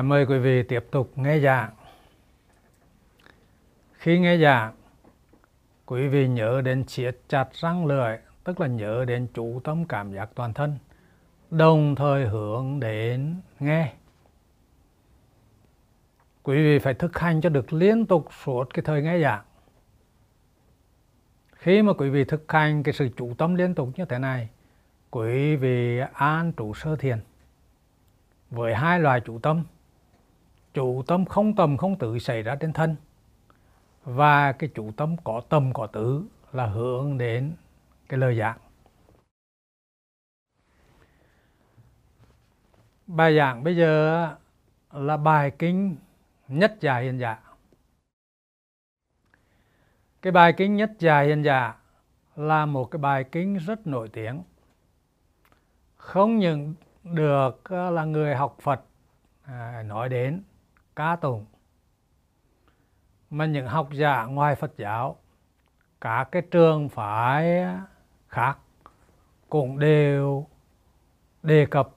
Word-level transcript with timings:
À, 0.00 0.02
mời 0.02 0.26
quý 0.26 0.38
vị 0.38 0.62
tiếp 0.62 0.86
tục 0.90 1.12
nghe 1.16 1.40
giảng. 1.40 1.70
Khi 3.92 4.18
nghe 4.18 4.38
giảng, 4.38 4.74
quý 5.86 6.08
vị 6.08 6.28
nhớ 6.28 6.60
đến 6.64 6.84
siết 6.88 7.16
chặt 7.28 7.48
răng 7.52 7.86
lưỡi, 7.86 8.16
tức 8.44 8.60
là 8.60 8.66
nhớ 8.66 9.04
đến 9.04 9.26
chủ 9.34 9.60
tâm 9.64 9.84
cảm 9.84 10.12
giác 10.12 10.30
toàn 10.34 10.54
thân, 10.54 10.78
đồng 11.50 11.94
thời 11.94 12.26
hướng 12.26 12.80
đến 12.80 13.36
nghe. 13.58 13.92
Quý 16.42 16.56
vị 16.56 16.78
phải 16.78 16.94
thực 16.94 17.18
hành 17.18 17.40
cho 17.40 17.48
được 17.48 17.72
liên 17.72 18.06
tục 18.06 18.28
suốt 18.44 18.74
cái 18.74 18.82
thời 18.82 19.02
nghe 19.02 19.20
giảng. 19.20 19.44
Khi 21.52 21.82
mà 21.82 21.92
quý 21.92 22.10
vị 22.10 22.24
thực 22.24 22.52
hành 22.52 22.82
cái 22.82 22.94
sự 22.94 23.08
chủ 23.16 23.34
tâm 23.38 23.54
liên 23.54 23.74
tục 23.74 23.88
như 23.96 24.04
thế 24.04 24.18
này, 24.18 24.48
quý 25.10 25.56
vị 25.56 26.00
an 26.12 26.52
trụ 26.52 26.74
sơ 26.74 26.96
thiền 26.96 27.18
với 28.50 28.74
hai 28.74 29.00
loài 29.00 29.20
chủ 29.20 29.38
tâm 29.38 29.64
chủ 30.74 31.02
tâm 31.06 31.24
không 31.24 31.54
tầm 31.54 31.76
không 31.76 31.98
tự 31.98 32.18
xảy 32.18 32.42
ra 32.42 32.54
trên 32.54 32.72
thân. 32.72 32.96
Và 34.04 34.52
cái 34.52 34.70
chủ 34.74 34.92
tâm 34.96 35.16
có 35.24 35.42
tâm 35.48 35.72
có 35.72 35.86
tứ 35.86 36.24
là 36.52 36.66
hướng 36.66 37.18
đến 37.18 37.52
cái 38.08 38.18
lời 38.18 38.38
giảng. 38.38 38.58
Bài 43.06 43.36
giảng 43.36 43.64
bây 43.64 43.76
giờ 43.76 44.36
là 44.92 45.16
bài 45.16 45.52
kinh 45.58 45.96
nhất 46.48 46.76
giả 46.80 46.98
hiện 46.98 47.18
giả 47.18 47.40
dạ. 47.44 47.50
cái 50.22 50.32
bài 50.32 50.52
kinh 50.56 50.76
nhất 50.76 50.90
giả 50.98 51.20
hiện 51.20 51.42
giả 51.42 51.74
dạ 52.36 52.44
là 52.44 52.66
một 52.66 52.84
cái 52.84 52.98
bài 52.98 53.24
kinh 53.32 53.56
rất 53.56 53.86
nổi 53.86 54.08
tiếng. 54.08 54.42
Không 55.96 56.38
những 56.38 56.74
được 57.04 57.64
ờ, 57.64 57.90
là 57.90 58.04
người 58.04 58.34
học 58.34 58.56
Phật 58.60 58.80
à, 59.42 59.82
nói 59.86 60.08
đến 60.08 60.42
ca 61.00 61.16
tụng 61.16 61.46
mà 63.30 63.46
những 63.46 63.66
học 63.66 63.88
giả 63.92 64.24
ngoài 64.24 64.54
Phật 64.54 64.72
giáo, 64.76 65.16
cả 66.00 66.26
cái 66.32 66.42
trường 66.42 66.88
phái 66.88 67.64
khác 68.28 68.58
cũng 69.48 69.78
đều 69.78 70.46
đề 71.42 71.66
cập 71.66 71.90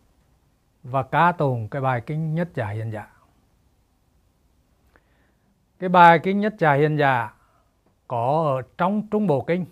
và 0.83 1.03
ca 1.03 1.31
tụng 1.31 1.67
cái 1.69 1.81
bài 1.81 2.01
kinh 2.05 2.35
nhất 2.35 2.49
giả 2.55 2.67
hiện 2.67 2.91
giả 2.91 3.13
cái 5.79 5.89
bài 5.89 6.19
kinh 6.23 6.39
nhất 6.39 6.55
giả 6.59 6.73
hiện 6.73 6.97
giả 6.97 7.33
có 8.07 8.53
ở 8.55 8.61
trong 8.77 9.07
trung 9.11 9.27
bộ 9.27 9.41
kinh. 9.41 9.65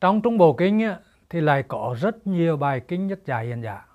Trong 0.00 0.22
trung 0.22 0.38
bộ 0.38 0.52
kinh 0.52 0.94
thì 1.30 1.40
lại 1.40 1.62
có 1.62 1.96
rất 1.98 2.26
nhiều 2.26 2.56
bài 2.56 2.80
kinh 2.88 3.06
nhất 3.06 3.20
giả 3.24 3.38
hiện 3.38 3.62
giả 3.62 3.87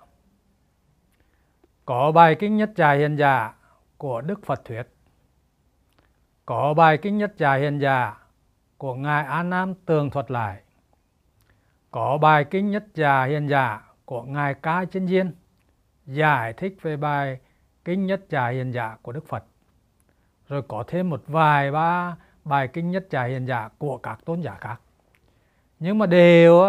có 1.84 2.12
bài 2.12 2.34
kinh 2.34 2.56
nhất 2.56 2.70
trà 2.76 2.92
hiền 2.92 3.16
giả 3.16 3.54
của 3.96 4.20
Đức 4.20 4.46
Phật 4.46 4.64
thuyết. 4.64 4.82
Có 6.46 6.74
bài 6.74 6.98
kinh 6.98 7.18
nhất 7.18 7.34
trà 7.38 7.54
hiền 7.54 7.78
giả 7.78 8.16
của 8.78 8.94
Ngài 8.94 9.24
An 9.24 9.50
Nam 9.50 9.74
tường 9.74 10.10
thuật 10.10 10.30
lại. 10.30 10.60
Có 11.90 12.18
bài 12.18 12.44
kinh 12.44 12.70
nhất 12.70 12.84
trà 12.94 13.24
hiền 13.24 13.48
giả 13.48 13.82
của 14.04 14.22
Ngài 14.22 14.54
Ca 14.54 14.84
Chân 14.84 15.06
Diên 15.06 15.34
giải 16.06 16.52
thích 16.52 16.76
về 16.82 16.96
bài 16.96 17.40
kinh 17.84 18.06
nhất 18.06 18.20
trà 18.30 18.48
hiền 18.48 18.70
giả 18.70 18.96
của 19.02 19.12
Đức 19.12 19.28
Phật. 19.28 19.44
Rồi 20.48 20.62
có 20.68 20.84
thêm 20.86 21.10
một 21.10 21.22
vài 21.26 21.72
ba 21.72 22.16
bài 22.44 22.68
kinh 22.68 22.90
nhất 22.90 23.06
trà 23.10 23.24
hiền 23.24 23.46
giả 23.46 23.68
của 23.78 23.98
các 23.98 24.24
tôn 24.24 24.40
giả 24.40 24.56
khác. 24.60 24.80
Nhưng 25.78 25.98
mà 25.98 26.06
đều 26.06 26.64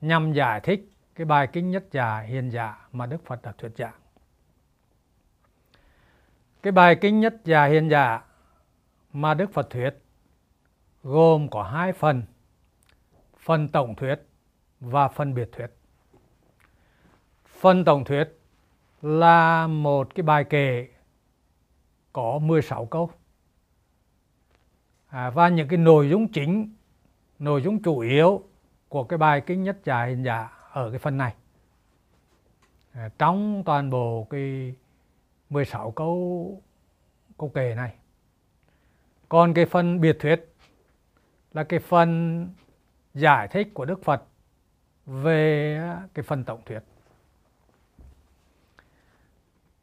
nhằm 0.00 0.32
giải 0.32 0.60
thích 0.60 0.92
cái 1.14 1.24
bài 1.24 1.46
kinh 1.46 1.70
nhất 1.70 1.84
trà 1.92 2.20
hiền 2.20 2.50
giả 2.50 2.88
mà 2.92 3.06
Đức 3.06 3.26
Phật 3.26 3.42
đã 3.42 3.52
thuyết 3.58 3.72
giảng. 3.76 3.94
Cái 6.62 6.72
bài 6.72 6.96
kinh 7.00 7.20
nhất 7.20 7.34
giả 7.44 7.64
hiền 7.64 7.88
giả 7.88 8.22
mà 9.12 9.34
Đức 9.34 9.52
Phật 9.52 9.70
thuyết 9.70 9.90
gồm 11.02 11.48
có 11.48 11.62
hai 11.62 11.92
phần, 11.92 12.22
phần 13.38 13.68
tổng 13.68 13.94
thuyết 13.94 14.16
và 14.80 15.08
phần 15.08 15.34
biệt 15.34 15.48
thuyết. 15.52 15.66
Phần 17.60 17.84
tổng 17.84 18.04
thuyết 18.04 18.38
là 19.02 19.66
một 19.66 20.14
cái 20.14 20.22
bài 20.22 20.44
kệ 20.44 20.88
có 22.12 22.38
16 22.38 22.86
câu. 22.86 23.10
À, 25.08 25.30
và 25.30 25.48
những 25.48 25.68
cái 25.68 25.78
nội 25.78 26.10
dung 26.10 26.28
chính, 26.28 26.74
nội 27.38 27.62
dung 27.62 27.82
chủ 27.82 27.98
yếu 27.98 28.42
của 28.88 29.04
cái 29.04 29.18
bài 29.18 29.40
kinh 29.40 29.62
nhất 29.62 29.78
giả 29.84 30.04
hiền 30.04 30.24
giả 30.24 30.52
ở 30.70 30.90
cái 30.90 30.98
phần 30.98 31.16
này 31.16 31.34
à, 32.92 33.10
trong 33.18 33.62
toàn 33.66 33.90
bộ 33.90 34.26
cái 34.30 34.74
16 35.50 35.90
câu 35.90 36.62
câu 37.38 37.48
kể 37.54 37.74
này. 37.74 37.94
Còn 39.28 39.54
cái 39.54 39.66
phần 39.66 40.00
biệt 40.00 40.16
thuyết 40.20 40.54
là 41.52 41.64
cái 41.64 41.80
phần 41.80 42.48
giải 43.14 43.48
thích 43.48 43.68
của 43.74 43.84
Đức 43.84 44.04
Phật 44.04 44.22
về 45.06 45.80
cái 46.14 46.22
phần 46.22 46.44
tổng 46.44 46.60
thuyết. 46.66 46.80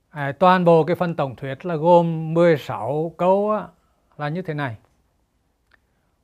À, 0.10 0.32
toàn 0.40 0.66
bộ 0.66 0.84
cái 0.84 0.96
phần 0.96 1.16
tổng 1.16 1.36
thuyết 1.36 1.66
là 1.66 1.76
gồm 1.76 2.34
16 2.34 3.14
câu 3.18 3.60
là 4.18 4.30
như 4.30 4.42
thế 4.42 4.54
này. 4.54 4.78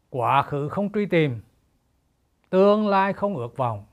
Quá 0.09 0.43
khứ 0.43 0.69
không 0.69 0.91
truy 0.91 1.05
tìm 1.05 1.41
tương 2.49 2.87
lai 2.87 3.13
không 3.13 3.37
ước 3.37 3.57
vọng. 3.57 3.85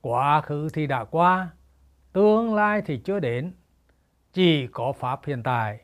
Quá 0.00 0.40
khứ 0.40 0.68
thì 0.72 0.86
đã 0.86 1.04
qua 1.04 1.48
tương 2.12 2.54
lai 2.54 2.82
thì 2.86 3.00
chưa 3.04 3.20
đến 3.20 3.52
chỉ 4.32 4.66
có 4.66 4.92
pháp 4.92 5.20
hiện 5.24 5.42
tại, 5.42 5.80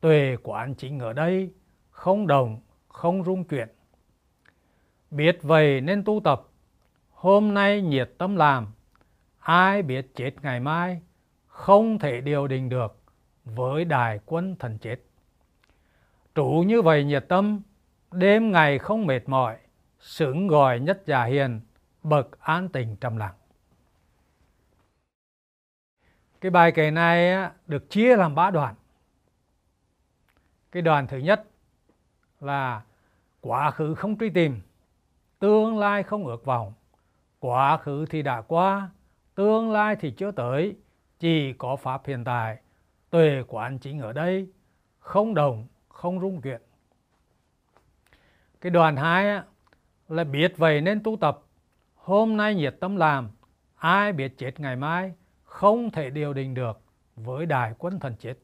tuệ 0.00 0.36
quán 0.42 0.74
chính 0.74 0.98
ở 0.98 1.12
đây, 1.12 1.52
không 1.90 2.26
đồng, 2.26 2.60
không 2.88 3.24
rung 3.24 3.44
chuyển. 3.44 3.68
Biết 5.10 5.38
vậy 5.42 5.80
nên 5.80 6.04
tu 6.04 6.20
tập, 6.24 6.48
hôm 7.10 7.54
nay 7.54 7.82
nhiệt 7.82 8.10
tâm 8.18 8.36
làm, 8.36 8.66
ai 9.38 9.82
biết 9.82 10.14
chết 10.14 10.30
ngày 10.42 10.60
mai, 10.60 11.00
không 11.46 11.98
thể 11.98 12.20
điều 12.20 12.46
đình 12.46 12.68
được 12.68 12.96
với 13.44 13.84
đài 13.84 14.20
quân 14.26 14.56
thần 14.58 14.78
chết. 14.78 14.96
Trụ 16.34 16.64
như 16.66 16.82
vậy 16.82 17.04
nhiệt 17.04 17.24
tâm, 17.28 17.62
đêm 18.12 18.52
ngày 18.52 18.78
không 18.78 19.06
mệt 19.06 19.28
mỏi 19.28 19.56
xứng 20.00 20.48
gọi 20.48 20.80
nhất 20.80 21.02
giả 21.06 21.24
hiền, 21.24 21.60
bậc 22.02 22.40
an 22.40 22.68
tình 22.68 22.96
trầm 22.96 23.16
lặng 23.16 23.34
cái 26.40 26.50
bài 26.50 26.72
kể 26.72 26.90
này 26.90 27.50
được 27.66 27.90
chia 27.90 28.16
làm 28.16 28.34
ba 28.34 28.50
đoạn. 28.50 28.74
Cái 30.72 30.82
đoạn 30.82 31.06
thứ 31.06 31.18
nhất 31.18 31.44
là 32.40 32.82
quá 33.40 33.70
khứ 33.70 33.94
không 33.94 34.18
truy 34.18 34.30
tìm, 34.30 34.60
tương 35.38 35.78
lai 35.78 36.02
không 36.02 36.26
ước 36.26 36.44
vọng. 36.44 36.72
Quá 37.38 37.76
khứ 37.76 38.06
thì 38.06 38.22
đã 38.22 38.40
qua, 38.40 38.90
tương 39.34 39.72
lai 39.72 39.96
thì 39.96 40.10
chưa 40.10 40.30
tới. 40.30 40.76
Chỉ 41.18 41.52
có 41.52 41.76
pháp 41.76 42.06
hiện 42.06 42.24
tại, 42.24 42.58
tuệ 43.10 43.42
quán 43.48 43.78
chính 43.78 44.00
ở 44.00 44.12
đây, 44.12 44.48
không 44.98 45.34
đồng 45.34 45.66
không 45.88 46.20
rung 46.20 46.40
chuyển. 46.40 46.60
Cái 48.60 48.70
đoạn 48.70 48.96
hai 48.96 49.42
là 50.08 50.24
biết 50.24 50.54
vậy 50.56 50.80
nên 50.80 51.02
tu 51.02 51.16
tập. 51.16 51.42
Hôm 51.94 52.36
nay 52.36 52.54
nhiệt 52.54 52.76
tâm 52.80 52.96
làm, 52.96 53.28
ai 53.76 54.12
biết 54.12 54.38
chết 54.38 54.60
ngày 54.60 54.76
mai? 54.76 55.12
Không 55.50 55.90
thể 55.90 56.10
điều 56.10 56.32
đình 56.32 56.54
được 56.54 56.80
với 57.16 57.46
đại 57.46 57.74
quân 57.78 58.00
thần 58.00 58.16
chết. 58.18 58.34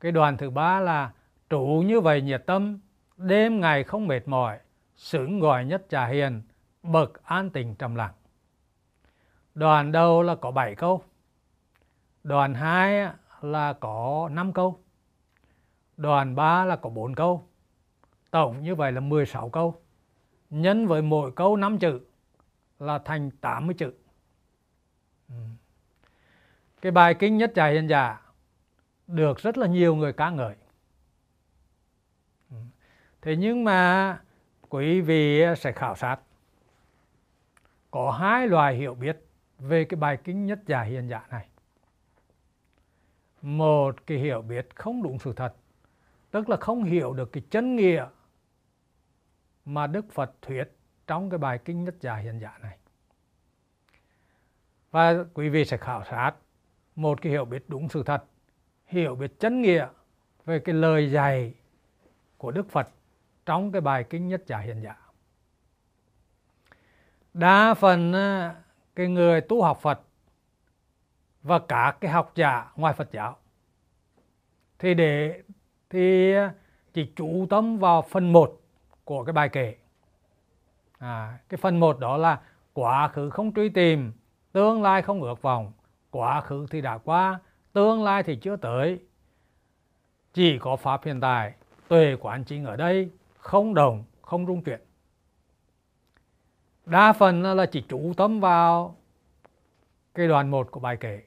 Cái 0.00 0.12
đoàn 0.12 0.36
thứ 0.36 0.50
ba 0.50 0.80
là, 0.80 1.12
trụ 1.50 1.84
như 1.86 2.00
vậy 2.00 2.22
nhiệt 2.22 2.42
tâm, 2.46 2.78
đêm 3.16 3.60
ngày 3.60 3.84
không 3.84 4.06
mệt 4.06 4.28
mỏi, 4.28 4.58
xứng 4.96 5.40
gọi 5.40 5.64
nhất 5.64 5.86
trà 5.88 6.06
hiền, 6.06 6.42
bậc 6.82 7.24
an 7.24 7.50
tình 7.50 7.74
trầm 7.74 7.94
lặng. 7.94 8.12
Đoàn 9.54 9.92
đầu 9.92 10.22
là 10.22 10.34
có 10.34 10.50
7 10.50 10.74
câu. 10.74 11.02
Đoàn 12.24 12.54
2 12.54 13.08
là 13.40 13.72
có 13.72 14.28
5 14.32 14.52
câu. 14.52 14.80
Đoàn 15.96 16.34
3 16.34 16.64
là 16.64 16.76
có 16.76 16.90
4 16.90 17.14
câu. 17.14 17.48
Tổng 18.30 18.62
như 18.62 18.74
vậy 18.74 18.92
là 18.92 19.00
16 19.00 19.50
câu. 19.50 19.82
Nhân 20.50 20.86
với 20.86 21.02
mỗi 21.02 21.32
câu 21.32 21.56
5 21.56 21.78
chữ 21.78 22.00
là 22.78 22.98
thành 22.98 23.30
80 23.30 23.74
chữ. 23.78 23.92
Ừ. 25.28 25.34
Cái 26.80 26.92
bài 26.92 27.14
kinh 27.18 27.36
nhất 27.36 27.52
trải 27.54 27.72
hiền 27.72 27.88
giả 27.88 28.20
dạ 28.20 28.32
được 29.06 29.38
rất 29.38 29.58
là 29.58 29.66
nhiều 29.66 29.94
người 29.94 30.12
ca 30.12 30.30
ngợi. 30.30 30.54
Ừ. 32.50 32.56
Thế 33.22 33.36
nhưng 33.36 33.64
mà 33.64 34.20
quý 34.68 35.00
vị 35.00 35.42
sẽ 35.56 35.72
khảo 35.72 35.96
sát 35.96 36.20
có 37.90 38.10
hai 38.10 38.48
loại 38.48 38.74
hiểu 38.76 38.94
biết 38.94 39.26
về 39.58 39.84
cái 39.84 40.00
bài 40.00 40.18
kinh 40.24 40.46
nhất 40.46 40.58
giả 40.66 40.82
hiền 40.82 41.08
giả 41.08 41.26
này. 41.30 41.48
Một 43.42 44.06
cái 44.06 44.18
hiểu 44.18 44.42
biết 44.42 44.68
không 44.74 45.02
đúng 45.02 45.18
sự 45.18 45.32
thật, 45.32 45.54
tức 46.30 46.48
là 46.48 46.56
không 46.56 46.84
hiểu 46.84 47.12
được 47.12 47.32
cái 47.32 47.42
chân 47.50 47.76
nghĩa 47.76 48.06
mà 49.64 49.86
Đức 49.86 50.12
Phật 50.12 50.32
thuyết 50.42 50.64
trong 51.06 51.30
cái 51.30 51.38
bài 51.38 51.58
kinh 51.64 51.84
nhất 51.84 51.94
giả 52.00 52.16
hiện 52.16 52.38
giả 52.38 52.58
này 52.62 52.78
và 54.96 55.24
quý 55.34 55.48
vị 55.48 55.64
sẽ 55.64 55.76
khảo 55.76 56.04
sát 56.10 56.32
một 56.94 57.22
cái 57.22 57.32
hiểu 57.32 57.44
biết 57.44 57.64
đúng 57.68 57.88
sự 57.88 58.02
thật 58.02 58.24
hiểu 58.86 59.14
biết 59.14 59.40
chân 59.40 59.62
nghĩa 59.62 59.86
về 60.44 60.58
cái 60.58 60.74
lời 60.74 61.10
dạy 61.10 61.54
của 62.36 62.50
Đức 62.50 62.70
Phật 62.70 62.88
trong 63.46 63.72
cái 63.72 63.80
bài 63.80 64.04
kinh 64.10 64.28
nhất 64.28 64.42
giả 64.46 64.58
hiện 64.58 64.82
giả. 64.82 64.96
Đa 67.34 67.74
phần 67.74 68.12
à, 68.12 68.54
cái 68.94 69.08
người 69.08 69.40
tu 69.40 69.62
học 69.62 69.78
Phật 69.82 70.00
và 71.42 71.58
cả 71.58 71.96
cái 72.00 72.10
học 72.10 72.32
giả 72.34 72.72
ngoài 72.76 72.94
Phật 72.94 73.08
giáo 73.12 73.36
thì 74.78 74.94
để 74.94 75.42
thì 75.90 76.32
à, 76.32 76.54
chỉ 76.92 77.12
chú 77.16 77.46
tâm 77.50 77.78
vào 77.78 78.02
phần 78.02 78.32
1 78.32 78.60
của 79.04 79.24
cái 79.24 79.32
bài 79.32 79.48
kể. 79.48 79.76
À, 80.98 81.38
cái 81.48 81.58
phần 81.58 81.80
1 81.80 81.98
đó 81.98 82.16
là 82.16 82.40
quá 82.72 83.08
khứ 83.08 83.30
không 83.30 83.54
truy 83.54 83.68
tìm 83.68 84.12
tương 84.56 84.82
lai 84.82 85.02
không 85.02 85.20
ngược 85.20 85.42
vòng 85.42 85.72
quá 86.10 86.40
khứ 86.40 86.66
thì 86.70 86.80
đã 86.80 86.98
qua 86.98 87.40
tương 87.72 88.04
lai 88.04 88.22
thì 88.22 88.36
chưa 88.36 88.56
tới. 88.56 89.00
Chỉ 90.32 90.58
có 90.58 90.76
pháp 90.76 91.04
hiện 91.04 91.20
tại 91.20 91.54
tuệ 91.88 92.16
quán 92.20 92.44
chính 92.44 92.64
ở 92.64 92.76
đây 92.76 93.10
không 93.38 93.74
đồng 93.74 94.04
không 94.22 94.46
rung 94.46 94.62
chuyển. 94.62 94.80
Đa 96.86 97.12
phần 97.12 97.42
là 97.42 97.66
chỉ 97.66 97.84
chú 97.88 98.12
tâm 98.16 98.40
vào 98.40 98.96
cái 100.14 100.28
đoạn 100.28 100.50
1 100.50 100.70
của 100.70 100.80
bài 100.80 100.96
kể. 101.00 101.22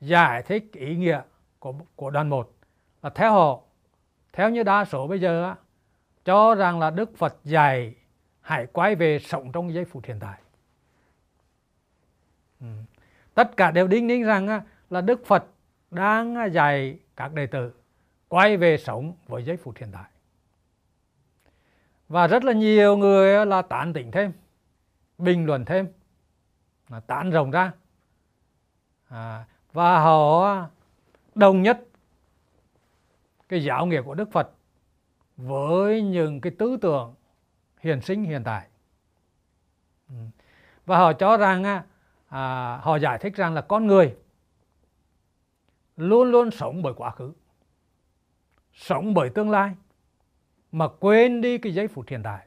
Giải 0.00 0.42
thích 0.42 0.72
ý 0.72 0.96
nghĩa 0.96 1.22
của, 1.58 1.74
của 1.96 2.10
đoạn 2.10 2.28
1 2.28 2.50
là 3.02 3.10
theo 3.10 3.32
họ 3.32 3.60
theo 4.32 4.50
như 4.50 4.62
đa 4.62 4.84
số 4.84 5.06
bây 5.06 5.20
giờ 5.20 5.54
cho 6.24 6.54
rằng 6.54 6.78
là 6.78 6.90
Đức 6.90 7.16
Phật 7.16 7.36
dạy 7.44 7.94
hãy 8.40 8.66
quay 8.66 8.94
về 8.94 9.18
sống 9.18 9.52
trong 9.52 9.74
giây 9.74 9.84
phút 9.84 10.04
hiện 10.04 10.18
tại. 10.20 10.38
Ừ. 12.62 12.68
tất 13.34 13.56
cả 13.56 13.70
đều 13.70 13.86
đính 13.86 14.08
đính 14.08 14.24
rằng 14.24 14.48
à, 14.48 14.62
là 14.90 15.00
Đức 15.00 15.26
Phật 15.26 15.44
đang 15.90 16.34
à, 16.34 16.44
dạy 16.44 16.98
các 17.16 17.32
đệ 17.32 17.46
tử 17.46 17.72
quay 18.28 18.56
về 18.56 18.78
sống 18.78 19.14
với 19.26 19.44
giây 19.44 19.56
phút 19.56 19.76
hiện 19.78 19.88
tại. 19.92 20.10
Và 22.08 22.26
rất 22.26 22.44
là 22.44 22.52
nhiều 22.52 22.96
người 22.96 23.36
à, 23.36 23.44
là 23.44 23.62
tán 23.62 23.92
tỉnh 23.92 24.10
thêm 24.10 24.32
bình 25.18 25.46
luận 25.46 25.64
thêm 25.64 25.86
là 26.88 27.00
tán 27.00 27.30
rộng 27.30 27.50
ra. 27.50 27.72
À, 29.08 29.44
và 29.72 29.98
họ 29.98 30.66
đồng 31.34 31.62
nhất 31.62 31.86
cái 33.48 33.64
giáo 33.64 33.86
nghĩa 33.86 34.02
của 34.02 34.14
Đức 34.14 34.32
Phật 34.32 34.50
với 35.36 36.02
những 36.02 36.40
cái 36.40 36.52
tư 36.58 36.76
tưởng 36.80 37.14
hiện 37.80 38.00
sinh 38.00 38.24
hiện 38.24 38.42
tại. 38.44 38.66
Ừ. 40.08 40.14
Và 40.86 40.98
họ 40.98 41.12
cho 41.12 41.36
rằng 41.36 41.82
à, 42.32 42.76
họ 42.82 42.96
giải 42.96 43.18
thích 43.18 43.36
rằng 43.36 43.54
là 43.54 43.60
con 43.60 43.86
người 43.86 44.16
luôn 45.96 46.30
luôn 46.30 46.50
sống 46.50 46.82
bởi 46.82 46.94
quá 46.96 47.10
khứ 47.10 47.32
sống 48.72 49.14
bởi 49.14 49.30
tương 49.30 49.50
lai 49.50 49.74
mà 50.72 50.88
quên 51.00 51.40
đi 51.40 51.58
cái 51.58 51.74
giây 51.74 51.88
phút 51.88 52.04
hiện 52.08 52.22
tại. 52.22 52.46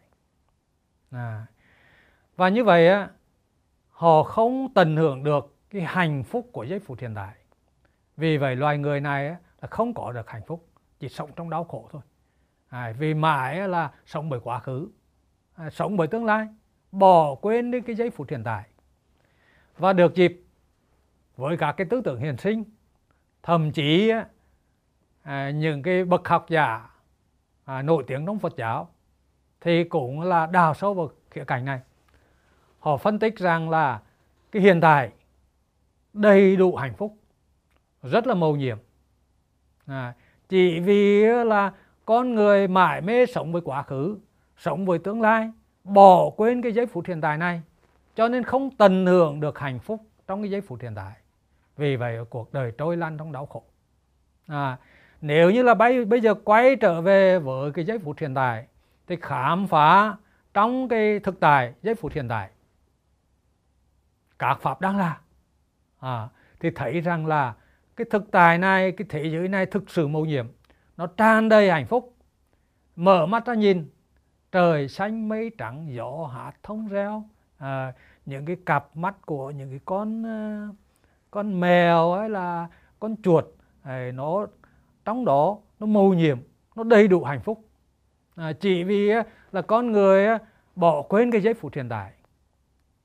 À. 1.11 1.45
và 2.35 2.49
như 2.49 2.63
vậy 2.63 2.87
á 2.87 3.09
họ 3.89 4.23
không 4.23 4.73
tận 4.73 4.95
hưởng 4.95 5.23
được 5.23 5.55
cái 5.69 5.81
hạnh 5.81 6.23
phúc 6.23 6.49
của 6.51 6.63
giây 6.63 6.79
phút 6.79 6.99
hiện 6.99 7.15
tại. 7.15 7.35
Vì 8.17 8.37
vậy 8.37 8.55
loài 8.55 8.77
người 8.77 8.99
này 8.99 9.27
á, 9.27 9.37
là 9.61 9.67
không 9.67 9.93
có 9.93 10.11
được 10.11 10.29
hạnh 10.29 10.41
phúc 10.47 10.67
chỉ 10.99 11.09
sống 11.09 11.29
trong 11.35 11.49
đau 11.49 11.63
khổ 11.63 11.89
thôi. 11.91 12.01
À, 12.67 12.93
vì 12.99 13.13
mãi 13.13 13.67
là 13.67 13.91
sống 14.05 14.29
bởi 14.29 14.39
quá 14.39 14.59
khứ 14.59 14.89
à, 15.55 15.69
sống 15.69 15.97
bởi 15.97 16.07
tương 16.07 16.25
lai 16.25 16.47
bỏ 16.91 17.35
quên 17.35 17.71
đi 17.71 17.81
cái 17.81 17.95
giây 17.95 18.09
phút 18.09 18.29
hiện 18.29 18.43
tại 18.43 18.63
và 19.77 19.93
được 19.93 20.15
dịp 20.15 20.41
với 21.37 21.57
các 21.57 21.71
cái 21.71 21.87
tư 21.89 22.01
tưởng 22.01 22.19
hiền 22.19 22.37
sinh 22.37 22.63
thậm 23.43 23.71
chí 23.71 24.11
à, 25.21 25.49
những 25.49 25.83
cái 25.83 26.05
bậc 26.05 26.27
học 26.27 26.45
giả 26.49 26.89
à, 27.65 27.81
nổi 27.81 28.03
tiếng 28.07 28.25
trong 28.25 28.39
Phật 28.39 28.55
giáo 28.57 28.89
thì 29.61 29.83
cũng 29.83 30.21
là 30.21 30.45
đào 30.45 30.73
sâu 30.73 30.93
vào 30.93 31.09
khía 31.31 31.43
cạnh 31.43 31.65
này. 31.65 31.79
Họ 32.79 32.97
phân 32.97 33.19
tích 33.19 33.37
rằng 33.37 33.69
là 33.69 34.01
cái 34.51 34.61
hiện 34.61 34.81
tại 34.81 35.11
đầy 36.13 36.55
đủ 36.55 36.75
hạnh 36.75 36.93
phúc 36.93 37.17
rất 38.03 38.27
là 38.27 38.33
mầu 38.33 38.55
nhiệm. 38.55 38.77
À, 39.85 40.13
chỉ 40.49 40.79
vì 40.79 41.21
là 41.25 41.73
con 42.05 42.35
người 42.35 42.67
mãi 42.67 43.01
mê 43.01 43.25
sống 43.25 43.51
với 43.51 43.61
quá 43.61 43.83
khứ 43.83 44.17
sống 44.57 44.85
với 44.85 44.99
tương 44.99 45.21
lai 45.21 45.51
bỏ 45.83 46.29
quên 46.29 46.61
cái 46.61 46.71
giây 46.71 46.85
phút 46.85 47.05
hiện 47.07 47.21
tại 47.21 47.37
này 47.37 47.61
cho 48.15 48.27
nên 48.27 48.43
không 48.43 48.71
tận 48.71 49.05
hưởng 49.05 49.39
được 49.39 49.59
hạnh 49.59 49.79
phúc 49.79 50.01
trong 50.27 50.41
cái 50.41 50.51
giây 50.51 50.61
phút 50.61 50.81
hiện 50.81 50.95
tại. 50.95 51.13
Vì 51.77 51.95
vậy 51.95 52.17
cuộc 52.29 52.53
đời 52.53 52.71
trôi 52.77 52.97
lăn 52.97 53.17
trong 53.17 53.31
đau 53.31 53.45
khổ. 53.45 53.63
À, 54.47 54.77
nếu 55.21 55.51
như 55.51 55.63
là 55.63 55.73
bây, 55.73 56.05
bây 56.05 56.21
giờ 56.21 56.33
quay 56.33 56.75
trở 56.75 57.01
về 57.01 57.39
với 57.39 57.71
cái 57.71 57.85
giây 57.85 57.99
phút 57.99 58.17
hiện 58.19 58.33
tại 58.33 58.67
thì 59.07 59.15
khám 59.21 59.67
phá 59.67 60.15
trong 60.53 60.87
cái 60.87 61.19
thực 61.19 61.39
tại 61.39 61.73
giây 61.81 61.95
phút 61.95 62.11
hiện 62.11 62.27
tại. 62.27 62.49
Các 64.39 64.61
pháp 64.61 64.81
đang 64.81 64.97
là. 64.97 65.19
À, 65.99 66.29
thì 66.59 66.69
thấy 66.75 67.01
rằng 67.01 67.25
là 67.25 67.53
cái 67.95 68.05
thực 68.11 68.31
tại 68.31 68.57
này 68.57 68.91
cái 68.91 69.07
thế 69.09 69.25
giới 69.25 69.47
này 69.47 69.65
thực 69.65 69.89
sự 69.89 70.07
mầu 70.07 70.25
nhiệm. 70.25 70.47
Nó 70.97 71.07
tràn 71.07 71.49
đầy 71.49 71.71
hạnh 71.71 71.85
phúc. 71.85 72.15
Mở 72.95 73.25
mắt 73.25 73.45
ra 73.45 73.53
nhìn 73.53 73.89
trời 74.51 74.87
xanh 74.87 75.29
mây 75.29 75.51
trắng 75.57 75.87
gió 75.95 76.29
hạt 76.33 76.53
thông 76.63 76.87
reo 76.87 77.23
à, 77.57 77.93
những 78.25 78.45
cái 78.45 78.57
cặp 78.65 78.97
mắt 78.97 79.25
của 79.25 79.51
những 79.51 79.69
cái 79.69 79.79
con 79.85 80.23
ờ, 80.23 80.67
con 81.31 81.59
mèo 81.59 82.13
hay 82.13 82.29
là 82.29 82.67
con 82.99 83.15
chuột 83.23 83.45
nó 84.13 84.47
trong 85.05 85.25
đó 85.25 85.57
nó 85.79 85.87
mầu 85.87 86.13
nhiệm 86.13 86.39
nó 86.75 86.83
đầy 86.83 87.07
đủ 87.07 87.23
hạnh 87.23 87.41
phúc 87.41 87.65
à, 88.35 88.53
chỉ 88.59 88.83
vì 88.83 89.11
là 89.51 89.61
con 89.61 89.91
người 89.91 90.27
bỏ 90.75 91.01
quên 91.01 91.31
cái 91.31 91.41
giây 91.41 91.53
phút 91.53 91.73
hiện 91.73 91.89
tại 91.89 92.11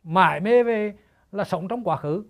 mãi 0.04 0.40
mê 0.40 0.62
về 0.62 0.94
là 1.32 1.44
sống 1.44 1.68
trong 1.68 1.84
quá 1.84 1.96
khứ 1.96 2.24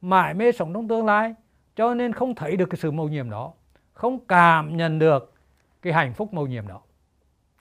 mãi 0.00 0.34
mê 0.34 0.52
sống 0.52 0.72
trong 0.74 0.88
tương 0.88 1.06
lai 1.06 1.34
cho 1.76 1.94
nên 1.94 2.12
không 2.12 2.34
thấy 2.34 2.56
được 2.56 2.66
cái 2.70 2.78
sự 2.78 2.90
mầu 2.90 3.08
nhiệm 3.08 3.30
đó 3.30 3.52
không 3.92 4.18
cảm 4.26 4.76
nhận 4.76 4.98
được 4.98 5.34
cái 5.82 5.92
hạnh 5.92 6.14
phúc 6.14 6.34
mầu 6.34 6.46
nhiệm 6.46 6.68
đó 6.68 6.80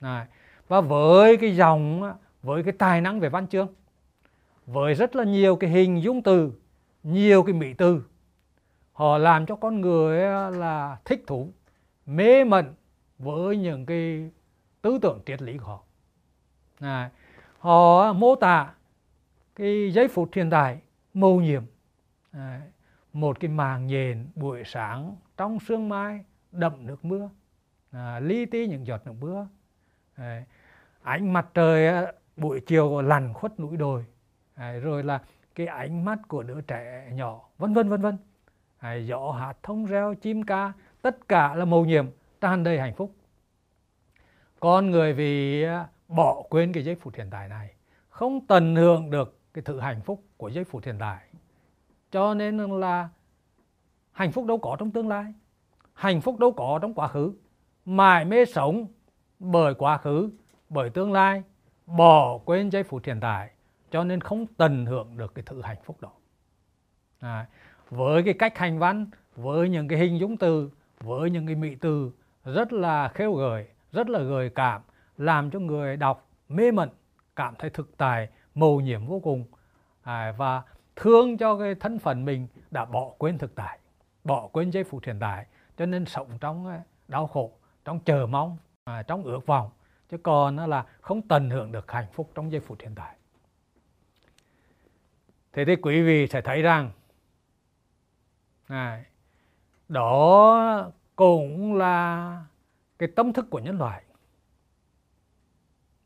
Này. 0.01 0.25
và 0.67 0.81
với 0.81 1.37
cái 1.37 1.55
dòng 1.55 2.13
với 2.41 2.63
cái 2.63 2.73
tài 2.73 3.01
năng 3.01 3.19
về 3.19 3.29
văn 3.29 3.47
chương 3.47 3.67
với 4.65 4.93
rất 4.93 5.15
là 5.15 5.23
nhiều 5.23 5.55
cái 5.55 5.69
hình 5.69 6.03
dung 6.03 6.23
từ 6.23 6.51
nhiều 7.03 7.43
cái 7.43 7.53
mỹ 7.53 7.73
từ. 7.73 8.03
Họ 8.93 9.17
làm 9.17 9.45
cho 9.45 9.55
con 9.55 9.81
người 9.81 10.19
là 10.51 10.97
thích 11.05 11.23
thú 11.27 11.49
mê 12.05 12.43
mẩn 12.43 12.73
với 13.17 13.57
những 13.57 13.85
cái 13.85 14.31
tư 14.81 14.99
tưởng 15.01 15.19
triết 15.25 15.41
lý 15.41 15.57
của 15.57 15.65
họ. 15.65 15.83
À, 16.79 17.09
họ 17.59 18.13
mô 18.13 18.35
tả 18.35 18.73
cái 19.55 19.91
giây 19.93 20.07
phút 20.07 20.29
hiện 20.33 20.49
tại 20.49 20.81
mầu 21.13 21.41
nhiệm 21.41 21.63
à, 22.31 22.61
một 23.13 23.39
cái 23.39 23.49
màng 23.49 23.87
nhện 23.87 24.27
buổi 24.35 24.63
sáng 24.65 25.15
trong 25.37 25.59
sương 25.59 25.89
mai 25.89 26.25
đậm 26.51 26.87
nước 26.87 27.05
mưa 27.05 27.29
à, 27.91 28.19
li 28.19 28.45
ti 28.45 28.67
những 28.67 28.87
giọt 28.87 29.01
nước 29.05 29.13
mưa. 29.19 29.47
À, 30.15 30.43
ánh 31.01 31.33
mặt 31.33 31.47
trời 31.53 32.05
buổi 32.37 32.59
chiều 32.59 33.01
lằn 33.01 33.33
khuất 33.33 33.59
núi 33.59 33.77
đồi 33.77 34.05
à, 34.55 34.71
rồi 34.71 35.03
là 35.03 35.21
cái 35.55 35.67
ánh 35.67 36.05
mắt 36.05 36.19
của 36.27 36.43
đứa 36.43 36.61
trẻ 36.61 37.09
nhỏ 37.13 37.41
vân 37.57 37.73
vân 37.73 37.89
vân 37.89 38.01
vân. 38.01 38.17
À, 38.77 38.93
gió 38.93 39.31
hạt 39.31 39.53
thông 39.63 39.85
reo 39.85 40.13
chim 40.13 40.43
ca 40.43 40.73
tất 41.01 41.27
cả 41.27 41.55
là 41.55 41.65
mầu 41.65 41.85
nhiệm 41.85 42.07
tràn 42.41 42.63
đầy 42.63 42.79
hạnh 42.79 42.93
phúc. 42.93 43.15
Con 44.59 44.91
người 44.91 45.13
vì 45.13 45.63
à, 45.63 45.87
bỏ 46.07 46.43
quên 46.49 46.73
cái 46.73 46.83
giây 46.83 46.95
phút 46.95 47.15
hiện 47.15 47.27
tại 47.31 47.47
này 47.47 47.75
không 48.09 48.47
tận 48.47 48.75
hưởng 48.75 49.09
được 49.09 49.39
cái 49.53 49.61
thứ 49.61 49.79
hạnh 49.79 50.01
phúc 50.01 50.23
của 50.37 50.47
giây 50.47 50.63
phút 50.63 50.83
hiện 50.85 50.95
tại. 50.99 51.27
Cho 52.11 52.33
nên 52.33 52.57
là 52.57 53.09
hạnh 54.11 54.31
phúc 54.31 54.45
đâu 54.45 54.57
có 54.57 54.75
trong 54.79 54.91
tương 54.91 55.07
lai 55.07 55.33
hạnh 55.93 56.21
phúc 56.21 56.39
đâu 56.39 56.51
có 56.51 56.79
trong 56.81 56.93
quá 56.93 57.07
khứ. 57.07 57.33
Mãi 57.85 58.25
mê 58.25 58.45
sống 58.45 58.87
bởi 59.39 59.73
quá 59.73 59.97
khứ 59.97 60.29
bởi 60.69 60.89
tương 60.89 61.11
lai 61.11 61.43
bỏ 61.85 62.37
quên 62.37 62.69
giây 62.69 62.83
phút 62.83 63.05
hiện 63.05 63.19
tại 63.19 63.52
cho 63.93 64.03
nên 64.03 64.21
không 64.21 64.45
tận 64.57 64.85
hưởng 64.85 65.17
được 65.17 65.35
cái 65.35 65.43
thứ 65.45 65.61
hạnh 65.61 65.77
phúc 65.83 65.97
đó. 66.01 66.11
À, 67.19 67.47
với 67.89 68.23
cái 68.23 68.33
cách 68.33 68.57
hành 68.57 68.79
văn 68.79 69.07
với 69.35 69.69
những 69.69 69.87
cái 69.87 69.99
hình 69.99 70.19
dung 70.19 70.37
từ 70.37 70.69
với 70.99 71.29
những 71.29 71.45
cái 71.45 71.55
mỹ 71.55 71.75
từ 71.81 72.11
rất 72.43 72.73
là 72.73 73.07
khêu 73.07 73.33
gợi 73.33 73.67
rất 73.91 74.09
là 74.09 74.19
gợi 74.19 74.49
cảm 74.49 74.81
làm 75.17 75.51
cho 75.51 75.59
người 75.59 75.97
đọc 75.97 76.27
mê 76.49 76.71
mẩn 76.71 76.89
cảm 77.35 77.55
thấy 77.59 77.69
thực 77.69 77.97
tài 77.97 78.29
mầu 78.55 78.81
nhiệm 78.81 79.05
vô 79.05 79.19
cùng. 79.19 79.45
À, 80.03 80.33
và 80.37 80.61
thương 80.95 81.37
cho 81.37 81.57
cái 81.57 81.75
thân 81.75 81.99
phận 81.99 82.25
mình 82.25 82.47
đã 82.71 82.85
bỏ 82.85 83.11
quên 83.17 83.37
thực 83.37 83.55
tại 83.55 83.79
bỏ 84.23 84.47
quên 84.47 84.69
giây 84.69 84.83
phút 84.83 85.03
hiện 85.05 85.17
tại. 85.19 85.45
Cho 85.77 85.85
nên 85.85 86.05
sống 86.05 86.27
trong 86.39 86.67
à, 86.67 86.81
đau 87.07 87.27
khổ 87.27 87.51
trong 87.85 87.99
chờ 87.99 88.25
mong 88.25 88.57
à, 88.83 89.03
trong 89.03 89.23
ước 89.23 89.45
vọng. 89.45 89.69
Chứ 90.09 90.17
còn 90.17 90.57
là 90.57 90.85
không 91.01 91.21
tận 91.21 91.49
hưởng 91.49 91.71
được 91.71 91.91
hạnh 91.91 92.07
phúc 92.13 92.31
trong 92.35 92.51
giây 92.51 92.61
phút 92.61 92.77
hiện 92.81 92.95
tại 92.95 93.15
thế 95.53 95.65
thì 95.65 95.75
quý 95.75 96.01
vị 96.01 96.27
sẽ 96.27 96.41
thấy 96.41 96.61
rằng 96.61 96.91
này, 98.69 99.05
đó 99.89 100.91
cũng 101.15 101.75
là 101.75 102.45
cái 102.99 103.09
tâm 103.15 103.33
thức 103.33 103.49
của 103.49 103.59
nhân 103.59 103.77
loại. 103.77 104.03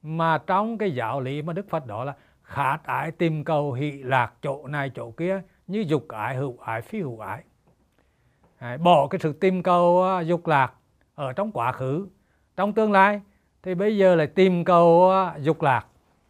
Mà 0.01 0.37
trong 0.37 0.77
cái 0.77 0.91
giáo 0.91 1.21
lý 1.21 1.41
mà 1.41 1.53
Đức 1.53 1.69
Phật 1.69 1.85
đó 1.85 2.03
là 2.03 2.15
khát 2.43 2.79
ái 2.83 3.11
tìm 3.11 3.43
cầu 3.43 3.73
hỷ 3.73 3.91
lạc 3.91 4.33
chỗ 4.41 4.67
này 4.67 4.91
chỗ 4.95 5.11
kia 5.11 5.41
như 5.67 5.85
dục 5.87 6.07
ái 6.07 6.35
hữu 6.35 6.57
ái 6.57 6.81
phi 6.81 7.01
hữu 7.01 7.19
ái. 7.19 7.43
Đấy, 8.61 8.77
bỏ 8.77 9.07
cái 9.07 9.19
sự 9.19 9.33
tìm 9.33 9.63
cầu 9.63 10.03
à, 10.03 10.21
dục 10.21 10.47
lạc 10.47 10.73
ở 11.15 11.33
trong 11.33 11.51
quá 11.51 11.71
khứ 11.71 12.07
trong 12.55 12.73
tương 12.73 12.91
lai 12.91 13.21
thì 13.63 13.75
bây 13.75 13.97
giờ 13.97 14.15
lại 14.15 14.27
tìm 14.27 14.65
cầu 14.65 15.11
à, 15.11 15.37
dục 15.37 15.61
lạc 15.61 15.85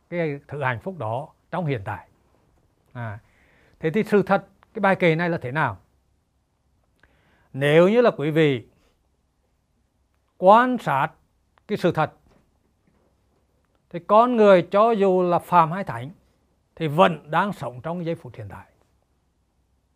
cái 0.09 0.39
thứ 0.47 0.63
hạnh 0.63 0.79
phúc 0.79 0.97
đó 0.97 1.27
trong 1.51 1.65
hiện 1.65 1.81
tại 1.85 2.06
à, 2.97 3.19
thế 3.79 3.89
thì 3.89 4.03
sự 4.03 4.23
thật 4.23 4.47
cái 4.73 4.79
bài 4.79 4.95
kể 4.95 5.15
này 5.15 5.29
là 5.29 5.37
thế 5.37 5.51
nào? 5.51 5.77
Nếu 7.53 7.89
như 7.89 8.01
là 8.01 8.11
quý 8.11 8.31
vị 8.31 8.67
quan 10.37 10.77
sát 10.77 11.07
cái 11.67 11.77
sự 11.77 11.91
thật 11.91 12.13
thì 13.89 13.99
con 14.07 14.35
người 14.35 14.67
cho 14.71 14.91
dù 14.91 15.21
là 15.21 15.39
phàm 15.39 15.71
hay 15.71 15.83
thánh 15.83 16.09
thì 16.75 16.87
vẫn 16.87 17.31
đang 17.31 17.53
sống 17.53 17.81
trong 17.81 18.05
giây 18.05 18.15
phút 18.15 18.35
hiện 18.35 18.47
tại. 18.49 18.65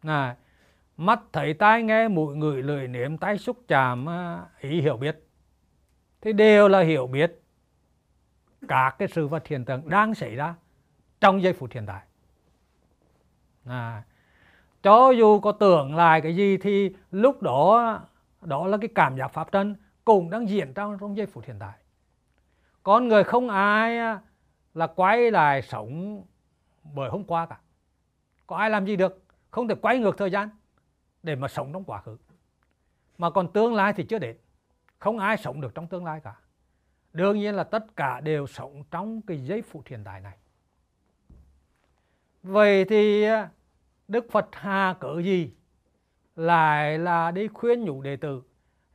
Này 0.03 0.35
mắt 0.97 1.19
thấy 1.33 1.53
tai 1.53 1.83
nghe 1.83 2.07
mũi 2.07 2.35
ngửi 2.35 2.63
lưỡi 2.63 2.87
nếm 2.87 3.17
tay 3.17 3.37
xúc 3.37 3.57
chạm 3.67 4.09
à, 4.09 4.45
ý 4.59 4.81
hiểu 4.81 4.97
biết 4.97 5.27
thì 6.21 6.33
đều 6.33 6.67
là 6.67 6.79
hiểu 6.79 7.07
biết 7.07 7.41
các 8.67 8.95
cái 8.99 9.07
sự 9.07 9.27
vật 9.27 9.47
hiện 9.47 9.65
tượng 9.65 9.89
đang 9.89 10.15
xảy 10.15 10.35
ra 10.35 10.55
trong 11.21 11.41
giây 11.41 11.53
phút 11.53 11.71
hiện 11.71 11.85
tại 11.85 12.01
à, 13.65 14.03
cho 14.83 15.11
dù 15.11 15.39
có 15.39 15.51
tưởng 15.51 15.95
lại 15.95 16.21
cái 16.21 16.35
gì 16.35 16.57
thì 16.57 16.95
lúc 17.11 17.41
đó 17.41 17.99
đó 18.41 18.67
là 18.67 18.77
cái 18.77 18.89
cảm 18.95 19.17
giác 19.17 19.27
pháp 19.27 19.51
thân 19.51 19.75
cũng 20.05 20.29
đang 20.29 20.49
diễn 20.49 20.73
ra 20.73 20.87
trong 20.99 21.17
giây 21.17 21.25
phút 21.25 21.43
hiện 21.47 21.57
tại. 21.59 21.73
Con 22.83 23.07
người 23.07 23.23
không 23.23 23.49
ai 23.49 23.97
à, 23.97 24.19
là 24.73 24.87
quay 24.87 25.31
lại 25.31 25.61
sống 25.61 26.23
bởi 26.93 27.09
hôm 27.09 27.23
qua 27.23 27.45
cả. 27.45 27.59
Có 28.47 28.55
ai 28.55 28.69
làm 28.69 28.85
gì 28.85 28.95
được? 28.95 29.23
Không 29.51 29.67
thể 29.67 29.75
quay 29.75 29.99
ngược 29.99 30.17
thời 30.17 30.31
gian 30.31 30.49
để 31.23 31.35
mà 31.35 31.47
sống 31.47 31.73
trong 31.73 31.83
quá 31.83 32.01
khứ. 32.01 32.17
Mà 33.17 33.29
còn 33.29 33.51
tương 33.53 33.75
lai 33.75 33.93
thì 33.93 34.03
chưa 34.03 34.19
đến. 34.19 34.37
Không 34.99 35.19
ai 35.19 35.37
sống 35.37 35.61
được 35.61 35.75
trong 35.75 35.87
tương 35.87 36.05
lai 36.05 36.19
cả. 36.23 36.35
Đương 37.13 37.39
nhiên 37.39 37.55
là 37.55 37.63
tất 37.63 37.95
cả 37.95 38.21
đều 38.21 38.47
sống 38.47 38.83
trong 38.91 39.21
cái 39.21 39.45
giây 39.45 39.61
phút 39.61 39.87
hiện 39.87 40.03
tại 40.03 40.21
này 40.21 40.37
vậy 42.43 42.85
thì 42.85 43.23
à, 43.23 43.49
đức 44.07 44.31
phật 44.31 44.47
hà 44.51 44.95
cỡ 44.99 45.21
gì? 45.21 45.51
Lại 46.35 46.99
là 46.99 47.31
đi 47.31 47.47
khuyên 47.47 47.85
nhủ 47.85 48.01
đệ 48.01 48.15
tử 48.15 48.41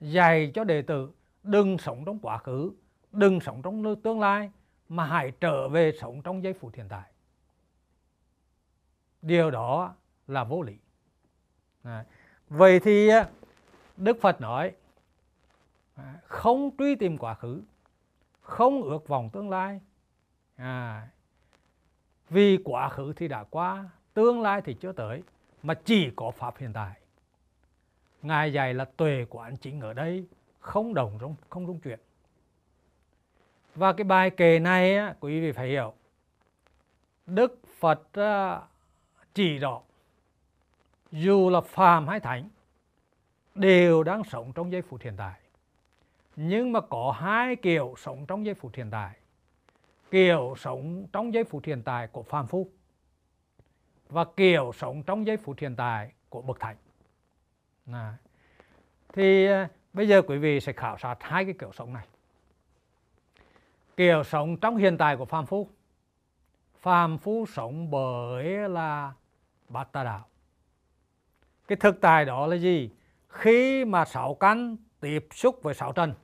dạy 0.01 0.51
cho 0.55 0.65
đệ 0.65 0.83
tử 0.83 1.11
đừng 1.43 1.79
sống 1.79 2.05
trong 2.05 2.19
quá 2.19 2.39
khứ 2.39 2.73
đừng 3.13 3.41
sống 3.41 3.63
trong 3.63 3.97
tương 4.03 4.21
lai 4.21 4.51
mà 4.89 5.05
hãy 5.05 5.33
trở 5.41 5.69
về 5.69 5.93
sống 6.01 6.23
trong 6.23 6.43
giây 6.43 6.53
phút 6.53 6.75
hiện 6.75 6.87
tại. 6.89 7.11
Điều 9.23 9.51
đó 9.51 9.95
là 10.27 10.45
vô 10.45 10.63
lý. 10.63 10.77
À, 11.83 12.05
vậy 12.49 12.81
thì 12.81 13.09
à, 13.09 13.29
đức 13.97 14.17
phật 14.21 14.41
nói 14.41 14.73
à, 15.95 16.15
không 16.25 16.71
truy 16.79 16.95
tìm 16.95 17.19
quá 17.19 17.35
khứ 17.35 17.63
không 18.41 18.83
ước 18.83 19.09
vọng 19.09 19.31
tương 19.33 19.51
lai. 19.51 19.81
À, 20.57 21.09
vì 22.31 22.59
quá 22.65 22.89
khứ 22.89 23.13
thì 23.17 23.29
đã 23.29 23.45
qua 23.45 23.85
tương 24.15 24.43
lai 24.43 24.63
thì 24.65 24.75
chưa 24.75 24.93
tới 24.93 25.23
mà 25.63 25.75
chỉ 25.75 26.11
có 26.17 26.31
pháp 26.31 26.59
hiện 26.59 26.73
tại. 26.73 27.01
Ngài 28.23 28.53
dạy 28.53 28.75
là 28.75 28.85
tuệ 28.85 29.27
quán 29.31 29.57
chính 29.57 29.81
ở 29.81 29.93
đây 29.93 30.27
không 30.61 30.95
đồng 30.95 31.19
không 31.19 31.35
không 31.49 31.67
rung 31.67 31.81
chuyển. 31.81 31.99
Và 33.75 33.93
cái 33.93 34.05
bài 34.05 34.31
kệ 34.31 34.59
này 34.59 34.97
á, 34.97 35.15
quý 35.21 35.41
vị 35.41 35.53
phải 35.53 35.69
hiểu. 35.69 35.95
Đức 37.27 37.61
phật 37.79 38.03
ờ, 38.13 38.63
chỉ 39.35 39.59
rõ 39.59 39.81
dù 41.13 41.51
là 41.51 41.61
phàm 41.61 42.09
hay 42.09 42.21
thánh 42.21 42.49
đều 43.55 44.03
đang 44.03 44.25
sống 44.25 44.53
trong 44.53 44.73
giây 44.73 44.83
phút 44.83 45.01
hiện 45.03 45.15
tại. 45.17 45.41
Nhưng 46.37 46.73
mà 46.73 46.81
có 46.81 47.17
hai 47.21 47.57
kiểu 47.57 47.95
sống 47.99 48.27
trong 48.27 48.47
giây 48.47 48.55
phút 48.55 48.75
hiện 48.75 48.91
tại 48.91 49.17
kiểu 50.11 50.55
sống 50.59 51.07
trong 51.13 51.35
giây 51.35 51.45
phút 51.45 51.65
hiện 51.65 51.83
tại 51.83 52.07
của 52.07 52.23
phàm 52.23 52.47
phu 52.47 52.71
và 54.09 54.25
kiểu 54.37 54.73
sống 54.79 55.03
trong 55.03 55.27
giây 55.27 55.37
phút 55.37 55.59
hiện 55.59 55.77
tại 55.77 56.13
của 56.29 56.43
bậc 56.43 56.61
thánh. 56.61 56.77
À. 57.93 58.17
thì 59.13 59.47
ờ, 59.47 59.67
bây 59.93 60.09
giờ 60.09 60.23
quý 60.23 60.39
vị 60.39 60.61
sẽ 60.61 60.73
khảo 60.73 60.99
sát 60.99 61.17
hai 61.21 61.45
cái 61.45 61.55
kiểu 61.59 61.73
sống 61.73 61.93
này. 61.93 62.07
Kiểu 63.97 64.25
sống 64.25 64.57
trong 64.57 64.77
hiện 64.77 64.99
tại 64.99 65.17
của 65.17 65.25
phàm 65.25 65.47
phu 65.47 65.69
phàm 66.81 67.19
phu 67.19 67.47
sống 67.47 67.91
bởi 67.91 68.45
là 68.69 69.13
bát 69.69 69.93
tà 69.93 70.05
đạo. 70.05 70.27
Cái 71.69 71.77
thực 71.77 72.01
tại 72.01 72.25
đó 72.25 72.47
là 72.47 72.57
gì? 72.57 72.91
Khi 73.29 73.85
mà 73.85 74.05
sáu 74.05 74.35
căn 74.35 74.77
tiếp 75.01 75.29
xúc 75.31 75.59
với 75.63 75.75
sáu 75.75 75.93
trần, 75.93 76.15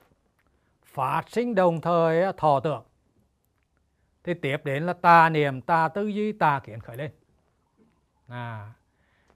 phát 0.85 1.23
sinh 1.29 1.55
đồng 1.55 1.81
thời 1.81 2.23
ờ, 2.23 2.33
thọ 2.33 2.61
tưởng 2.61 2.83
thì 4.25 4.35
tiếp 4.35 4.65
đến 4.65 4.87
là 4.87 4.93
tà 4.93 5.29
niệm 5.29 5.61
tà 5.61 5.89
tư 5.89 6.07
duy 6.07 6.33
tà 6.33 6.61
kiến 6.65 6.81
khởi 6.81 6.97
lên. 6.97 7.11
À, 8.29 8.73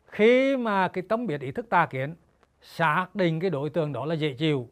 khi 0.07 0.57
mà 0.57 0.89
cái 0.89 1.05
tâm 1.09 1.27
biệt 1.27 1.41
ý 1.41 1.53
thức 1.53 1.67
tà 1.71 1.87
kiến 1.87 2.15
xác 2.63 3.07
định 3.15 3.41
cái 3.41 3.51
đối 3.51 3.71
tượng 3.71 3.93
đó 3.93 4.07
là 4.07 4.15
dễ 4.15 4.33
chịu 4.33 4.69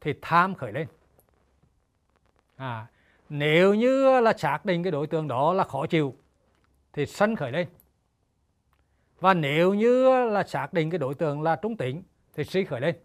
thì 0.00 0.14
tham 0.22 0.54
khởi 0.54 0.72
lên. 0.72 0.86
À, 2.56 2.86
nếu 3.28 3.74
như 3.74 4.20
là 4.20 4.32
xác 4.32 4.64
định 4.64 4.82
cái 4.82 4.92
đối 4.92 5.06
tượng 5.06 5.28
đó 5.28 5.52
là 5.52 5.64
khó 5.64 5.86
chịu 5.86 6.14
thì 6.92 7.06
sân 7.06 7.36
khởi 7.36 7.52
lên. 7.52 7.68
Và 9.20 9.34
nếu 9.34 9.74
như 9.74 10.24
là 10.30 10.42
xác 10.42 10.72
định 10.72 10.90
cái 10.90 10.98
đối 10.98 11.14
tượng 11.14 11.42
là 11.42 11.56
trung 11.56 11.76
tính 11.76 12.02
thì 12.34 12.44
suy 12.44 12.64
khởi 12.64 12.80
lên. 12.80 12.96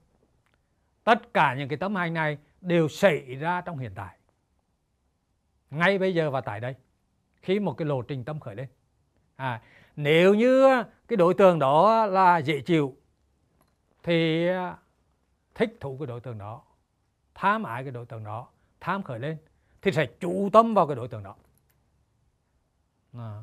Tất 1.03 1.33
cả 1.33 1.55
những 1.55 1.69
cái 1.69 1.77
tấm 1.77 1.95
hành 1.95 2.13
này 2.13 2.37
đều 2.61 2.87
xảy 2.87 3.35
ra 3.35 3.61
trong 3.61 3.77
hiện 3.77 3.91
tại 3.95 4.18
ngay 5.71 5.97
bây 5.97 6.13
giờ 6.13 6.31
và 6.31 6.41
tại 6.41 6.59
đây 6.59 6.75
khi 7.41 7.59
một 7.59 7.73
cái 7.73 7.85
lộ 7.85 8.01
trình 8.01 8.23
tâm 8.23 8.39
khởi 8.39 8.55
lên. 8.55 8.67
À, 9.35 9.61
nếu 9.95 10.33
như 10.33 10.83
cái 11.07 11.17
đối 11.17 11.33
tượng 11.33 11.59
đó 11.59 12.05
là 12.05 12.37
dễ 12.37 12.61
chịu 12.61 12.95
thì 14.03 14.47
à, 14.47 14.77
thích 15.55 15.77
thú 15.79 15.97
cái 15.99 16.07
đối 16.07 16.19
tượng 16.19 16.37
đó 16.37 16.61
tham 17.35 17.63
ái 17.63 17.83
cái 17.83 17.91
đối 17.91 18.05
tượng 18.05 18.23
đó 18.23 18.47
tham 18.79 19.03
khởi 19.03 19.19
lên 19.19 19.37
thì 19.81 19.91
sẽ 19.91 20.05
chủ 20.19 20.49
tâm 20.53 20.73
vào 20.73 20.87
cái 20.87 20.95
đối 20.95 21.07
tượng 21.07 21.23
đó. 21.23 21.35
À, 23.13 23.41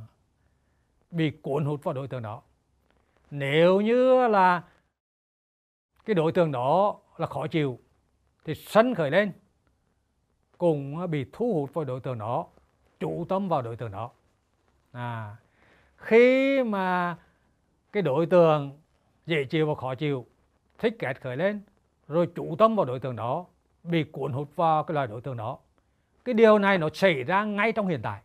bị 1.11 1.31
cuốn 1.31 1.65
hút 1.65 1.85
vào 1.85 1.95
đối 1.95 2.09
tượng 2.09 2.23
đó. 2.23 2.43
Nếu 3.31 3.81
như 3.81 4.29
là 4.29 4.63
cái 6.05 6.15
đối 6.15 6.33
tượng 6.33 6.53
đó 6.53 7.01
là 7.17 7.27
khó 7.27 7.47
chịu 7.47 7.79
thì 8.45 8.55
sân 8.55 8.95
khởi 8.95 9.11
lên 9.11 9.33
cùng 10.59 11.11
bị 11.11 11.27
thu 11.33 11.55
hút 11.55 11.75
vào 11.75 11.85
đối 11.85 12.01
tượng 12.01 12.19
đó 12.19 12.47
chủ 13.01 13.27
tâm 13.29 13.49
vào 13.49 13.63
đối 13.63 13.77
tượng 13.77 13.91
đó. 13.91 14.11
À, 14.93 15.37
khi 15.97 16.63
mà 16.63 17.17
cái 17.93 18.03
đối 18.03 18.27
tượng 18.27 18.79
dễ 19.27 19.45
chịu 19.45 19.67
và 19.67 19.75
khó 19.75 19.95
chịu 19.95 20.27
thích 20.79 20.97
ghét 20.99 21.21
khởi 21.21 21.37
lên 21.37 21.61
rồi 22.09 22.29
chủ 22.35 22.57
tâm 22.59 22.77
vào 22.77 22.85
đối 22.87 23.01
tượng 23.01 23.17
đó 23.17 23.47
bị 23.85 24.05
cuốn 24.05 24.33
hút 24.33 24.57
vào 24.57 24.85
cái 24.85 24.95
loại 24.95 25.07
đối 25.07 25.21
tượng 25.21 25.37
đó. 25.37 25.59
Cái 26.25 26.35
điều 26.35 26.59
này 26.59 26.79
nó 26.79 26.89
xảy 26.95 27.23
ra 27.23 27.45
ngay 27.45 27.73
trong 27.73 27.87
hiện 27.87 28.01
tại 28.03 28.21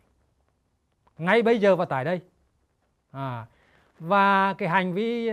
ngay 1.18 1.42
bây 1.42 1.58
giờ 1.58 1.76
và 1.76 1.84
tại 1.84 2.04
đây. 2.04 2.20
À, 3.10 3.46
và 3.98 4.54
cái 4.54 4.68
hành 4.68 4.94
vi 4.94 5.30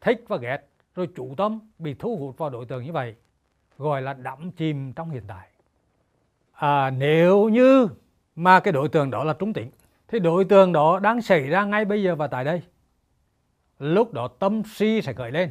thích 0.00 0.24
và 0.28 0.36
ghét 0.36 0.58
rồi 0.94 1.08
chủ 1.16 1.34
tâm 1.36 1.60
bị 1.78 1.94
thu 1.94 2.16
hút 2.16 2.38
vào 2.38 2.50
đối 2.50 2.66
tượng 2.66 2.84
như 2.84 2.92
vậy 2.92 3.14
gọi 3.78 4.02
là 4.02 4.12
đắm 4.12 4.50
chìm 4.50 4.92
trong 4.92 5.10
hiện 5.10 5.22
tại 5.26 5.48
à, 6.52 6.90
nếu 6.90 7.48
như 7.48 7.88
mà 8.36 8.60
cái 8.60 8.72
đối 8.72 8.88
tượng 8.88 9.10
đó 9.10 9.24
là 9.24 9.32
trung 9.32 9.52
tính 9.52 9.70
thì 10.08 10.18
đối 10.18 10.44
tượng 10.44 10.72
đó 10.72 10.98
đang 10.98 11.22
xảy 11.22 11.46
ra 11.46 11.64
ngay 11.64 11.84
bây 11.84 12.02
giờ 12.02 12.14
và 12.14 12.26
tại 12.26 12.44
đây 12.44 12.62
lúc 13.78 14.12
đó 14.12 14.28
tâm 14.28 14.62
si 14.64 15.02
sẽ 15.02 15.12
khởi 15.12 15.30
lên 15.30 15.50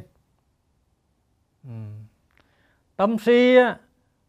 ừ. 1.64 1.70
tâm 2.96 3.18
si 3.18 3.56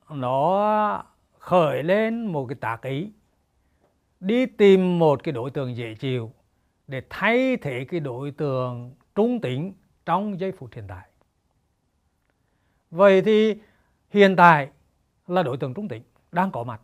nó 0.10 1.04
khởi 1.38 1.84
lên 1.84 2.26
một 2.26 2.46
cái 2.46 2.56
tác 2.56 2.82
ý 2.82 3.12
đi 4.20 4.46
tìm 4.46 5.00
một 5.00 5.24
cái 5.24 5.32
đối 5.32 5.52
tượng 5.52 5.76
dễ 5.76 5.94
chịu 5.94 6.32
để 6.88 7.02
thay 7.10 7.58
thế 7.58 7.86
cái 7.90 8.00
đối 8.00 8.32
tượng 8.32 8.96
trung 9.16 9.42
tính 9.42 9.74
trong 10.06 10.40
giây 10.40 10.52
phút 10.52 10.70
hiện 10.74 10.86
tại. 10.88 11.10
Vậy 12.92 13.22
thì 13.22 13.56
hiện 14.10 14.36
tại 14.36 14.70
là 15.28 15.44
đối 15.44 15.58
tượng 15.58 15.74
trung 15.74 15.88
tính 15.88 16.04
đang 16.32 16.52
có 16.52 16.64
mặt. 16.64 16.82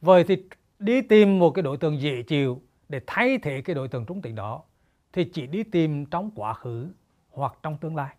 Vậy 0.00 0.24
thì 0.24 0.36
đi 0.78 1.02
tìm 1.02 1.38
một 1.38 1.50
cái 1.50 1.62
đối 1.62 1.76
tượng 1.76 2.00
dễ 2.00 2.22
chịu 2.22 2.62
để 2.88 3.00
thay 3.06 3.38
thế 3.38 3.62
cái 3.62 3.74
đối 3.74 3.88
tượng 3.88 4.06
trung 4.06 4.22
tính 4.22 4.34
đó 4.34 4.62
thì 5.12 5.24
chỉ 5.24 5.46
đi 5.46 5.62
tìm 5.62 6.06
trong 6.06 6.30
quá 6.34 6.54
khứ 6.54 6.88
hoặc 7.30 7.58
trong 7.62 7.78
tương 7.78 7.96
lai 7.96 8.16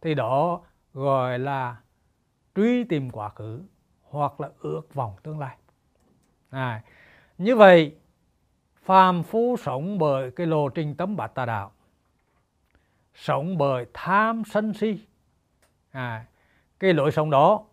thì 0.00 0.14
đó 0.14 0.60
gọi 0.94 1.38
là 1.38 1.76
truy 2.54 2.84
tìm 2.84 3.10
quá 3.10 3.28
khứ 3.28 3.62
hoặc 4.02 4.40
là 4.40 4.50
ước 4.60 4.94
vọng 4.94 5.16
tương 5.22 5.38
lai 5.38 5.56
à, 6.50 6.82
như 7.38 7.56
vậy 7.56 7.96
phàm 8.84 9.22
phu 9.22 9.56
sống 9.56 9.98
bởi 9.98 10.30
cái 10.30 10.46
lộ 10.46 10.68
trình 10.68 10.94
tấm 10.94 11.16
bát 11.16 11.34
tà 11.34 11.46
đạo 11.46 11.72
sống 13.14 13.58
bởi 13.58 13.86
tham 13.94 14.42
sân 14.46 14.74
si 14.74 14.98
à, 15.90 16.26
cái 16.78 16.94
lối 16.94 17.12
sống 17.12 17.30
đó 17.30 17.64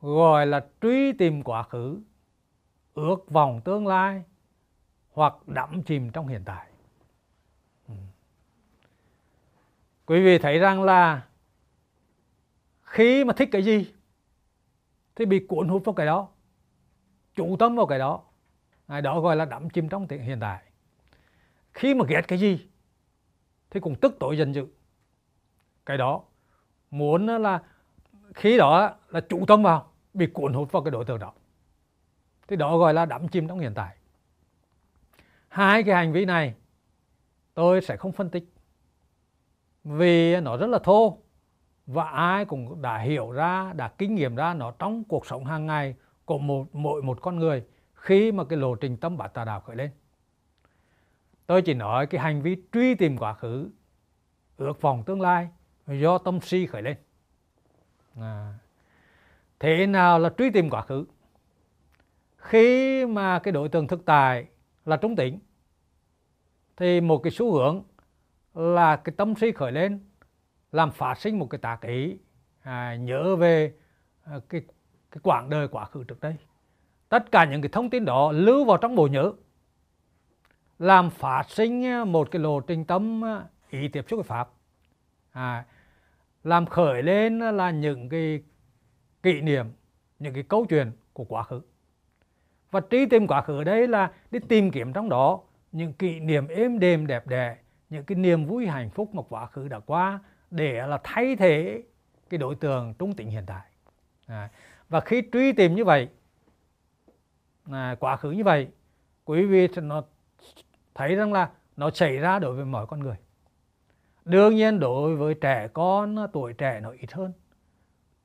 gọi 0.00 0.46
là 0.46 0.66
truy 0.82 1.12
tìm 1.12 1.42
quá 1.42 1.62
khứ 1.62 2.00
ước 2.94 3.30
vọng 3.30 3.60
tương 3.64 3.86
lai 3.86 4.22
hoặc 5.12 5.34
đắm 5.46 5.82
chìm 5.82 6.10
trong 6.10 6.26
hiện 6.26 6.42
tại. 6.44 6.66
Ừ. 7.88 7.94
Quý 10.06 10.24
vị 10.24 10.38
thấy 10.38 10.58
rằng 10.58 10.82
là 10.82 11.26
khi 12.82 13.24
mà 13.24 13.32
thích 13.32 13.48
cái 13.52 13.62
gì 13.62 13.92
thì 15.16 15.24
bị 15.24 15.46
cuốn 15.48 15.68
hút 15.68 15.84
vào 15.84 15.92
cái 15.92 16.06
đó 16.06 16.28
chủ 17.34 17.56
tâm 17.56 17.76
vào 17.76 17.86
cái 17.86 17.98
đó. 17.98 18.22
À, 18.86 19.00
đó 19.00 19.20
gọi 19.20 19.36
là 19.36 19.44
đắm 19.44 19.70
chìm 19.70 19.88
trong 19.88 20.08
hiện 20.08 20.38
tại. 20.40 20.62
Khi 21.72 21.94
mà 21.94 22.04
ghét 22.08 22.22
cái 22.28 22.38
gì 22.38 22.68
thì 23.70 23.80
cũng 23.80 23.94
tức 23.94 24.16
tội 24.20 24.36
giận 24.36 24.54
dữ. 24.54 24.66
Cái 25.86 25.98
đó 25.98 26.22
muốn 26.90 27.26
là 27.26 27.62
khi 28.34 28.56
đó 28.56 28.90
là 29.08 29.20
chủ 29.20 29.44
tâm 29.46 29.62
vào, 29.62 29.92
bị 30.14 30.26
cuốn 30.26 30.52
hút 30.52 30.72
vào 30.72 30.82
cái 30.82 30.90
đối 30.90 31.04
tượng 31.04 31.18
đó. 31.18 31.32
Thì 32.48 32.56
đó 32.56 32.78
gọi 32.78 32.94
là 32.94 33.06
đắm 33.06 33.28
chìm 33.28 33.48
trong 33.48 33.58
hiện 33.58 33.72
tại. 33.74 33.96
Hai 35.48 35.82
cái 35.82 35.94
hành 35.94 36.12
vi 36.12 36.24
này 36.24 36.54
tôi 37.54 37.80
sẽ 37.80 37.96
không 37.96 38.12
phân 38.12 38.30
tích 38.30 38.44
vì 39.84 40.40
nó 40.40 40.56
rất 40.56 40.66
là 40.66 40.78
thô 40.78 41.18
và 41.86 42.04
ai 42.04 42.44
cũng 42.44 42.82
đã 42.82 42.98
hiểu 42.98 43.30
ra, 43.30 43.72
đã 43.72 43.88
kinh 43.88 44.14
nghiệm 44.14 44.36
ra 44.36 44.54
nó 44.54 44.70
trong 44.70 45.04
cuộc 45.04 45.26
sống 45.26 45.44
hàng 45.44 45.66
ngày 45.66 45.94
của 46.24 46.38
một, 46.38 46.74
mỗi 46.74 47.02
một 47.02 47.18
con 47.22 47.36
người 47.36 47.64
khi 47.94 48.32
mà 48.32 48.44
cái 48.44 48.58
lộ 48.58 48.74
trình 48.74 48.96
tâm 48.96 49.16
bát 49.16 49.28
tà 49.28 49.44
đạo 49.44 49.60
khởi 49.60 49.76
lên. 49.76 49.90
Tôi 51.46 51.62
chỉ 51.62 51.74
nói 51.74 52.06
cái 52.06 52.20
hành 52.20 52.42
vi 52.42 52.56
truy 52.72 52.94
tìm 52.94 53.18
quá 53.18 53.34
khứ, 53.34 53.70
ước 54.56 54.80
vọng 54.80 55.04
tương 55.06 55.20
lai 55.20 55.48
do 55.88 56.18
tâm 56.18 56.40
si 56.40 56.66
khởi 56.66 56.82
lên. 56.82 56.96
À. 58.20 58.54
thế 59.58 59.86
nào 59.86 60.18
là 60.18 60.30
truy 60.38 60.50
tìm 60.50 60.70
quá 60.70 60.82
khứ? 60.82 61.04
Khi 62.36 63.06
mà 63.06 63.38
cái 63.38 63.52
đối 63.52 63.68
tượng 63.68 63.86
thực 63.86 64.04
tại 64.04 64.46
là 64.84 64.96
trung 64.96 65.16
tính 65.16 65.38
thì 66.76 67.00
một 67.00 67.18
cái 67.18 67.30
xu 67.30 67.52
hướng 67.52 67.82
là 68.54 68.96
cái 68.96 69.14
tâm 69.16 69.34
si 69.34 69.52
khởi 69.52 69.72
lên 69.72 70.00
làm 70.72 70.90
phát 70.90 71.18
sinh 71.18 71.38
một 71.38 71.46
cái 71.50 71.58
tác 71.58 71.80
ý 71.80 72.18
à, 72.62 72.96
nhớ 72.96 73.36
về 73.36 73.74
à, 74.24 74.40
cái 74.48 74.60
cái 75.10 75.20
quãng 75.22 75.50
đời 75.50 75.68
quá 75.68 75.84
khứ 75.84 76.04
trước 76.04 76.20
đây. 76.20 76.36
Tất 77.08 77.32
cả 77.32 77.44
những 77.44 77.62
cái 77.62 77.68
thông 77.68 77.90
tin 77.90 78.04
đó 78.04 78.32
lưu 78.32 78.64
vào 78.64 78.76
trong 78.76 78.94
bộ 78.94 79.06
nhớ 79.06 79.32
làm 80.78 81.10
phát 81.10 81.50
sinh 81.50 81.84
một 82.12 82.30
cái 82.30 82.42
lộ 82.42 82.60
trình 82.60 82.84
tâm 82.84 83.24
à, 83.24 83.44
ý 83.70 83.88
tiếp 83.88 84.04
xúc 84.08 84.16
với 84.16 84.24
pháp. 84.24 84.50
À, 85.32 85.64
làm 86.44 86.66
khởi 86.66 87.02
lên 87.02 87.38
là 87.38 87.70
những 87.70 88.08
cái 88.08 88.42
kỷ 89.22 89.40
niệm 89.40 89.66
những 90.18 90.34
cái 90.34 90.42
câu 90.42 90.66
chuyện 90.68 90.92
của 91.12 91.24
quá 91.24 91.42
khứ. 91.42 91.60
Và 92.70 92.80
truy 92.90 93.06
tìm 93.06 93.26
quá 93.26 93.42
khứ 93.42 93.64
đấy 93.64 93.88
là 93.88 94.12
đi 94.30 94.38
tìm 94.48 94.70
kiếm 94.70 94.92
trong 94.92 95.08
đó 95.08 95.40
những 95.72 95.92
kỷ 95.92 96.20
niệm 96.20 96.48
êm 96.48 96.78
đềm 96.78 97.06
đẹp 97.06 97.26
đẽ 97.26 97.56
những 97.90 98.04
cái 98.04 98.16
niềm 98.16 98.46
vui 98.46 98.66
hạnh 98.66 98.90
phúc 98.90 99.14
mà 99.14 99.22
quá 99.28 99.46
khứ 99.46 99.68
đã 99.68 99.78
qua 99.78 100.20
để 100.50 100.86
là 100.86 101.00
thay 101.04 101.36
thế 101.36 101.82
cái 102.30 102.38
đối 102.38 102.54
tượng 102.54 102.94
trung 102.98 103.14
tính 103.14 103.30
hiện 103.30 103.44
tại. 103.46 103.66
À, 104.26 104.50
và 104.88 105.00
khi 105.00 105.22
truy 105.32 105.52
tìm 105.52 105.74
như 105.74 105.84
vậy 105.84 106.08
à, 107.70 107.96
quá 108.00 108.16
khứ 108.16 108.30
như 108.30 108.44
vậy 108.44 108.68
quý 109.24 109.44
vị 109.44 109.68
nó 109.82 110.02
thấy 110.94 111.14
rằng 111.14 111.32
là 111.32 111.50
nó 111.76 111.90
xảy 111.90 112.16
ra 112.16 112.38
đối 112.38 112.56
với 112.56 112.64
mọi 112.64 112.86
con 112.86 113.00
người 113.00 113.16
đương 114.28 114.56
nhiên 114.56 114.80
đối 114.80 115.16
với 115.16 115.34
trẻ 115.34 115.68
con 115.72 116.16
tuổi 116.32 116.52
trẻ 116.52 116.80
nó 116.80 116.90
ít 116.90 117.12
hơn. 117.12 117.32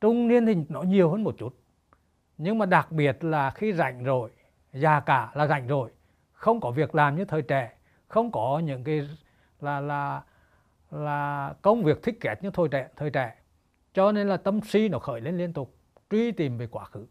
Trung 0.02 0.28
niên 0.28 0.46
thì 0.46 0.56
nó 0.70 0.82
nhiều 0.82 1.12
hơn 1.12 1.24
một 1.24 1.36
chút. 1.38 1.56
Nhưng 2.38 2.58
mà 2.58 2.66
đặc 2.66 2.92
biệt 2.92 3.24
là 3.24 3.52
khi 3.52 3.74
rảnh 3.74 4.04
rồi 4.04 4.30
già 4.74 5.00
cả 5.00 5.32
là 5.34 5.48
rảnh 5.48 5.68
rồi 5.68 5.92
không 6.32 6.60
có 6.60 6.72
việc 6.72 6.96
làm 6.96 7.16
như 7.16 7.26
thời 7.26 7.42
trẻ 7.42 7.72
không 8.08 8.32
có 8.32 8.62
những 8.66 8.84
cái 8.84 9.08
là 9.62 9.80
là 9.80 10.22
là 10.92 11.54
công 11.62 11.84
việc 11.84 12.04
thích 12.04 12.18
kết 12.22 12.44
như 12.44 12.50
thời 12.50 12.68
trẻ 12.68 12.88
thời 12.96 13.10
trẻ. 13.10 13.36
Cho 13.94 14.12
nên 14.12 14.28
là 14.28 14.38
tâm 14.38 14.62
si 14.62 14.90
nó 14.90 15.00
khởi 15.00 15.22
lên 15.22 15.38
liên 15.38 15.54
tục 15.54 15.76
truy 16.10 16.32
tìm 16.32 16.58
về 16.58 16.68
quá 16.68 16.86
khứ. 16.86 17.06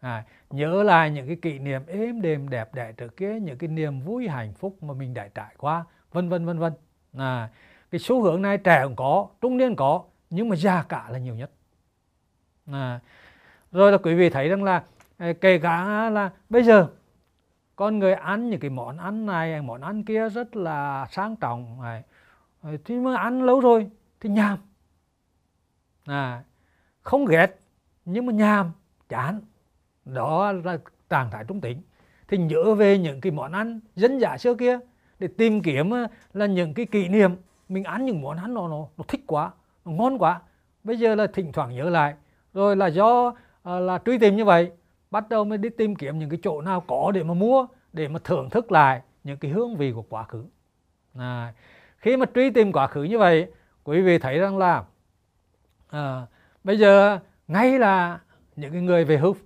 À, 0.00 0.24
nhớ 0.50 0.82
lại 0.82 1.10
những 1.10 1.26
cái 1.26 1.36
kỷ 1.36 1.58
niệm 1.58 1.86
êm 1.86 2.22
đềm 2.22 2.48
đẹp 2.48 2.74
đẽ 2.74 2.92
trước 2.92 3.16
kia 3.16 3.40
những 3.40 3.58
cái 3.58 3.68
niềm 3.68 4.00
vui 4.00 4.28
hạnh 4.28 4.54
phúc 4.54 4.82
mà 4.82 4.94
mình 4.94 5.14
đã 5.14 5.28
trải 5.28 5.54
qua 5.58 5.84
vân 6.12 6.28
vân 6.28 6.46
vân 6.46 6.58
vân. 6.58 6.72
À, 7.18 7.48
cái 7.92 7.98
xu 7.98 8.22
hướng 8.22 8.42
này 8.42 8.58
trẻ 8.58 8.80
cũng 8.84 8.96
có 8.96 9.28
trung 9.40 9.56
niên 9.56 9.76
có 9.76 10.02
nhưng 10.30 10.48
mà 10.48 10.56
già 10.56 10.82
cả 10.82 11.08
là 11.10 11.18
nhiều 11.18 11.34
nhất. 11.34 11.50
À, 12.66 13.00
rồi 13.72 13.92
là 13.92 13.98
quý 13.98 14.14
vị 14.14 14.30
thấy 14.30 14.48
rằng 14.48 14.64
là 14.64 14.84
à, 15.18 15.32
kể 15.40 15.58
cả 15.58 16.10
là 16.10 16.30
bây 16.48 16.62
giờ 16.62 16.88
con 17.76 17.98
người 17.98 18.12
ăn 18.12 18.50
những 18.50 18.60
cái 18.60 18.70
món 18.70 18.98
ăn 18.98 19.26
này 19.26 19.62
món 19.62 19.80
ăn 19.80 20.04
kia 20.04 20.28
rất 20.28 20.56
là 20.56 21.06
sang 21.10 21.36
trọng 21.36 21.82
này 21.82 22.02
à, 22.62 22.70
thì 22.84 22.94
mà 22.94 23.16
ăn 23.16 23.42
lâu 23.42 23.60
rồi 23.60 23.90
thì 24.20 24.28
nhàm. 24.28 24.58
À, 26.04 26.42
không 27.02 27.24
ghét 27.24 27.60
nhưng 28.04 28.26
mà 28.26 28.32
nhàm 28.32 28.72
chán. 29.08 29.40
Đó 30.04 30.52
là 30.52 30.78
trạng 31.10 31.30
thái 31.30 31.44
trung 31.48 31.60
tính. 31.60 31.82
Thì 32.28 32.38
nhớ 32.38 32.74
về 32.74 32.98
những 32.98 33.20
cái 33.20 33.32
món 33.32 33.52
ăn 33.52 33.80
dân 33.96 34.18
dã 34.18 34.38
xưa 34.38 34.54
kia 34.54 34.78
để 35.18 35.28
tìm 35.28 35.62
kiếm 35.62 35.94
à, 35.94 36.08
là 36.32 36.46
những 36.46 36.74
cái 36.74 36.86
kỷ 36.86 37.08
niệm 37.08 37.36
mình 37.72 37.84
ăn 37.84 38.06
những 38.06 38.22
món 38.22 38.36
ăn 38.36 38.54
nó 38.54 38.68
nó, 38.68 38.86
nó 38.96 39.04
thích 39.08 39.20
quá 39.26 39.50
nó 39.84 39.92
ngon 39.92 40.18
quá. 40.18 40.40
Bây 40.84 40.96
giờ 40.96 41.14
là 41.14 41.26
thỉnh 41.26 41.52
thoảng 41.52 41.74
nhớ 41.74 41.90
lại. 41.90 42.14
Rồi 42.54 42.76
là 42.76 42.86
do 42.86 43.26
uh, 43.28 43.34
là 43.64 43.98
truy 44.06 44.18
tìm 44.18 44.36
như 44.36 44.44
vậy 44.44 44.70
bắt 45.10 45.28
đầu 45.28 45.44
mới 45.44 45.58
đi 45.58 45.68
tìm 45.68 45.96
kiếm 45.96 46.18
những 46.18 46.30
cái 46.30 46.38
chỗ 46.42 46.60
nào 46.60 46.80
có 46.80 47.12
để 47.14 47.22
mà 47.22 47.34
mua 47.34 47.66
để 47.92 48.08
mà 48.08 48.18
thưởng 48.24 48.50
thức 48.50 48.72
lại 48.72 49.02
những 49.24 49.38
cái 49.38 49.50
hương 49.50 49.76
vị 49.76 49.92
của 49.92 50.02
quá 50.02 50.24
khứ. 50.24 50.44
À, 51.18 51.54
khi 51.96 52.16
mà 52.16 52.26
truy 52.34 52.50
tìm 52.50 52.72
quá 52.72 52.86
khứ 52.86 53.02
như 53.02 53.18
vậy 53.18 53.46
quý 53.84 54.02
vị 54.02 54.18
thấy 54.18 54.38
rằng 54.38 54.58
là 54.58 54.84
à, 55.88 56.26
bây 56.64 56.78
giờ 56.78 57.18
ngay 57.48 57.78
là 57.78 58.20
những 58.56 58.72
cái 58.72 58.82
người 58.82 59.04
về 59.04 59.16
hưu 59.18 59.36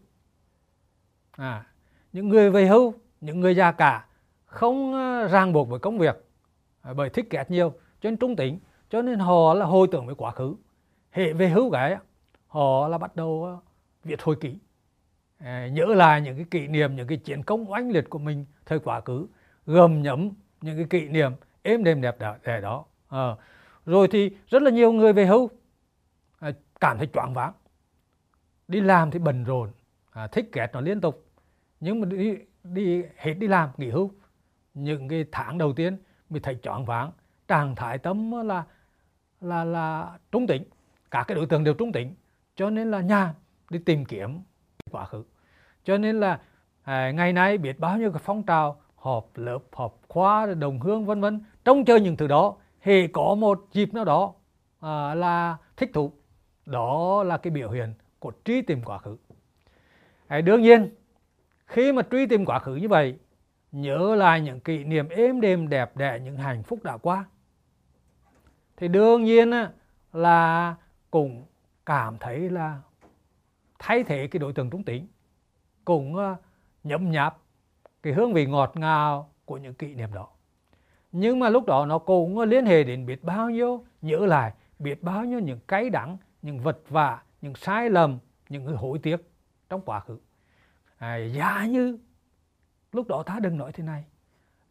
à, 1.31 1.65
những 2.13 2.29
người 2.29 2.51
về 2.51 2.67
hưu 2.67 2.95
những 3.21 3.41
người 3.41 3.55
già 3.55 3.73
cả 3.73 4.07
không 4.45 4.95
à, 4.95 5.29
ràng 5.29 5.53
buộc 5.53 5.69
với 5.69 5.79
công 5.79 5.99
việc 5.99 6.25
à, 6.83 6.93
bởi 6.93 7.11
thích 7.11 7.31
kẹt 7.31 7.51
nhiều 7.51 7.73
cho 8.07 8.11
nên 8.11 8.17
trung 8.17 8.37
tính 8.37 8.59
cho 8.91 9.03
nên 9.03 9.19
họ 9.19 9.55
là 9.55 9.67
hồi 9.67 9.89
tưởng 9.93 10.07
về 10.07 10.15
quá 10.15 10.31
khứ. 10.31 10.55
Hệ 11.11 11.33
về 11.33 11.49
hưu 11.49 11.71
cái 11.71 11.97
họ 12.47 12.89
là 12.89 12.99
bắt 12.99 13.17
đầu 13.17 13.45
ờ, 13.45 13.59
viết 14.05 14.23
hồi 14.23 14.37
ký. 14.41 14.59
À, 15.39 15.69
nhớ 15.69 15.85
lại 15.87 16.21
những 16.21 16.37
cái 16.37 16.47
kỷ 16.51 16.67
niệm 16.67 16.97
những 16.97 17.07
cái 17.07 17.19
chiến 17.19 17.43
công 17.43 17.71
oanh 17.71 17.91
liệt 17.91 18.11
của 18.11 18.19
mình 18.19 18.45
thời 18.67 18.79
quá 18.79 19.01
khứ 19.01 19.27
gầm 19.67 20.03
nhấm 20.03 20.31
những 20.61 20.77
cái 20.77 20.87
kỷ 20.91 21.09
niệm 21.09 21.33
êm 21.63 21.85
đềm 21.85 22.01
đẹp 22.01 22.17
đẽ 22.45 22.61
đó. 22.61 22.85
À, 23.09 23.37
rồi 23.87 24.09
thì 24.11 24.31
rất 24.49 24.63
là 24.63 24.71
nhiều 24.71 24.93
người 24.93 25.13
về 25.13 25.27
hưu 25.27 25.51
à, 26.39 26.53
cảm 26.81 26.99
thấy 26.99 27.09
choáng 27.13 27.35
váng. 27.35 27.53
Đi 28.69 28.81
làm 28.81 29.11
thì 29.11 29.19
bận 29.19 29.45
rộn 29.45 29.71
à, 30.11 30.27
thích 30.27 30.49
ghét 30.53 30.71
nó 30.73 30.81
liên 30.81 31.01
tục. 31.01 31.27
Nhưng 31.81 32.01
mà 32.01 32.07
đi 32.07 32.37
đi 32.65 33.03
hết 33.17 33.35
đi 33.35 33.49
làm 33.49 33.71
nghỉ 33.77 33.91
hưu 33.91 34.11
những 34.75 35.09
cái 35.09 35.25
tháng 35.33 35.59
đầu 35.59 35.73
tiên 35.73 35.99
mình 36.31 36.43
thấy 36.43 36.59
choáng 36.63 36.85
váng 36.85 37.13
trạng 37.49 37.75
thái 37.75 37.99
tâm 37.99 38.33
là 38.47 38.65
là 39.41 39.65
là 39.65 40.19
trung 40.33 40.47
tính. 40.47 40.63
Cả 41.11 41.25
cái 41.29 41.35
đối 41.35 41.47
tượng 41.47 41.65
đều 41.65 41.75
trung 41.75 41.93
tính 41.93 42.15
cho 42.57 42.71
nên 42.71 42.91
là 42.91 43.01
nhà 43.01 43.35
đi 43.71 43.79
tìm 43.79 44.05
kiếm 44.05 44.41
quá 44.91 45.05
khứ. 45.05 45.25
Cho 45.85 45.99
nên 45.99 46.21
là 46.21 46.41
à, 46.83 47.11
ngày 47.11 47.33
nay 47.33 47.59
biết 47.59 47.79
bao 47.79 47.99
nhiêu 47.99 48.13
cái 48.13 48.23
phong 48.25 48.43
trào 48.43 48.81
họp 48.97 49.31
lớp 49.35 49.59
họp 49.73 50.01
khóa 50.09 50.47
đồng 50.47 50.81
hương 50.81 51.07
vân 51.07 51.21
vân 51.21 51.45
trông 51.65 51.85
chơi 51.85 52.01
những 52.01 52.17
thứ 52.17 52.27
đó 52.27 52.57
thì 52.83 53.09
có 53.09 53.35
một 53.35 53.65
dịp 53.73 53.95
nào 53.95 54.05
đó 54.05 54.35
à, 54.81 55.15
là 55.15 55.57
thích 55.77 55.91
thú. 55.95 56.13
Đó 56.67 57.23
là 57.23 57.37
cái 57.37 57.51
biểu 57.51 57.71
hiện 57.71 57.95
của 58.19 58.33
truy 58.45 58.63
tìm 58.63 58.83
quá 58.85 58.99
khứ. 58.99 59.17
À, 60.27 60.41
đương 60.41 60.63
nhiên 60.63 60.91
khi 61.67 61.93
mà 61.93 62.03
truy 62.11 62.27
tìm 62.27 62.45
quá 62.45 62.59
khứ 62.59 62.75
như 62.75 62.89
vậy 62.89 63.19
nhớ 63.73 64.15
lại 64.15 64.41
những 64.41 64.61
kỷ 64.61 64.85
niệm 64.85 65.09
êm 65.09 65.41
đềm 65.41 65.69
đẹp 65.69 65.97
đẽ 65.97 66.21
những 66.25 66.37
hạnh 66.37 66.63
phúc 66.63 66.85
đã 66.85 66.97
qua 66.97 67.25
thì 68.77 68.89
đương 68.89 69.25
nhiên 69.25 69.51
là 70.13 70.75
cũng 71.11 71.45
cảm 71.87 72.19
thấy 72.19 72.51
là 72.51 72.81
thay 73.79 74.05
thế 74.05 74.27
cái 74.27 74.41
đối 74.41 74.53
tượng 74.53 74.71
trung 74.71 74.83
tính 74.83 75.07
cũng 75.85 76.17
ờ, 76.17 76.37
nhấm 76.85 77.11
nháp 77.11 77.39
cái 78.03 78.13
hương 78.13 78.33
vị 78.33 78.47
ngọt 78.47 78.73
ngào 78.75 79.31
của 79.45 79.57
những 79.57 79.75
kỷ 79.75 79.95
niệm 79.95 80.15
đó. 80.15 80.29
Nhưng 81.13 81.39
mà 81.39 81.49
lúc 81.49 81.67
đó 81.67 81.87
nó 81.87 81.99
cũng 81.99 82.39
ờ, 82.39 82.45
liên 82.45 82.67
hệ 82.67 82.85
đến 82.85 83.07
biết 83.07 83.25
bao 83.25 83.51
nhiêu 83.51 83.85
nhớ 84.03 84.27
lại 84.27 84.53
biết 84.79 85.03
bao 85.03 85.25
nhiêu 85.25 85.39
những 85.39 85.61
cái 85.69 85.91
đắng 85.91 86.17
những 86.43 86.59
vật 86.59 86.79
vả 86.89 87.23
những 87.43 87.55
sai 87.55 87.91
lầm 87.91 88.19
những 88.49 88.77
hối 88.77 88.99
tiếc 88.99 89.31
trong 89.69 89.81
quá 89.81 90.01
khứ. 90.01 90.19
À, 90.99 91.17
giả 91.17 91.67
như 91.67 91.99
lúc 92.93 93.09
đó 93.09 93.23
ta 93.23 93.39
đừng 93.41 93.59
nói 93.59 93.73
thế 93.73 93.85
này. 93.85 94.05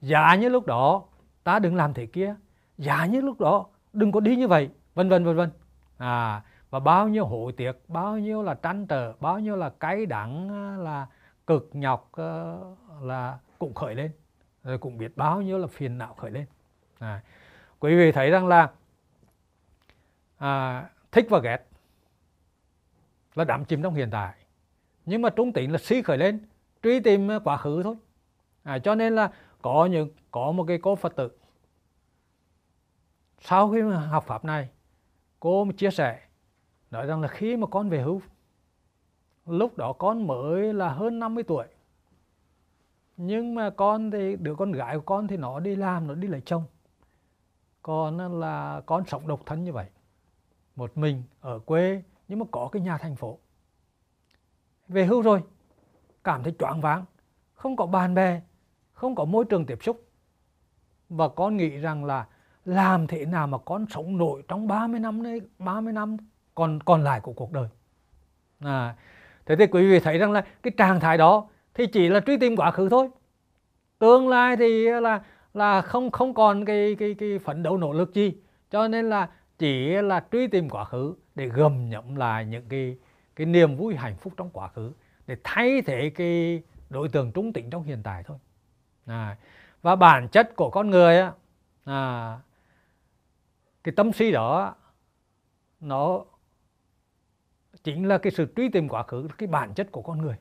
Giả 0.01 0.35
như 0.35 0.49
lúc 0.49 0.65
đó 0.65 1.03
ta 1.43 1.59
đừng 1.59 1.75
làm 1.75 1.93
thế 1.93 2.05
kia. 2.05 2.35
Giả 2.77 3.05
như 3.05 3.21
lúc 3.21 3.39
đó 3.39 3.65
đừng 3.95 4.12
có 4.12 4.19
đi 4.19 4.36
như 4.36 4.47
vậy. 4.47 4.69
Vân 4.93 5.10
vân 5.10 5.25
vân 5.25 5.36
vân. 5.36 5.49
À 5.97 6.41
và 6.69 6.79
bao 6.79 7.08
nhiêu 7.08 7.25
hối 7.25 7.51
tiếc 7.51 7.71
bao 7.88 8.17
nhiêu 8.17 8.43
là 8.43 8.53
trăn 8.53 8.88
trở 8.88 9.13
bao 9.19 9.39
nhiêu 9.39 9.55
là 9.55 9.69
cay 9.69 10.05
đắng 10.05 10.49
là 10.79 11.08
cực 11.47 11.69
nhọc 11.73 12.12
là 13.01 13.39
cũng 13.60 13.73
khởi 13.73 13.95
lên. 13.95 14.12
Rồi 14.63 14.77
cũng 14.77 14.97
biết 14.97 15.17
bao 15.17 15.41
nhiêu 15.41 15.58
là 15.58 15.67
phiền 15.67 15.97
não 15.97 16.13
khởi 16.13 16.31
lên. 16.31 16.45
À, 16.99 17.21
quý 17.79 17.95
vị 17.95 18.12
thấy 18.12 18.29
rằng 18.29 18.47
là 18.47 18.71
à, 20.38 20.84
thích 21.12 21.25
và 21.29 21.39
ghét 21.39 21.67
là 23.36 23.43
đắm 23.43 23.65
chìm 23.65 23.81
trong 23.84 23.93
hiện 23.93 24.10
tại. 24.12 24.34
Nhưng 25.05 25.21
mà 25.21 25.29
trung 25.29 25.53
tính 25.53 25.71
là 25.71 25.77
suy 25.77 26.01
khởi 26.01 26.17
lên 26.17 26.39
truy 26.84 26.99
tìm 26.99 27.31
à, 27.31 27.39
quá 27.43 27.58
khứ 27.58 27.84
thôi. 27.84 27.95
À, 28.63 28.79
cho 28.79 28.95
nên 28.95 29.15
là 29.15 29.31
có 29.62 29.86
những 29.86 30.10
có 30.31 30.51
một 30.51 30.63
cái 30.67 30.79
cô 30.81 30.95
phật 30.95 31.15
tử 31.15 31.31
sau 33.47 33.71
khi 33.71 33.81
mà 33.81 33.97
học 33.97 34.23
pháp 34.27 34.45
này, 34.45 34.69
cô 35.39 35.67
chia 35.77 35.91
sẻ, 35.91 36.21
nói 36.91 37.05
rằng 37.05 37.21
là 37.21 37.27
khi 37.27 37.58
mà 37.58 37.67
con 37.67 37.89
về 37.89 38.01
hưu, 38.01 38.21
lúc 39.45 39.77
đó 39.77 39.93
con 39.93 40.27
mới 40.27 40.73
là 40.73 40.89
hơn 40.89 41.19
50 41.19 41.43
tuổi. 41.43 41.65
Nhưng 43.17 43.55
mà 43.55 43.69
con 43.69 44.12
thì, 44.12 44.36
đứa 44.36 44.55
con 44.55 44.71
gái 44.71 44.95
của 44.95 45.03
con 45.05 45.27
thì 45.27 45.38
nó 45.38 45.60
đi 45.60 45.75
làm, 45.75 46.08
nó 46.08 46.13
đi 46.13 46.27
lấy 46.27 46.41
chồng. 46.45 46.63
Còn 47.81 48.39
là 48.39 48.81
con 48.86 49.05
sống 49.05 49.27
độc 49.27 49.41
thân 49.45 49.63
như 49.63 49.73
vậy, 49.73 49.86
một 50.75 50.97
mình 50.97 51.23
ở 51.41 51.60
quê 51.60 52.03
nhưng 52.27 52.39
mà 52.39 52.45
có 52.51 52.69
cái 52.71 52.81
nhà 52.81 52.97
thành 52.97 53.15
phố. 53.15 53.39
Về 54.88 55.05
hưu 55.05 55.21
rồi, 55.21 55.43
cảm 56.23 56.43
thấy 56.43 56.55
choáng 56.60 56.81
váng, 56.81 57.05
không 57.53 57.75
có 57.75 57.86
bạn 57.86 58.13
bè, 58.13 58.41
không 58.91 59.15
có 59.15 59.25
môi 59.25 59.45
trường 59.45 59.65
tiếp 59.65 59.84
xúc. 59.84 60.08
Và 61.10 61.29
con 61.29 61.58
nghĩ 61.58 61.69
rằng 61.69 62.05
là 62.05 62.27
làm 62.65 63.08
thế 63.08 63.25
nào 63.25 63.47
mà 63.47 63.58
con 63.58 63.86
sống 63.89 64.17
nổi 64.17 64.43
trong 64.47 64.67
30 64.67 64.99
năm 64.99 65.23
đấy 65.23 65.41
30 65.60 65.93
năm 65.93 66.17
còn 66.56 66.80
còn 66.86 67.04
lại 67.04 67.19
của 67.19 67.34
cuộc 67.34 67.51
đời? 67.51 67.67
À, 68.60 68.95
thế 69.45 69.56
thì 69.56 69.67
quý 69.67 69.91
vị 69.91 69.99
thấy 69.99 70.17
rằng 70.17 70.32
là 70.32 70.45
cái 70.63 70.71
trạng 70.78 70.99
thái 70.99 71.17
đó 71.17 71.47
thì 71.73 71.86
chỉ 71.88 72.10
là 72.10 72.19
truy 72.19 72.38
tìm 72.38 72.56
quá 72.56 72.71
khứ 72.71 72.89
thôi. 72.89 73.10
Tương 73.99 74.30
lai 74.30 74.58
thì 74.58 74.89
là 74.89 75.21
là 75.54 75.82
không 75.82 76.12
không 76.12 76.34
còn 76.34 76.65
cái 76.65 76.95
cái 76.99 77.15
cái 77.19 77.39
phấn 77.39 77.63
đấu 77.63 77.78
nỗ 77.78 77.93
lực 77.93 78.13
gì. 78.13 78.34
Cho 78.71 78.88
nên 78.88 79.10
là 79.10 79.30
chỉ 79.58 79.88
là 79.89 80.25
truy 80.32 80.47
tìm 80.47 80.69
quá 80.69 80.86
khứ 80.86 81.15
để 81.36 81.47
gầm 81.47 81.89
nhậm 81.89 82.15
lại 82.15 82.45
những 82.45 82.65
cái 82.69 82.97
cái 83.36 83.45
niềm 83.45 83.75
vui 83.75 83.95
hạnh 83.95 84.15
phúc 84.17 84.34
trong 84.38 84.49
quá 84.49 84.67
khứ 84.67 84.91
để 85.28 85.38
thay 85.43 85.82
thế 85.82 86.12
cái 86.15 86.62
đối 86.89 87.10
tượng 87.10 87.32
trung 87.32 87.54
tính 87.54 87.69
trong 87.69 87.84
hiện 87.84 88.01
tại 88.04 88.23
thôi. 88.23 88.38
À, 89.06 89.38
và 89.82 89.95
bản 89.95 90.28
chất 90.28 90.56
của 90.56 90.69
con 90.69 90.89
người 90.89 91.17
á 91.17 91.32
à, 91.86 92.39
cái 93.86 93.93
tâm 93.95 94.13
si 94.13 94.32
đó, 94.32 94.76
nó 95.80 96.24
chính 97.84 98.08
là 98.08 98.17
cái 98.17 98.32
sự 98.32 98.48
truy 98.56 98.69
tìm 98.69 98.89
quá 98.89 99.04
khứ, 99.04 99.28
cái 99.38 99.48
bản 99.48 99.74
chất 99.74 99.91
của 99.91 100.02
con 100.02 100.21
người. 100.21 100.36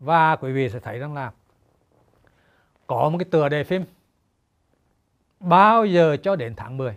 Và 0.00 0.36
quý 0.36 0.52
vị 0.52 0.68
sẽ 0.68 0.80
thấy 0.80 0.98
rằng 0.98 1.14
là 1.14 1.32
có 2.86 3.08
một 3.08 3.18
cái 3.18 3.26
tựa 3.30 3.48
đề 3.48 3.64
phim, 3.64 3.84
bao 5.40 5.84
giờ 5.84 6.16
cho 6.22 6.36
đến 6.36 6.54
tháng 6.56 6.76
10 6.76 6.96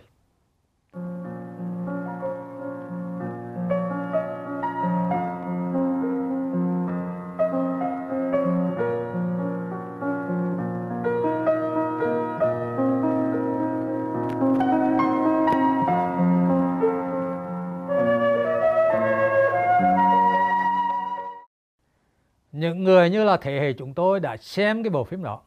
người 23.00 23.10
như 23.10 23.24
là 23.24 23.36
thế 23.36 23.60
hệ 23.60 23.72
chúng 23.72 23.94
tôi 23.94 24.20
đã 24.20 24.36
xem 24.36 24.82
cái 24.82 24.90
bộ 24.90 25.04
phim 25.04 25.22
đó. 25.22 25.40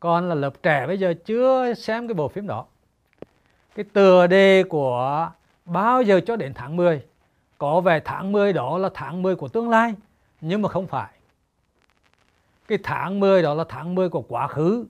Còn 0.00 0.28
là 0.28 0.34
lớp 0.34 0.62
trẻ 0.62 0.86
bây 0.86 0.98
giờ 0.98 1.14
chưa 1.24 1.74
xem 1.74 2.08
cái 2.08 2.14
bộ 2.14 2.28
phim 2.28 2.46
đó. 2.46 2.66
Cái 3.74 3.84
tựa 3.92 4.26
đề 4.26 4.64
của 4.68 5.30
bao 5.64 6.02
giờ 6.02 6.20
cho 6.26 6.36
đến 6.36 6.52
tháng 6.54 6.76
10 6.76 7.02
có 7.58 7.80
vẻ 7.80 8.00
tháng 8.04 8.32
10 8.32 8.52
đó 8.52 8.78
là 8.78 8.90
tháng 8.94 9.22
10 9.22 9.36
của 9.36 9.48
tương 9.48 9.70
lai 9.70 9.94
nhưng 10.40 10.62
mà 10.62 10.68
không 10.68 10.86
phải. 10.86 11.10
Cái 12.68 12.78
tháng 12.82 13.20
10 13.20 13.42
đó 13.42 13.54
là 13.54 13.64
tháng 13.68 13.94
10 13.94 14.08
của 14.08 14.22
quá 14.22 14.48
khứ. 14.48 14.86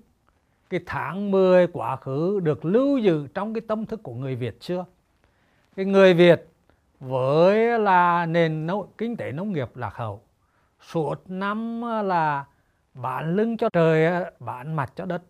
Cái 0.70 0.80
tháng 0.86 1.30
10 1.30 1.66
quá 1.66 1.96
khứ 1.96 2.40
được 2.40 2.64
lưu 2.64 2.98
giữ 2.98 3.26
trong 3.34 3.54
cái 3.54 3.60
tâm 3.68 3.86
thức 3.86 4.02
của 4.02 4.14
người 4.14 4.36
Việt 4.36 4.62
xưa 4.62 4.84
cái 5.76 5.84
người 5.84 6.14
Việt 6.14 6.48
với 7.00 7.78
là 7.78 8.26
nền 8.26 8.66
nông, 8.66 8.86
kinh 8.98 9.16
tế 9.16 9.32
nông 9.32 9.52
nghiệp 9.52 9.76
lạc 9.76 9.94
hậu 9.94 10.23
suốt 10.86 11.30
năm 11.30 11.82
ờ, 11.84 12.02
là 12.02 12.44
bán 12.94 13.36
lưng 13.36 13.56
cho 13.56 13.68
trời 13.72 14.06
ờ, 14.06 14.30
bán 14.40 14.76
mặt 14.76 14.92
cho 14.96 15.04
đất 15.04 15.22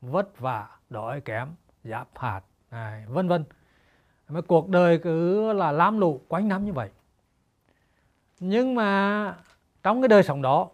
vất 0.00 0.40
vả 0.40 0.68
đói 0.90 1.20
kém 1.20 1.48
giáp 1.84 2.08
hạt 2.14 2.40
này, 2.70 3.04
vân 3.06 3.28
vân. 3.28 3.44
Mà 4.28 4.40
cuộc 4.40 4.68
đời 4.68 4.98
cứ 4.98 5.52
là 5.52 5.72
lam 5.72 5.98
lụ 5.98 6.20
quanh 6.28 6.48
năm 6.48 6.64
như 6.64 6.72
vậy. 6.72 6.90
Nhưng 8.40 8.74
mà 8.74 9.34
trong 9.82 10.02
cái 10.02 10.08
đời 10.08 10.22
sống 10.22 10.42
đó 10.42 10.68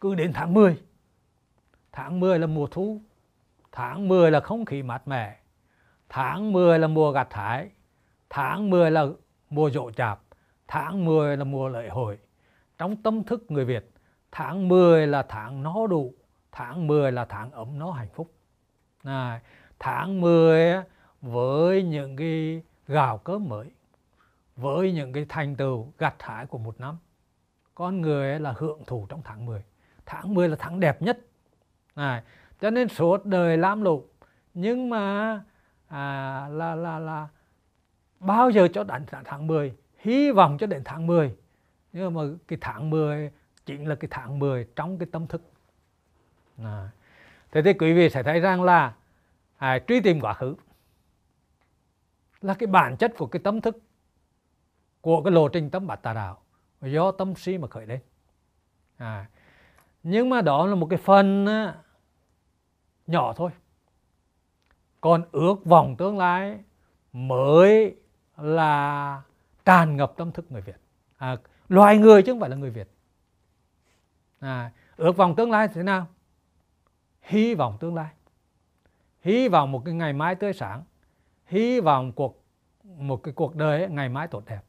cứ 0.00 0.14
đến 0.14 0.32
tháng 0.34 0.54
10 0.54 0.82
tháng 1.92 2.20
10 2.20 2.38
là 2.38 2.46
mùa 2.46 2.66
thu 2.66 3.00
tháng 3.72 4.08
10 4.08 4.30
là 4.30 4.40
không 4.40 4.64
khí 4.64 4.82
mát 4.82 5.08
mẻ 5.08 5.36
tháng 6.08 6.52
10 6.52 6.78
là 6.78 6.88
mùa 6.88 7.12
gặt 7.12 7.26
thái 7.30 7.70
tháng 8.30 8.70
10 8.70 8.90
là 8.90 9.06
mùa 9.50 9.70
rộ 9.70 9.90
chạp 9.90 10.20
tháng 10.68 11.04
10 11.04 11.36
là 11.36 11.44
mùa 11.44 11.68
lễ 11.68 11.88
hội 11.88 12.18
trong 12.78 12.96
tâm 12.96 13.24
thức 13.24 13.50
người 13.50 13.64
Việt 13.64 13.90
tháng 14.32 14.68
10 14.68 15.06
là 15.06 15.22
tháng 15.22 15.62
no 15.62 15.86
đủ 15.86 16.14
tháng 16.52 16.86
10 16.86 17.12
là 17.12 17.24
tháng 17.24 17.50
ấm 17.50 17.78
nó 17.78 17.90
hạnh 17.90 18.08
phúc. 18.14 18.32
À, 19.02 19.40
tháng 19.78 20.20
10 20.20 20.74
với 21.20 21.82
những 21.82 22.16
cái 22.16 22.62
gạo 22.88 23.18
cơm 23.18 23.48
mới 23.48 23.70
với 24.56 24.92
những 24.92 25.12
cái 25.12 25.26
thành 25.28 25.56
tựu 25.56 25.92
gặt 25.98 26.14
hái 26.18 26.46
của 26.46 26.58
một 26.58 26.80
năm 26.80 26.96
con 27.74 28.00
người 28.00 28.40
là 28.40 28.54
hưởng 28.56 28.84
thụ 28.86 29.06
trong 29.08 29.20
tháng 29.24 29.46
10 29.46 29.64
tháng 30.06 30.34
10 30.34 30.48
là 30.48 30.56
tháng 30.58 30.80
đẹp 30.80 31.02
nhất. 31.02 31.18
À, 31.94 32.24
cho 32.60 32.70
nên 32.70 32.88
suốt 32.88 33.26
đời 33.26 33.56
lam 33.56 33.82
lụ 33.82 34.04
nhưng 34.54 34.90
mà 34.90 35.40
à, 35.88 36.48
là 36.48 36.74
là 36.74 36.98
là 36.98 37.28
bao 38.20 38.50
giờ 38.50 38.68
cho 38.74 38.84
đến 38.84 39.06
tháng 39.24 39.46
10 39.46 39.76
hy 39.98 40.30
vọng 40.30 40.58
cho 40.58 40.66
đến 40.66 40.82
tháng 40.84 41.06
10 41.06 41.36
nhưng 41.96 42.14
mà 42.14 42.22
cái 42.48 42.58
tháng 42.60 42.90
10 42.90 43.30
chính 43.66 43.88
là 43.88 43.94
cái 43.94 44.08
tháng 44.10 44.38
10 44.38 44.66
trong 44.76 44.98
cái 44.98 45.08
tâm 45.12 45.26
thức. 45.26 45.42
À. 46.58 46.90
thế 47.52 47.62
thì 47.62 47.72
quý 47.72 47.92
vị 47.92 48.10
sẽ 48.10 48.22
thấy 48.22 48.40
rằng 48.40 48.62
là 48.62 48.94
à, 49.56 49.78
truy 49.88 50.00
tìm 50.00 50.20
quá 50.20 50.34
khứ 50.34 50.56
là 52.40 52.54
cái 52.54 52.66
bản 52.66 52.96
chất 52.96 53.12
của 53.18 53.26
cái 53.26 53.40
tâm 53.44 53.60
thức 53.60 53.78
của 55.00 55.22
cái 55.22 55.32
lộ 55.32 55.48
trình 55.48 55.70
tâm 55.70 55.86
bát 55.86 55.96
tà 55.96 56.12
đạo 56.12 56.42
do 56.80 57.10
tâm 57.10 57.34
si 57.34 57.58
mà 57.58 57.68
khởi 57.68 57.86
lên. 57.86 58.00
À, 58.96 59.26
nhưng 60.02 60.30
mà 60.30 60.40
đó 60.40 60.66
là 60.66 60.74
một 60.74 60.86
cái 60.90 60.98
phần 60.98 61.46
nhỏ 63.06 63.32
thôi. 63.36 63.50
Còn 65.00 65.24
ước 65.32 65.64
vọng 65.64 65.96
tương 65.96 66.18
lai 66.18 66.58
mới 67.12 67.96
là 68.36 69.22
tràn 69.64 69.96
ngập 69.96 70.12
tâm 70.16 70.32
thức 70.32 70.52
người 70.52 70.62
Việt. 70.62 70.80
À, 71.16 71.36
loài 71.68 71.98
người 71.98 72.22
chứ 72.22 72.32
không 72.32 72.40
phải 72.40 72.50
là 72.50 72.56
người 72.56 72.70
Việt. 72.70 72.88
À, 74.38 74.72
ước 74.96 75.16
vọng 75.16 75.36
tương 75.36 75.50
lai 75.50 75.68
thế 75.68 75.82
nào? 75.82 76.06
Hy 77.22 77.54
vọng 77.54 77.76
tương 77.80 77.94
lai. 77.94 78.10
Hy 79.20 79.48
vọng 79.48 79.72
một 79.72 79.82
cái 79.84 79.94
ngày 79.94 80.12
mai 80.12 80.34
tươi 80.34 80.52
sáng. 80.52 80.82
Hy 81.46 81.80
vọng 81.80 82.12
cuộc 82.12 82.44
một 82.84 83.22
cái 83.22 83.34
cuộc 83.34 83.56
đời 83.56 83.80
ấy, 83.80 83.90
ngày 83.90 84.08
mai 84.08 84.28
tốt 84.28 84.42
đẹp. 84.46 84.60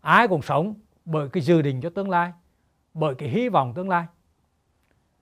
Ai 0.00 0.28
cũng 0.28 0.42
sống 0.42 0.74
bởi 1.04 1.28
cái 1.28 1.42
dự 1.42 1.62
định 1.62 1.80
cho 1.80 1.90
tương 1.90 2.10
lai 2.10 2.32
bởi 2.94 3.14
cái 3.14 3.28
hy 3.28 3.48
vọng 3.48 3.74
tương 3.74 3.88
lai. 3.88 4.06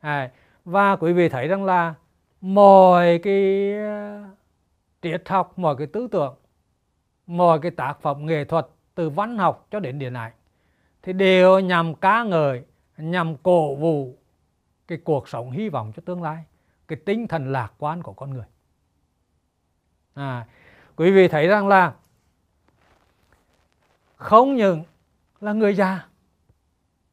À, 0.01 0.31
và 0.65 0.97
quý 0.97 1.13
vị 1.13 1.29
thấy 1.29 1.49
rằng 1.49 1.65
là 1.65 1.95
mọi 2.41 3.19
cái 3.19 3.73
ờ, 3.79 4.25
triết 5.03 5.29
học 5.29 5.59
mọi 5.59 5.77
cái 5.77 5.87
tư 5.87 6.09
tưởng 6.11 6.35
mọi 7.27 7.59
cái 7.61 7.71
tác 7.71 8.01
phẩm 8.01 8.27
nghệ 8.27 8.45
thuật 8.45 8.67
từ 8.95 9.11
văn 9.11 9.39
học 9.39 9.67
cho 9.71 9.81
đến 9.81 9.99
điện 9.99 10.15
ảnh 10.15 10.33
thì 11.05 11.13
đều 11.13 11.61
nhằm 11.61 11.95
ca 11.95 12.23
ngợi 12.23 12.65
nhằm 12.97 13.37
cổ 13.37 13.75
vũ 13.75 14.17
cái 14.89 14.99
cuộc 15.05 15.29
sống 15.29 15.51
hy 15.51 15.69
vọng 15.69 15.93
cho 15.97 16.03
tương 16.07 16.23
lai 16.23 16.45
cái 16.89 16.99
tinh 17.05 17.29
thần 17.29 17.53
lạc 17.53 17.73
quan 17.79 18.03
của 18.03 18.13
con 18.13 18.31
người. 18.31 18.45
À, 20.15 20.47
quý 20.97 21.11
vị 21.11 21.29
thấy 21.29 21.49
rằng 21.49 21.69
là 21.69 21.93
không 24.17 24.57
những 24.57 24.83
là 25.41 25.53
người 25.53 25.75
già 25.75 26.07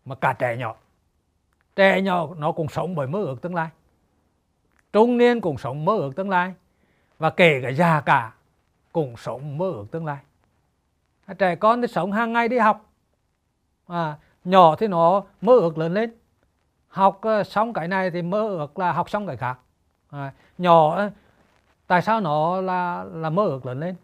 mà 0.06 0.16
cả 0.16 0.34
trẻ 0.34 0.58
nhỏ. 0.58 0.76
Trẻ 1.76 2.02
nhỏ 2.02 2.28
nó 2.38 2.52
cũng 2.52 2.70
sống 2.70 2.96
bởi 2.96 3.08
mơ 3.08 3.20
ước 3.20 3.42
tương 3.42 3.56
lai. 3.56 3.70
Trung 4.94 5.18
niên 5.18 5.42
cũng 5.42 5.58
sống 5.58 5.86
mơ 5.86 5.98
ước 5.98 6.16
tương 6.16 6.30
lai. 6.30 6.54
Và 7.20 7.30
kể 7.30 7.60
cả 7.64 7.70
già 7.70 8.02
cả 8.02 8.34
cũng 8.92 9.18
sống 9.18 9.58
mơ 9.58 9.72
ước 9.72 9.86
tương 9.92 10.06
lai. 10.06 10.18
Trẻ 11.38 11.56
con 11.56 11.82
thì 11.82 11.88
sống 11.88 12.12
hàng 12.12 12.34
ngày 12.34 12.48
đi 12.48 12.58
học 12.58 12.91
à, 13.88 14.18
nhỏ 14.44 14.76
thì 14.76 14.88
nó 14.88 15.24
mơ 15.42 15.54
ước 15.54 15.78
lớn 15.78 15.94
lên. 15.94 16.12
Học 16.88 17.20
ờ, 17.22 17.44
xong 17.44 17.74
cái 17.74 17.88
này 17.88 18.12
thì 18.12 18.22
mơ 18.22 18.48
ước 18.48 18.80
là 18.80 18.92
học 18.92 19.10
xong 19.10 19.28
cái 19.28 19.38
khác. 19.38 19.60
À, 20.10 20.34
nhỏ 20.58 20.96
ờ, 20.96 21.12
tại 21.88 22.02
sao 22.02 22.22
nó 22.22 22.62
là 22.62 23.04
là 23.04 23.30
mơ 23.30 23.46
ước 23.46 23.66
lớn 23.66 23.80
lên? 23.80 23.96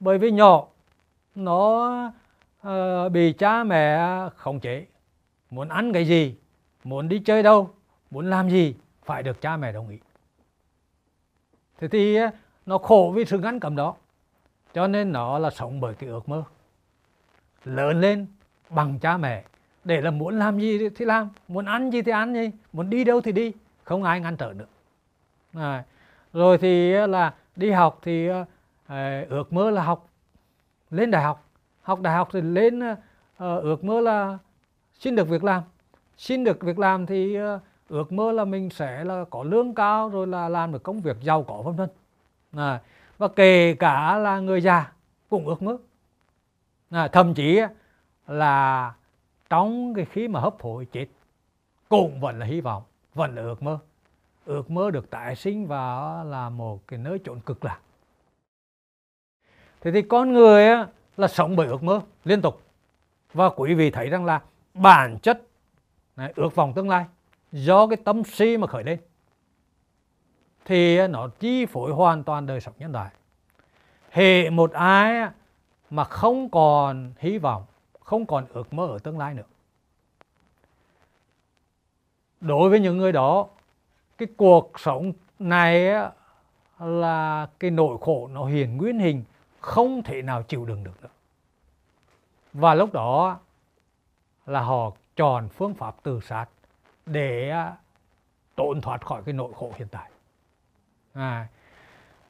Bởi 0.00 0.18
vì 0.18 0.30
nhỏ 0.30 0.66
nó 1.34 2.12
uh, 2.68 3.12
bị 3.12 3.32
cha 3.32 3.64
mẹ 3.64 4.00
khống 4.36 4.60
chế. 4.60 4.86
Muốn 5.50 5.68
ăn 5.68 5.92
cái 5.92 6.06
gì 6.06 6.36
muốn 6.84 7.08
đi 7.08 7.18
chơi 7.18 7.42
đâu 7.42 7.70
muốn 8.10 8.30
làm 8.30 8.50
gì 8.50 8.74
phải 9.04 9.22
được 9.22 9.40
cha 9.40 9.56
mẹ 9.56 9.72
đồng 9.72 9.88
ý. 9.88 9.98
Thế 11.78 11.88
thì 11.88 12.18
nó 12.66 12.78
khổ 12.78 13.12
vì 13.14 13.24
sự 13.24 13.38
ngăn 13.38 13.60
cấm 13.60 13.76
đó. 13.76 13.94
Cho 14.74 14.86
nên 14.86 15.12
nó 15.12 15.38
là 15.38 15.50
sống 15.50 15.80
bởi 15.80 15.94
cái 15.94 16.08
ước 16.08 16.28
mơ 16.28 16.44
lớn 17.64 18.00
lên 18.00 18.26
bằng 18.74 18.98
cha 18.98 19.16
mẹ. 19.16 19.44
Để 19.84 20.00
là 20.00 20.10
muốn 20.10 20.38
làm 20.38 20.58
gì 20.58 20.88
thì 20.96 21.04
làm 21.04 21.28
muốn 21.48 21.64
ăn 21.64 21.90
gì 21.90 22.02
thì 22.02 22.12
ăn 22.12 22.34
gì 22.34 22.50
muốn 22.72 22.90
đi 22.90 23.04
đâu 23.04 23.20
thì 23.20 23.32
đi 23.32 23.52
không 23.84 24.02
ai 24.02 24.20
ngăn 24.20 24.36
trở 24.36 24.52
được. 24.52 24.68
À, 25.54 25.84
rồi 26.32 26.58
thì 26.58 26.92
là 26.92 27.34
đi 27.56 27.70
học 27.70 27.98
thì 28.02 28.28
à, 28.86 29.24
ước 29.28 29.52
mơ 29.52 29.70
là 29.70 29.82
học 29.82 30.08
lên 30.90 31.10
đại 31.10 31.22
học. 31.22 31.44
Học 31.82 32.00
đại 32.00 32.14
học 32.14 32.28
thì 32.32 32.40
lên 32.40 32.80
ờ, 33.36 33.60
ước 33.60 33.84
mơ 33.84 34.00
là 34.00 34.38
xin 34.98 35.16
được 35.16 35.28
việc 35.28 35.44
làm. 35.44 35.62
Xin 36.16 36.44
được 36.44 36.62
việc 36.62 36.78
làm 36.78 37.06
thì 37.06 37.36
ước 37.88 38.12
mơ 38.12 38.32
là 38.32 38.44
mình 38.44 38.70
sẽ 38.70 39.04
là 39.04 39.24
có 39.30 39.42
lương 39.42 39.74
cao 39.74 40.08
rồi 40.08 40.26
là 40.26 40.48
làm 40.48 40.72
được 40.72 40.82
công 40.82 41.00
việc 41.00 41.16
giàu 41.20 41.42
có 41.42 41.62
vân 41.62 41.76
vân. 41.76 41.88
À, 42.56 42.80
và 43.18 43.28
kể 43.28 43.74
cả 43.78 44.16
là 44.16 44.40
người 44.40 44.60
già 44.60 44.92
cũng 45.30 45.46
ước 45.46 45.62
mơ. 45.62 45.76
À, 46.90 47.08
thậm 47.08 47.34
chí 47.34 47.60
là 48.32 48.94
trong 49.50 49.94
cái 49.94 50.04
khi 50.04 50.28
mà 50.28 50.40
hấp 50.40 50.62
hối 50.62 50.86
chết. 50.92 51.06
Cũng 51.88 52.20
vẫn 52.20 52.38
là 52.38 52.46
hy 52.46 52.60
vọng 52.60 52.82
vẫn 53.14 53.34
là 53.34 53.42
ước 53.42 53.62
mơ. 53.62 53.78
Ước 54.44 54.70
mơ 54.70 54.90
được 54.90 55.10
tái 55.10 55.36
sinh 55.36 55.66
và 55.66 56.24
là 56.24 56.48
một 56.48 56.88
cái 56.88 56.98
nơi 56.98 57.18
trốn 57.18 57.40
cực 57.40 57.64
lạc. 57.64 57.78
Thế 59.80 59.90
thì 59.92 60.02
con 60.02 60.32
người 60.32 60.68
là 61.16 61.28
sống 61.28 61.56
bởi 61.56 61.66
ước 61.66 61.82
mơ 61.82 62.00
liên 62.24 62.42
tục. 62.42 62.62
Và 63.32 63.48
quý 63.48 63.74
vị 63.74 63.90
thấy 63.90 64.08
rằng 64.08 64.24
là 64.24 64.42
bản 64.74 65.18
chất 65.18 65.42
này, 66.16 66.32
ước 66.36 66.54
vọng 66.54 66.72
tương 66.74 66.88
lai 66.88 67.04
do 67.52 67.86
cái 67.86 67.96
tâm 68.04 68.24
si 68.24 68.56
mà 68.56 68.66
khởi 68.66 68.84
lên 68.84 68.98
thì 70.64 71.08
nó 71.08 71.28
chi 71.28 71.66
phối 71.66 71.92
hoàn 71.92 72.24
toàn 72.24 72.46
đời 72.46 72.60
sống 72.60 72.74
nhân 72.78 72.92
loại. 72.92 73.10
Hệ 74.10 74.50
một 74.50 74.72
ai 74.72 75.28
mà 75.90 76.04
không 76.04 76.50
còn 76.50 77.12
hy 77.18 77.38
vọng 77.38 77.64
không 78.04 78.26
còn 78.26 78.46
ước 78.52 78.72
mơ 78.72 78.86
ở 78.86 78.98
tương 78.98 79.18
lai 79.18 79.34
nữa. 79.34 79.42
Đối 82.40 82.70
với 82.70 82.80
những 82.80 82.96
người 82.98 83.12
đó 83.12 83.48
cái 84.18 84.28
cuộc 84.36 84.80
sống 84.80 85.12
này 85.38 85.94
là 86.78 87.48
cái 87.58 87.70
nỗi 87.70 87.98
khổ 88.00 88.28
nó 88.32 88.44
hiển 88.44 88.76
nguyên 88.76 88.98
hình 88.98 89.24
không 89.60 90.02
thể 90.02 90.22
nào 90.22 90.42
chịu 90.42 90.64
đựng 90.64 90.84
được 90.84 91.02
nữa. 91.02 91.08
Và 92.52 92.74
lúc 92.74 92.92
đó 92.92 93.38
là 94.46 94.60
họ 94.60 94.90
chọn 95.16 95.48
phương 95.48 95.74
pháp 95.74 95.96
tự 96.02 96.20
sát 96.20 96.46
để 97.06 97.50
à, 97.50 97.76
tổn 98.54 98.80
thoát 98.80 99.06
khỏi 99.06 99.22
cái 99.24 99.32
nỗi 99.32 99.52
khổ 99.56 99.72
hiện 99.76 99.88
tại. 99.90 100.10
À, 101.12 101.48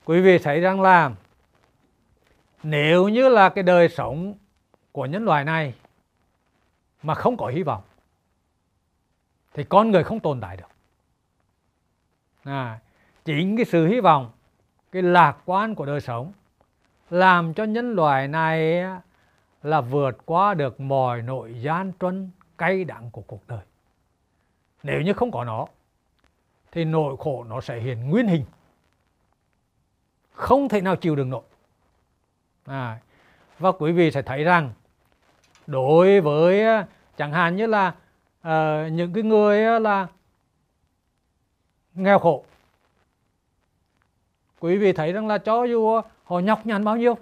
quý 0.05 0.21
vị 0.21 0.39
thấy 0.39 0.61
rằng 0.61 0.81
là 0.81 1.11
nếu 2.63 3.09
như 3.09 3.29
là 3.29 3.49
cái 3.49 3.65
đời 3.65 3.89
sống 3.89 4.35
của 4.93 5.07
nhân 5.07 5.25
loại 5.25 5.45
này 5.45 5.75
mà 7.03 7.15
không 7.15 7.37
có 7.37 7.47
hy 7.47 7.63
vọng 7.63 7.83
thì 9.55 9.65
con 9.65 9.91
người 9.91 10.05
không 10.05 10.21
tồn 10.21 10.41
tại 10.41 10.57
được. 10.57 10.69
À, 12.45 12.81
chính 13.25 13.57
cái 13.57 13.65
sự 13.65 13.87
hy 13.87 14.01
vọng 14.01 14.31
cái 14.93 15.03
lạc 15.03 15.37
quan 15.45 15.75
của 15.75 15.87
đời 15.87 16.01
sống 16.01 16.33
làm 17.11 17.55
cho 17.55 17.65
nhân 17.65 17.93
loại 17.95 18.29
này 18.29 18.85
là 19.63 19.81
vượt 19.81 20.27
qua 20.27 20.55
được 20.55 20.81
mọi 20.81 21.23
nội 21.23 21.61
gian 21.63 21.93
truân 22.01 22.31
cay 22.59 22.85
đắng 22.85 23.11
của 23.11 23.23
cuộc 23.23 23.49
đời. 23.49 23.65
Nếu 24.83 25.01
như 25.01 25.13
không 25.13 25.31
có 25.31 25.45
nó 25.45 25.67
thì 26.73 26.85
nỗi 26.85 27.17
khổ 27.19 27.45
nó 27.45 27.61
sẽ 27.61 27.81
hiện 27.81 28.11
nguyên 28.11 28.27
hình. 28.27 28.45
Không 30.33 30.69
thể 30.69 30.81
nào 30.81 30.97
chịu 30.97 31.17
được 31.17 31.27
nổi. 31.27 31.43
À, 32.65 33.01
và 33.59 33.73
quý 33.73 33.93
vị 33.93 34.11
sẽ 34.11 34.23
thấy 34.23 34.45
rằng 34.45 34.73
đối 35.73 36.21
với 36.21 36.85
chẳng 37.17 37.33
hạn 37.33 37.57
như 37.57 37.67
là 37.67 37.89
uh, 38.41 38.93
những 38.93 39.13
cái 39.13 39.23
người 39.23 39.81
là 39.81 40.07
nghèo 41.95 42.19
khổ. 42.19 42.45
Quý 44.61 44.77
vị 44.77 44.93
thấy 44.93 45.13
rằng 45.13 45.27
là 45.27 45.39
cho 45.39 45.65
dù 45.65 46.01
họ 46.25 46.39
nhọc 46.39 46.67
nhằn 46.67 46.85
bao 46.85 46.97
nhiêu 46.97 47.15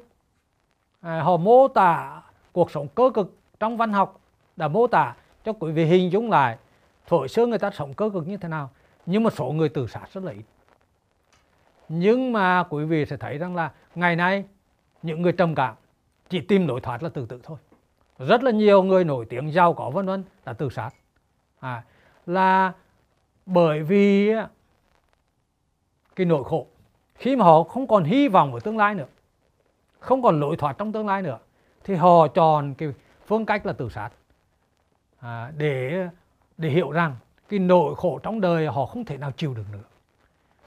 à, 1.00 1.20
họ 1.22 1.36
mô 1.36 1.68
tả 1.68 2.22
cuộc 2.52 2.70
sống 2.70 2.88
cơ 2.88 3.10
cực 3.14 3.36
trong 3.60 3.76
văn 3.76 3.92
học 3.92 4.20
đã 4.56 4.68
mô 4.68 4.86
tả 4.86 5.14
cho 5.44 5.52
quý 5.52 5.72
vị 5.72 5.84
hình 5.84 6.12
dung 6.12 6.30
lại 6.30 6.58
thời 7.06 7.28
xưa 7.28 7.46
người 7.46 7.58
ta 7.58 7.70
sống 7.70 7.94
cơ 7.94 8.10
cực 8.10 8.26
như 8.26 8.36
thế 8.36 8.48
nào 8.48 8.70
nhưng 9.06 9.22
mà 9.22 9.30
số 9.30 9.52
người 9.52 9.68
tự 9.68 9.86
sát 9.86 10.06
rất 10.12 10.24
là 10.24 10.32
ít. 10.32 10.44
Nhưng 11.88 12.32
mà 12.32 12.64
quý 12.70 12.84
vị 12.84 13.06
sẽ 13.06 13.16
thấy 13.16 13.38
rằng 13.38 13.56
là 13.56 13.72
ngày 13.94 14.16
nay 14.16 14.44
những 15.02 15.22
người 15.22 15.32
trầm 15.32 15.54
cảm 15.54 15.74
chỉ 16.28 16.40
tìm 16.40 16.66
lối 16.66 16.80
thoát 16.80 17.02
là 17.02 17.08
tự 17.08 17.26
tử 17.26 17.40
thôi 17.42 17.58
rất 18.26 18.42
là 18.42 18.50
nhiều 18.50 18.82
người 18.82 19.04
nổi 19.04 19.26
tiếng 19.28 19.52
giàu 19.52 19.74
có 19.74 19.90
vân 19.90 20.06
vân 20.06 20.24
đã 20.44 20.52
tự 20.52 20.68
sát. 20.70 20.90
À, 21.60 21.82
là 22.26 22.72
bởi 23.46 23.82
vì 23.82 24.32
cái 26.16 26.26
nỗi 26.26 26.44
khổ. 26.44 26.66
Khi 27.14 27.36
mà 27.36 27.44
họ 27.44 27.62
không 27.62 27.86
còn 27.86 28.04
hy 28.04 28.28
vọng 28.28 28.54
ở 28.54 28.60
tương 28.60 28.76
lai 28.76 28.94
nữa 28.94 29.06
không 30.00 30.22
còn 30.22 30.40
lối 30.40 30.56
thoát 30.56 30.78
trong 30.78 30.92
tương 30.92 31.06
lai 31.06 31.22
nữa 31.22 31.38
thì 31.84 31.94
họ 31.94 32.28
chọn 32.28 32.74
cái 32.74 32.92
phương 33.26 33.46
cách 33.46 33.66
là 33.66 33.72
tự 33.72 33.88
sát. 33.88 34.10
À, 35.20 35.52
để 35.56 36.06
để 36.56 36.68
hiểu 36.68 36.90
rằng 36.90 37.16
cái 37.48 37.58
nỗi 37.58 37.94
khổ 37.96 38.18
trong 38.22 38.40
đời 38.40 38.66
họ 38.66 38.86
không 38.86 39.04
thể 39.04 39.16
nào 39.16 39.32
chịu 39.32 39.54
được 39.54 39.64
nữa. 39.72 39.84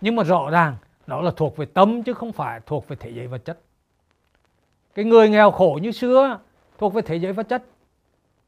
Nhưng 0.02 0.16
mà 0.16 0.24
rõ 0.24 0.50
ràng 0.50 0.76
nó 1.08 1.22
là 1.22 1.32
thuộc 1.36 1.58
về 1.58 1.66
tâm 1.66 2.04
chứ 2.04 2.14
không 2.14 2.32
phải 2.32 2.60
thuộc 2.66 2.88
về 2.88 2.96
thế 3.00 3.10
giới 3.10 3.28
vật 3.28 3.46
chất. 3.46 3.60
Cái 4.96 5.06
người 5.06 5.30
nghèo 5.30 5.52
khổ 5.52 5.80
như 5.82 5.92
xưa 5.92 6.40
thuộc 6.84 6.94
về 6.94 7.02
thế 7.02 7.16
giới 7.16 7.34
vật 7.34 7.50
chất. 7.50 7.64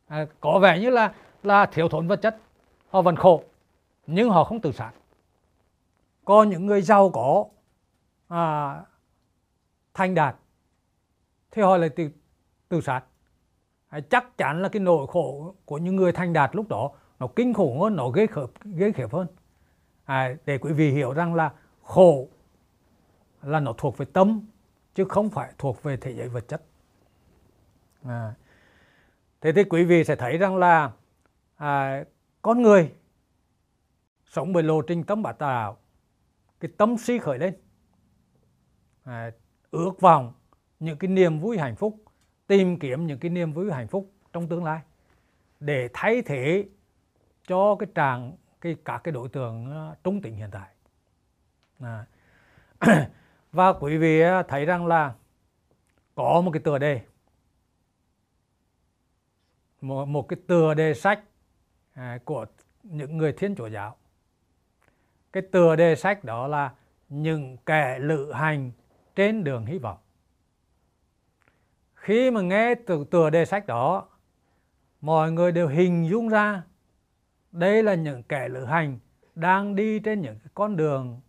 À, 0.07 0.25
có 0.41 0.59
vẻ 0.59 0.79
như 0.79 0.89
là 0.89 1.13
là 1.43 1.65
thiếu 1.65 1.89
thốn 1.89 2.07
vật 2.07 2.21
chất. 2.21 2.37
Họ 2.89 3.01
vẫn 3.01 3.15
khổ 3.15 3.43
nhưng 4.07 4.29
họ 4.29 4.43
không 4.43 4.61
tự 4.61 4.71
sát. 4.71 4.91
Còn 6.25 6.49
những 6.49 6.65
người 6.65 6.81
giàu 6.81 7.09
có 7.09 7.45
à, 8.27 8.75
thành 9.93 10.15
đạt 10.15 10.35
thì 11.51 11.61
họ 11.61 11.77
lại 11.77 11.89
tự, 11.89 12.09
tự 12.69 12.81
sát. 12.81 13.01
À, 13.87 13.99
chắc 13.99 14.37
chắn 14.37 14.61
là 14.61 14.69
cái 14.69 14.79
nỗi 14.79 15.07
khổ 15.07 15.55
của 15.65 15.77
những 15.77 15.95
người 15.95 16.11
thành 16.11 16.33
đạt 16.33 16.55
lúc 16.55 16.69
đó 16.69 16.91
nó 17.19 17.27
kinh 17.35 17.53
khủng 17.53 17.81
hơn 17.81 17.95
nó 17.95 18.09
ghê 18.09 18.27
khớp 18.27 18.49
ghê 18.63 18.91
khiếp 18.91 19.11
hơn. 19.11 19.27
À, 20.05 20.35
để 20.45 20.57
quý 20.57 20.73
vị 20.73 20.91
hiểu 20.91 21.13
rằng 21.13 21.35
là 21.35 21.51
khổ 21.83 22.27
là 23.41 23.59
nó 23.59 23.73
thuộc 23.77 23.97
về 23.97 24.05
tâm 24.13 24.41
chứ 24.95 25.05
không 25.05 25.29
phải 25.29 25.53
thuộc 25.57 25.83
về 25.83 25.97
thế 25.97 26.13
giới 26.13 26.29
vật 26.29 26.47
chất 26.47 26.61
à. 28.07 28.33
thế 29.41 29.51
thì 29.51 29.63
quý 29.63 29.83
vị 29.83 30.03
sẽ 30.03 30.15
thấy 30.15 30.37
rằng 30.37 30.57
là 30.57 30.91
à, 31.55 32.03
con 32.41 32.61
người 32.61 32.91
sống 34.25 34.53
bởi 34.53 34.63
lộ 34.63 34.81
trình 34.81 35.03
tâm 35.03 35.23
bát 35.23 35.39
đạo 35.39 35.77
cái 36.59 36.71
tâm 36.77 36.97
si 36.97 37.19
khởi 37.19 37.39
lên 37.39 37.53
à, 39.03 39.31
ước 39.71 40.01
vọng 40.01 40.33
những 40.79 40.97
cái 40.97 41.07
niềm 41.07 41.39
vui 41.39 41.57
hạnh 41.57 41.75
phúc 41.75 42.03
tìm 42.47 42.79
kiếm 42.79 43.07
những 43.07 43.19
cái 43.19 43.31
niềm 43.31 43.53
vui 43.53 43.71
hạnh 43.71 43.87
phúc 43.87 44.11
trong 44.33 44.47
tương 44.47 44.63
lai 44.63 44.79
để 45.59 45.89
thay 45.93 46.21
thế 46.21 46.65
cho 47.47 47.75
cái 47.75 47.87
trạng 47.95 48.37
cái 48.61 48.75
các 48.85 48.97
cái 49.03 49.11
đối 49.11 49.29
tượng 49.29 49.71
à, 49.71 49.95
trung 50.03 50.21
tính 50.21 50.35
hiện 50.35 50.49
tại 50.51 50.69
à. 51.79 52.05
và 53.51 53.73
quý 53.73 53.97
vị 53.97 54.21
à, 54.21 54.43
thấy 54.43 54.65
rằng 54.65 54.87
là 54.87 55.13
có 56.15 56.41
một 56.41 56.51
cái 56.51 56.61
tựa 56.63 56.77
đề 56.77 57.01
một, 59.87 60.05
một 60.05 60.27
cái 60.27 60.39
tựa 60.47 60.73
đề 60.73 60.93
sách 60.93 61.23
à, 61.93 62.19
của 62.25 62.45
những 62.83 63.17
người 63.17 63.33
thiên 63.33 63.55
chúa 63.55 63.67
giáo. 63.67 63.95
Cái 65.33 65.43
tựa 65.51 65.75
đề 65.75 65.95
sách 65.95 66.23
đó 66.23 66.47
là 66.47 66.73
những 67.09 67.57
kẻ 67.65 67.99
lữ 67.99 68.31
hành 68.31 68.71
trên 69.15 69.43
đường 69.43 69.65
hy 69.65 69.77
vọng. 69.77 69.97
Khi 71.93 72.31
mà 72.31 72.41
nghe 72.41 72.75
từ 72.75 73.05
tựa 73.11 73.29
đề 73.29 73.45
sách 73.45 73.67
đó 73.67 74.07
mọi 75.01 75.31
người 75.31 75.51
đều 75.51 75.67
hình 75.67 76.09
dung 76.09 76.29
ra 76.29 76.63
đây 77.51 77.83
là 77.83 77.95
những 77.95 78.23
kẻ 78.23 78.49
lữ 78.49 78.65
hành 78.65 78.99
đang 79.35 79.75
đi 79.75 79.99
trên 79.99 80.21
những 80.21 80.37
con 80.53 80.75
đường 80.75 81.21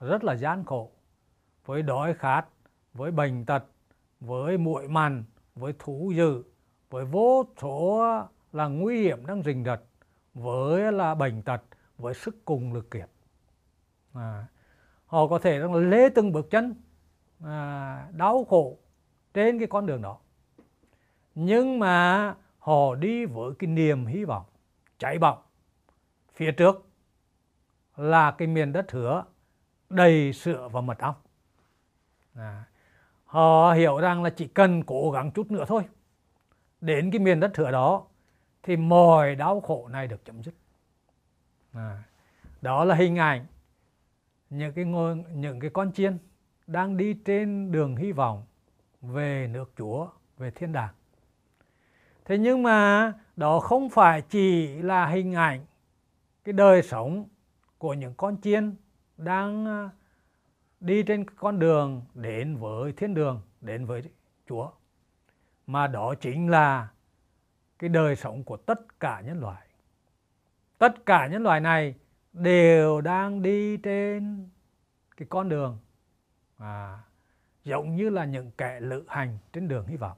rất 0.00 0.24
là 0.24 0.36
gian 0.36 0.64
khổ 0.64 0.90
với 1.64 1.82
đói 1.82 2.14
khát 2.14 2.46
với 2.92 3.10
bệnh 3.10 3.44
tật 3.44 3.64
với 4.20 4.58
muội 4.58 4.88
mằn 4.88 5.24
với 5.54 5.72
thú 5.78 6.12
dữ 6.16 6.42
với 6.90 7.04
vô 7.04 7.46
số 7.60 8.04
là 8.52 8.68
nguy 8.68 9.02
hiểm 9.02 9.26
đang 9.26 9.42
rình 9.42 9.64
rập 9.64 9.82
với 10.34 10.92
là 10.92 11.14
bệnh 11.14 11.42
tật 11.42 11.62
với 11.98 12.14
sức 12.14 12.44
cùng 12.44 12.72
lực 12.72 12.90
kiệt. 12.90 13.10
À, 14.14 14.46
họ 15.06 15.26
có 15.26 15.38
thể 15.38 15.58
là 15.58 15.66
lê 15.76 16.08
từng 16.08 16.32
bước 16.32 16.50
chân 16.50 16.74
à, 17.44 18.08
đau 18.12 18.44
khổ 18.44 18.78
trên 19.34 19.58
cái 19.58 19.68
con 19.68 19.86
đường 19.86 20.02
đó. 20.02 20.18
Nhưng 21.34 21.78
mà 21.78 22.34
họ 22.58 22.94
đi 22.94 23.26
với 23.26 23.52
cái 23.58 23.68
niềm 23.68 24.06
hy 24.06 24.24
vọng 24.24 24.44
cháy 24.98 25.18
bỏng 25.18 25.38
phía 26.34 26.52
trước 26.52 26.86
là 27.96 28.30
cái 28.30 28.48
miền 28.48 28.72
đất 28.72 28.92
hứa 28.92 29.24
đầy 29.90 30.32
sữa 30.32 30.68
và 30.72 30.80
mật 30.80 30.98
ong. 30.98 31.14
À, 32.34 32.64
họ 33.24 33.72
hiểu 33.72 33.98
rằng 33.98 34.22
là 34.22 34.30
chỉ 34.30 34.46
cần 34.46 34.82
cố 34.82 35.10
gắng 35.10 35.30
chút 35.30 35.50
nữa 35.50 35.64
thôi 35.68 35.82
đến 36.80 37.10
cái 37.10 37.18
miền 37.18 37.40
đất 37.40 37.50
thửa 37.54 37.70
đó 37.70 38.06
thì 38.62 38.76
mọi 38.76 39.34
đau 39.34 39.60
khổ 39.60 39.88
này 39.88 40.06
được 40.06 40.24
chấm 40.24 40.42
dứt 40.42 40.54
à, 41.72 42.02
đó 42.62 42.84
là 42.84 42.94
hình 42.94 43.16
ảnh 43.16 43.46
những 44.50 44.72
cái 44.72 44.84
ngôi 44.84 45.16
những 45.34 45.60
cái 45.60 45.70
con 45.70 45.92
chiên 45.92 46.18
đang 46.66 46.96
đi 46.96 47.14
trên 47.24 47.72
đường 47.72 47.96
hy 47.96 48.12
vọng 48.12 48.44
về 49.02 49.48
nước 49.52 49.72
Chúa, 49.76 50.08
về 50.38 50.50
thiên 50.50 50.72
đàng. 50.72 50.94
Thế 52.24 52.38
nhưng 52.38 52.62
mà 52.62 53.12
đó 53.36 53.60
không 53.60 53.90
phải 53.90 54.22
chỉ 54.22 54.68
là 54.82 55.06
hình 55.06 55.34
ảnh 55.34 55.66
cái 56.44 56.52
đời 56.52 56.82
sống 56.82 57.28
của 57.78 57.94
những 57.94 58.14
con 58.16 58.40
chiên 58.40 58.74
đang 59.16 59.66
à, 59.66 59.90
đi 60.80 61.02
trên 61.02 61.30
con 61.30 61.58
đường 61.58 62.02
đến 62.14 62.56
với 62.56 62.92
thiên 62.92 63.14
đường, 63.14 63.40
đến 63.60 63.86
với 63.86 64.02
Chúa. 64.48 64.70
Mà 65.70 65.86
đó 65.86 66.14
chính 66.20 66.50
là 66.50 66.88
cái 67.78 67.90
đời 67.90 68.16
sống 68.16 68.44
của 68.44 68.56
tất 68.56 69.00
cả 69.00 69.20
nhân 69.20 69.40
loại. 69.40 69.66
Tất 70.78 71.06
cả 71.06 71.26
nhân 71.26 71.42
loại 71.42 71.60
này 71.60 71.94
đều 72.32 73.00
đang 73.00 73.42
đi 73.42 73.76
trên 73.76 74.48
cái 75.16 75.26
con 75.30 75.48
đường 75.48 75.78
à, 76.58 76.98
giống 77.64 77.96
như 77.96 78.10
là 78.10 78.24
những 78.24 78.50
kẻ 78.50 78.80
lữ 78.80 79.04
hành 79.08 79.38
trên 79.52 79.68
đường 79.68 79.86
hy 79.86 79.96
vọng. 79.96 80.16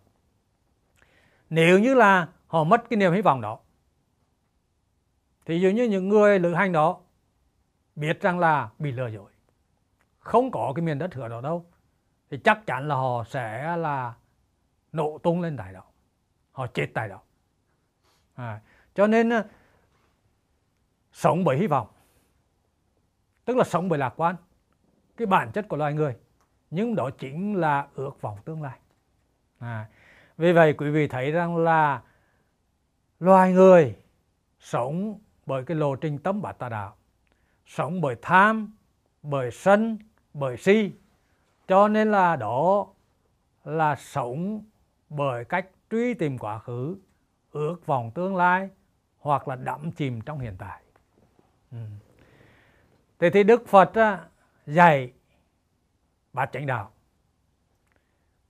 Nếu 1.51 1.79
như 1.79 1.95
là 1.95 2.29
họ 2.47 2.65
mất 2.65 2.83
cái 2.91 2.97
niềm 2.97 3.13
hy 3.13 3.21
vọng 3.21 3.41
đó, 3.41 3.59
thì 5.47 5.61
dường 5.61 5.75
như 5.75 5.85
những 5.85 6.09
người 6.09 6.39
lữ 6.39 6.55
hành 6.55 6.73
đó 6.73 7.01
biết 7.97 8.21
rằng 8.21 8.39
là 8.39 8.71
bị 8.79 8.93
lừa 8.93 9.09
dối, 9.09 9.31
không 10.19 10.51
có 10.51 10.73
cái 10.77 10.83
miền 10.83 10.99
đất 10.99 11.15
hứa 11.15 11.29
đó 11.29 11.41
đâu, 11.41 11.67
thì 12.31 12.39
chắc 12.45 12.67
chắn 12.67 12.89
là 12.89 12.95
họ 12.95 13.25
sẽ 13.25 13.77
là 13.77 14.15
nổ 14.93 15.19
tung 15.19 15.41
lên 15.41 15.57
tại 15.57 15.73
đó, 15.73 15.83
họ 16.53 16.67
chết 16.67 16.87
tại 16.95 17.09
đó. 17.09 17.21
À, 18.35 18.61
cho 18.95 19.07
nên 19.07 19.31
ờ, 19.31 19.45
sống 21.13 21.45
bởi 21.45 21.59
hy 21.59 21.67
vọng 21.67 21.89
tức 23.45 23.57
là 23.57 23.65
sống 23.65 23.89
bởi 23.89 23.99
lạc 23.99 24.15
quan 24.17 24.37
cái 25.17 25.27
bản 25.27 25.53
chất 25.53 25.69
của 25.69 25.77
loài 25.77 25.95
người 25.95 26.17
nhưng 26.71 26.95
đó 26.95 27.11
chính 27.19 27.55
là 27.55 27.89
ước 27.95 28.21
vọng 28.21 28.39
tương 28.45 28.63
lai 28.63 28.79
à, 29.59 29.89
vì 30.37 30.53
vậy 30.53 30.73
quý 30.73 30.91
vị 30.91 31.09
thấy 31.09 31.31
rằng 31.31 31.57
là 31.57 32.03
loài 33.21 33.53
người 33.53 33.97
sống 34.59 35.19
bởi 35.47 35.65
cái 35.65 35.77
lộ 35.77 35.97
trình 35.97 36.19
tâm 36.19 36.43
bát 36.43 36.53
tà 36.53 36.69
đạo 36.69 36.97
sống 37.67 38.01
bởi 38.01 38.17
tham 38.23 38.77
bởi 39.23 39.51
sân 39.51 39.99
bởi 40.35 40.57
si 40.57 40.93
cho 41.69 41.89
nên 41.89 42.11
là 42.11 42.37
đó 42.37 42.87
là 43.65 43.97
sống 43.97 44.65
bởi 45.17 45.45
cách 45.45 45.69
truy 45.91 46.15
tìm 46.15 46.39
quá 46.39 46.59
khứ 46.59 46.97
ước 47.53 47.87
vọng 47.87 48.11
tương 48.15 48.37
lai 48.37 48.69
hoặc 49.19 49.49
là 49.49 49.57
đắm 49.57 49.93
chìm 49.93 50.21
trong 50.21 50.39
hiện 50.39 50.57
tại 50.59 50.83
ừ. 51.73 51.79
thế 53.19 53.31
thì 53.31 53.43
đức 53.43 53.69
phật 53.69 53.95
á, 53.95 54.25
dạy 54.67 55.13
bát 56.33 56.51
chánh 56.53 56.67
đạo 56.67 56.91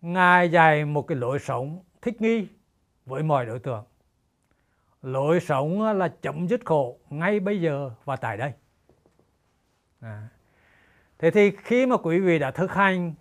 ngài 0.01 0.51
dạy 0.51 0.85
một 0.85 1.03
cái 1.03 1.18
lối 1.18 1.38
sống 1.38 1.83
thích 2.03 2.20
nghi 2.20 2.48
với 3.07 3.22
mọi 3.22 3.46
đối 3.46 3.59
tượng 3.59 3.85
lối 5.03 5.40
sống 5.40 5.83
là 5.98 6.09
chấm 6.22 6.48
dứt 6.48 6.61
khổ 6.64 6.98
ngay 7.11 7.40
bây 7.40 7.61
giờ 7.61 7.90
và 8.05 8.16
tại 8.16 8.37
đây 8.37 8.53
à. 10.01 10.29
thế 11.18 11.31
thì 11.31 11.51
khi 11.57 11.87
mà 11.87 11.96
quý 11.96 12.20
vị 12.20 12.38
đã 12.38 12.51
thực 12.51 12.72
hành 12.72 13.14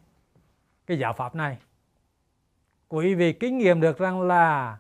cái 0.88 1.00
giáo 1.00 1.14
pháp 1.14 1.36
này 1.36 1.58
quý 2.94 3.16
vị 3.16 3.34
kinh 3.34 3.58
nghiệm 3.58 3.82
được 3.82 3.98
rằng 3.98 4.22
là 4.22 4.78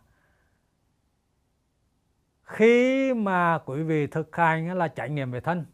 khi 2.43 3.13
mà 3.13 3.60
quý 3.65 3.84
vị 3.84 4.08
thực 4.08 4.36
hành 4.36 4.78
là 4.78 4.88
trải 4.88 5.10
nghiệm 5.10 5.32
về 5.32 5.39
thân, 5.39 5.65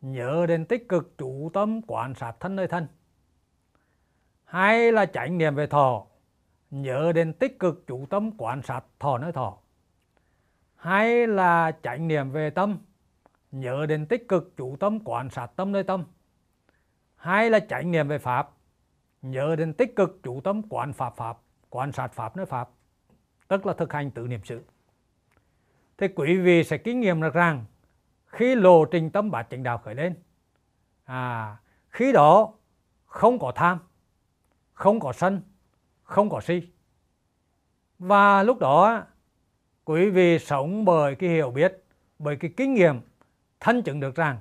nhớ 0.00 0.46
đến 0.48 0.64
tích 0.64 0.88
cực 0.88 1.18
chủ 1.18 1.50
tâm 1.54 1.80
quan 1.86 2.14
sát 2.14 2.32
thân 2.40 2.56
nơi 2.56 2.68
thân, 2.68 2.86
hay 4.44 4.92
là 4.92 5.06
trải 5.06 5.30
nghiệm 5.30 5.54
về 5.54 5.66
thọ, 5.66 6.06
nhớ 6.70 7.12
đến 7.12 7.32
tích 7.32 7.58
cực 7.58 7.84
chủ 7.86 8.06
tâm 8.10 8.30
quan 8.38 8.62
sát 8.62 8.84
thọ 8.98 9.18
nơi 9.18 9.32
thọ, 9.32 9.58
hay 10.76 11.26
là 11.26 11.70
trải 11.70 11.98
nghiệm 11.98 12.30
về 12.30 12.50
tâm, 12.50 12.78
nhớ 13.52 13.86
đến 13.86 14.06
tích 14.06 14.28
cực 14.28 14.56
chủ 14.56 14.76
tâm 14.80 14.98
quan 15.04 15.30
sát 15.30 15.46
tâm 15.56 15.72
nơi 15.72 15.82
tâm, 15.82 16.04
hay 17.16 17.50
là 17.50 17.60
trải 17.60 17.84
nghiệm 17.84 18.08
về 18.08 18.18
pháp, 18.18 18.50
nhớ 19.22 19.56
đến 19.56 19.74
tích 19.74 19.96
cực 19.96 20.20
chủ 20.22 20.40
tâm 20.40 20.62
quan 20.68 20.92
pháp 20.92 21.16
pháp 21.16 21.38
quan 21.70 21.92
sát 21.92 22.12
pháp 22.12 22.36
nơi 22.36 22.46
pháp, 22.46 22.70
tức 23.48 23.66
là 23.66 23.72
thực 23.72 23.92
hành 23.92 24.10
tự 24.10 24.26
niệm 24.26 24.44
xứ 24.44 24.62
thì 25.98 26.08
quý 26.08 26.36
vị 26.36 26.64
sẽ 26.64 26.78
kinh 26.78 27.00
nghiệm 27.00 27.22
được 27.22 27.34
rằng, 27.34 27.64
khi 28.26 28.54
lộ 28.54 28.84
trình 28.84 29.10
tâm 29.10 29.30
bát 29.30 29.46
chánh 29.50 29.62
đạo 29.62 29.78
khởi 29.78 29.94
lên 29.94 30.14
à 31.04 31.56
khi 31.88 32.12
đó 32.12 32.52
không 33.06 33.38
có 33.38 33.52
tham, 33.54 33.78
không 34.72 35.00
có 35.00 35.12
sân, 35.12 35.42
không 36.02 36.30
có 36.30 36.40
si. 36.40 36.62
Và 37.98 38.42
lúc 38.42 38.58
đó, 38.58 39.02
quý 39.84 40.10
vị 40.10 40.38
sống 40.38 40.84
bởi 40.84 41.14
cái 41.14 41.30
hiểu 41.30 41.50
biết, 41.50 41.84
bởi 42.18 42.36
cái 42.36 42.52
kinh 42.56 42.74
nghiệm, 42.74 43.00
thân 43.60 43.82
chứng 43.82 44.00
được 44.00 44.14
rằng 44.14 44.38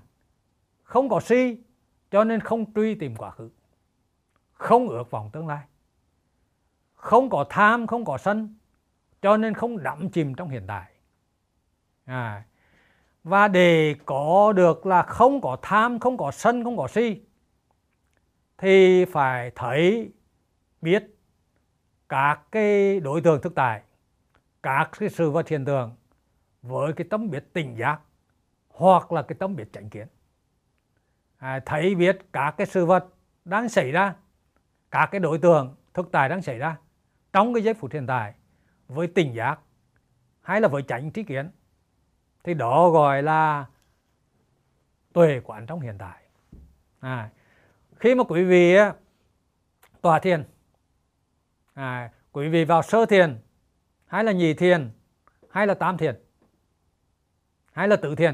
không 0.83 1.09
có 1.09 1.19
si, 1.19 1.63
cho 2.11 2.23
nên 2.23 2.39
không 2.39 2.73
truy 2.73 2.95
tìm 2.95 3.15
quá 3.15 3.31
khứ, 3.31 3.49
không 4.53 4.87
ước 4.87 5.11
vọng 5.11 5.29
tương 5.33 5.47
lai 5.47 5.65
không 6.99 7.29
có 7.29 7.45
tham 7.49 7.87
không 7.87 8.05
có 8.05 8.17
sân 8.17 8.55
cho 9.21 9.37
nên 9.37 9.53
không 9.53 9.83
đắm 9.83 10.09
chìm 10.09 10.35
trong 10.35 10.49
hiện 10.49 10.63
tại. 10.67 10.91
À, 12.05 12.43
và 13.23 13.47
để 13.47 13.95
có 14.05 14.53
được 14.55 14.85
là 14.85 15.03
không 15.03 15.41
có 15.41 15.57
tham 15.61 15.99
không 15.99 16.17
có 16.17 16.31
sân 16.31 16.63
không 16.63 16.77
có 16.77 16.87
si 16.87 17.21
thì 18.57 19.05
phải 19.05 19.51
thấy 19.55 20.11
biết 20.81 21.03
các 22.09 22.41
cái 22.51 22.99
đối 22.99 23.21
tượng 23.21 23.41
thực 23.41 23.55
tại 23.55 23.81
các 24.63 24.89
cái 24.99 25.09
sự 25.09 25.31
vật 25.31 25.47
hiện 25.47 25.65
tượng 25.65 25.95
với 26.61 26.93
cái 26.93 27.07
tâm 27.09 27.29
biết 27.29 27.53
tỉnh 27.53 27.77
giác 27.77 27.99
hoặc 28.69 29.11
là 29.11 29.21
cái 29.21 29.35
tâm 29.39 29.55
biết 29.55 29.73
chánh 29.73 29.89
kiến. 29.89 30.07
À, 31.37 31.59
thấy 31.65 31.95
biết 31.95 32.19
các 32.33 32.51
cái 32.57 32.67
sự 32.67 32.85
vật 32.85 33.05
đang 33.45 33.69
xảy 33.69 33.91
ra 33.91 34.15
các 34.91 35.05
cái 35.05 35.19
đối 35.19 35.37
tượng 35.37 35.75
thực 35.93 36.11
tại 36.11 36.29
đang 36.29 36.41
xảy 36.41 36.57
ra 36.57 36.77
trong 37.33 37.53
cái 37.53 37.63
giây 37.63 37.73
phút 37.73 37.91
hiện 37.93 38.07
tại 38.07 38.33
với 38.87 39.07
tỉnh 39.07 39.35
giác 39.35 39.59
hay 40.41 40.61
là 40.61 40.67
với 40.67 40.81
tránh 40.81 41.11
trí 41.11 41.23
kiến 41.23 41.51
thì 42.43 42.53
đó 42.53 42.89
gọi 42.89 43.23
là 43.23 43.65
tuệ 45.13 45.41
quán 45.43 45.65
trong 45.65 45.79
hiện 45.79 45.95
tại. 45.99 46.23
À, 46.99 47.29
khi 47.95 48.15
mà 48.15 48.23
quý 48.23 48.43
vị 48.43 48.75
tòa 50.01 50.19
thiền 50.19 50.43
à, 51.73 52.11
quý 52.31 52.49
vị 52.49 52.65
vào 52.65 52.81
sơ 52.81 53.05
thiền 53.05 53.37
hay 54.05 54.23
là 54.23 54.31
nhị 54.31 54.53
thiền 54.53 54.91
hay 55.49 55.67
là 55.67 55.73
tam 55.73 55.97
thiền 55.97 56.19
hay 57.71 57.87
là 57.87 57.95
tự 57.95 58.15
thiền 58.15 58.33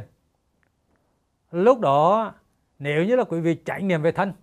lúc 1.51 1.79
đó 1.79 2.33
nếu 2.79 3.05
như 3.05 3.15
là 3.15 3.23
quý 3.23 3.39
vị 3.39 3.55
trải 3.65 3.83
nghiệm 3.83 4.01
về 4.01 4.11
thân 4.11 4.33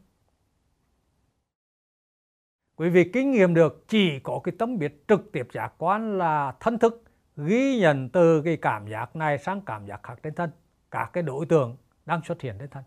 quý 2.83 2.89
vị 2.89 3.11
kinh 3.13 3.31
nghiệm 3.31 3.55
được 3.55 3.85
chỉ 3.89 4.19
có 4.19 4.41
cái 4.45 4.53
tâm 4.59 4.79
biết 4.79 5.05
trực 5.09 5.33
tiếp 5.33 5.49
giác 5.53 5.73
quan 5.79 6.19
là 6.19 6.55
thân 6.61 6.79
thức 6.79 7.05
ghi 7.37 7.79
nhận 7.81 8.09
từ 8.09 8.43
cái 8.43 8.57
cảm 8.57 8.89
giác 8.89 9.17
này 9.17 9.39
sang 9.39 9.61
cảm 9.61 9.87
giác 9.87 10.03
khác 10.03 10.19
trên 10.23 10.35
thân. 10.35 10.51
Các 10.91 11.11
cái 11.13 11.23
đối 11.23 11.47
tượng 11.47 11.77
đang 12.07 12.23
xuất 12.25 12.41
hiện 12.41 12.57
trên 12.59 12.71
thân. 12.71 12.85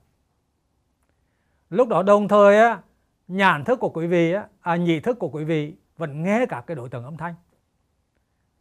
Lúc 1.70 1.88
đó 1.88 2.04
đồng 2.04 2.28
thời 2.28 2.58
á 2.58 2.82
nhãn 3.28 3.64
thức 3.64 3.80
của 3.80 3.90
quý 3.90 4.08
vị 4.08 4.32
á 4.32 4.48
à, 4.62 4.76
nhị 4.76 5.00
thức 5.00 5.20
của 5.20 5.30
quý 5.30 5.44
vị 5.44 5.76
vẫn 5.98 6.24
nghe 6.24 6.46
các 6.50 6.62
cái 6.68 6.76
đối 6.76 6.90
tượng 6.90 7.04
âm 7.04 7.18
thanh. 7.18 7.36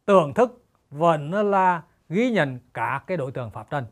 Tưởng 0.04 0.34
thức 0.34 0.64
vẫn 0.90 1.50
là 1.50 1.82
ghi 2.08 2.30
nhận 2.30 2.58
cả 2.74 3.04
cái 3.06 3.16
đối 3.16 3.32
tượng 3.32 3.50
pháp 3.50 3.70
trần. 3.70 3.86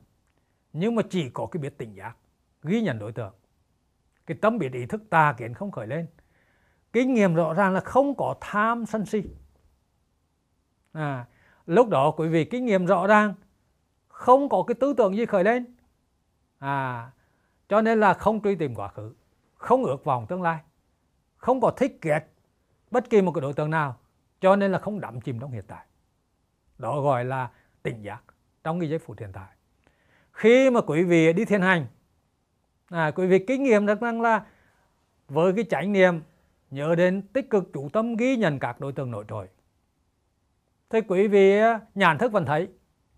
Nhưng 0.72 0.94
mà 0.94 1.02
chỉ 1.10 1.30
có 1.30 1.46
cái 1.46 1.60
biết 1.62 1.78
tỉnh 1.78 1.94
giác 1.94 2.16
ghi 2.62 2.80
nhận 2.80 2.98
đối 2.98 3.12
tượng. 3.12 3.34
Cái 4.26 4.36
tâm 4.40 4.58
biết 4.58 4.72
ý 4.72 4.86
thức 4.86 5.02
tà 5.10 5.34
kiến 5.38 5.54
không 5.54 5.70
khởi 5.70 5.86
lên 5.86 6.06
kinh 6.92 7.14
nghiệm 7.14 7.34
rõ 7.34 7.54
ràng 7.54 7.72
là 7.72 7.80
không 7.80 8.14
có 8.14 8.34
tham 8.40 8.86
sân 8.86 9.06
si. 9.06 9.22
À, 10.92 11.26
lúc 11.66 11.88
đó 11.88 12.10
quý 12.10 12.28
vị 12.28 12.44
kinh 12.44 12.64
nghiệm 12.64 12.86
rõ 12.86 13.06
ràng 13.06 13.34
không 14.08 14.48
có 14.48 14.64
cái 14.66 14.74
tư 14.74 14.94
tưởng 14.96 15.16
gì 15.16 15.26
khởi 15.26 15.44
lên. 15.44 15.74
À 16.58 17.10
cho 17.72 17.82
nên 17.82 18.00
là 18.00 18.14
không 18.14 18.42
truy 18.42 18.54
tìm 18.54 18.74
quá 18.74 18.88
khứ 18.88 19.14
không 19.54 19.84
ước 19.84 20.04
vọng 20.04 20.26
tương 20.26 20.42
lai 20.42 20.58
không 21.36 21.60
có 21.60 21.70
thích 21.70 21.98
ghét 22.02 22.20
bất 22.90 23.10
kỳ 23.10 23.22
một 23.22 23.32
cái 23.32 23.42
đối 23.42 23.52
tượng 23.52 23.70
nào 23.70 23.96
cho 24.40 24.56
nên 24.56 24.72
là 24.72 24.78
không 24.78 25.00
đắm 25.00 25.20
chìm 25.20 25.40
trong 25.40 25.50
hiện 25.50 25.64
tại. 25.66 25.86
Đó 26.78 27.00
gọi 27.00 27.24
là 27.24 27.50
tỉnh 27.82 28.02
giác 28.02 28.22
trong 28.64 28.80
cái 28.80 28.90
giây 28.90 28.98
phút 28.98 29.18
hiện 29.18 29.30
tại. 29.32 29.48
Khi 30.32 30.70
mà 30.70 30.80
quý 30.80 31.04
vị 31.04 31.32
đi 31.32 31.44
thiền 31.44 31.60
hành 31.60 31.86
à, 32.88 33.10
quý 33.10 33.26
vị 33.26 33.44
kinh 33.46 33.62
nghiệm 33.62 33.86
được 33.86 34.00
rằng 34.00 34.20
là 34.20 34.46
với 35.28 35.52
cái 35.52 35.64
chánh 35.70 35.92
niệm 35.92 36.20
nhớ 36.72 36.94
đến 36.94 37.22
tích 37.32 37.50
cực 37.50 37.70
chủ 37.72 37.88
tâm 37.88 38.16
ghi 38.16 38.36
nhận 38.36 38.58
các 38.58 38.80
đối 38.80 38.92
tượng 38.92 39.10
nổi 39.10 39.24
trội. 39.28 39.48
Thì 40.90 41.00
quý 41.08 41.28
vị 41.28 41.60
nhãn 41.94 42.18
thức 42.18 42.32
vẫn 42.32 42.44
thấy 42.44 42.68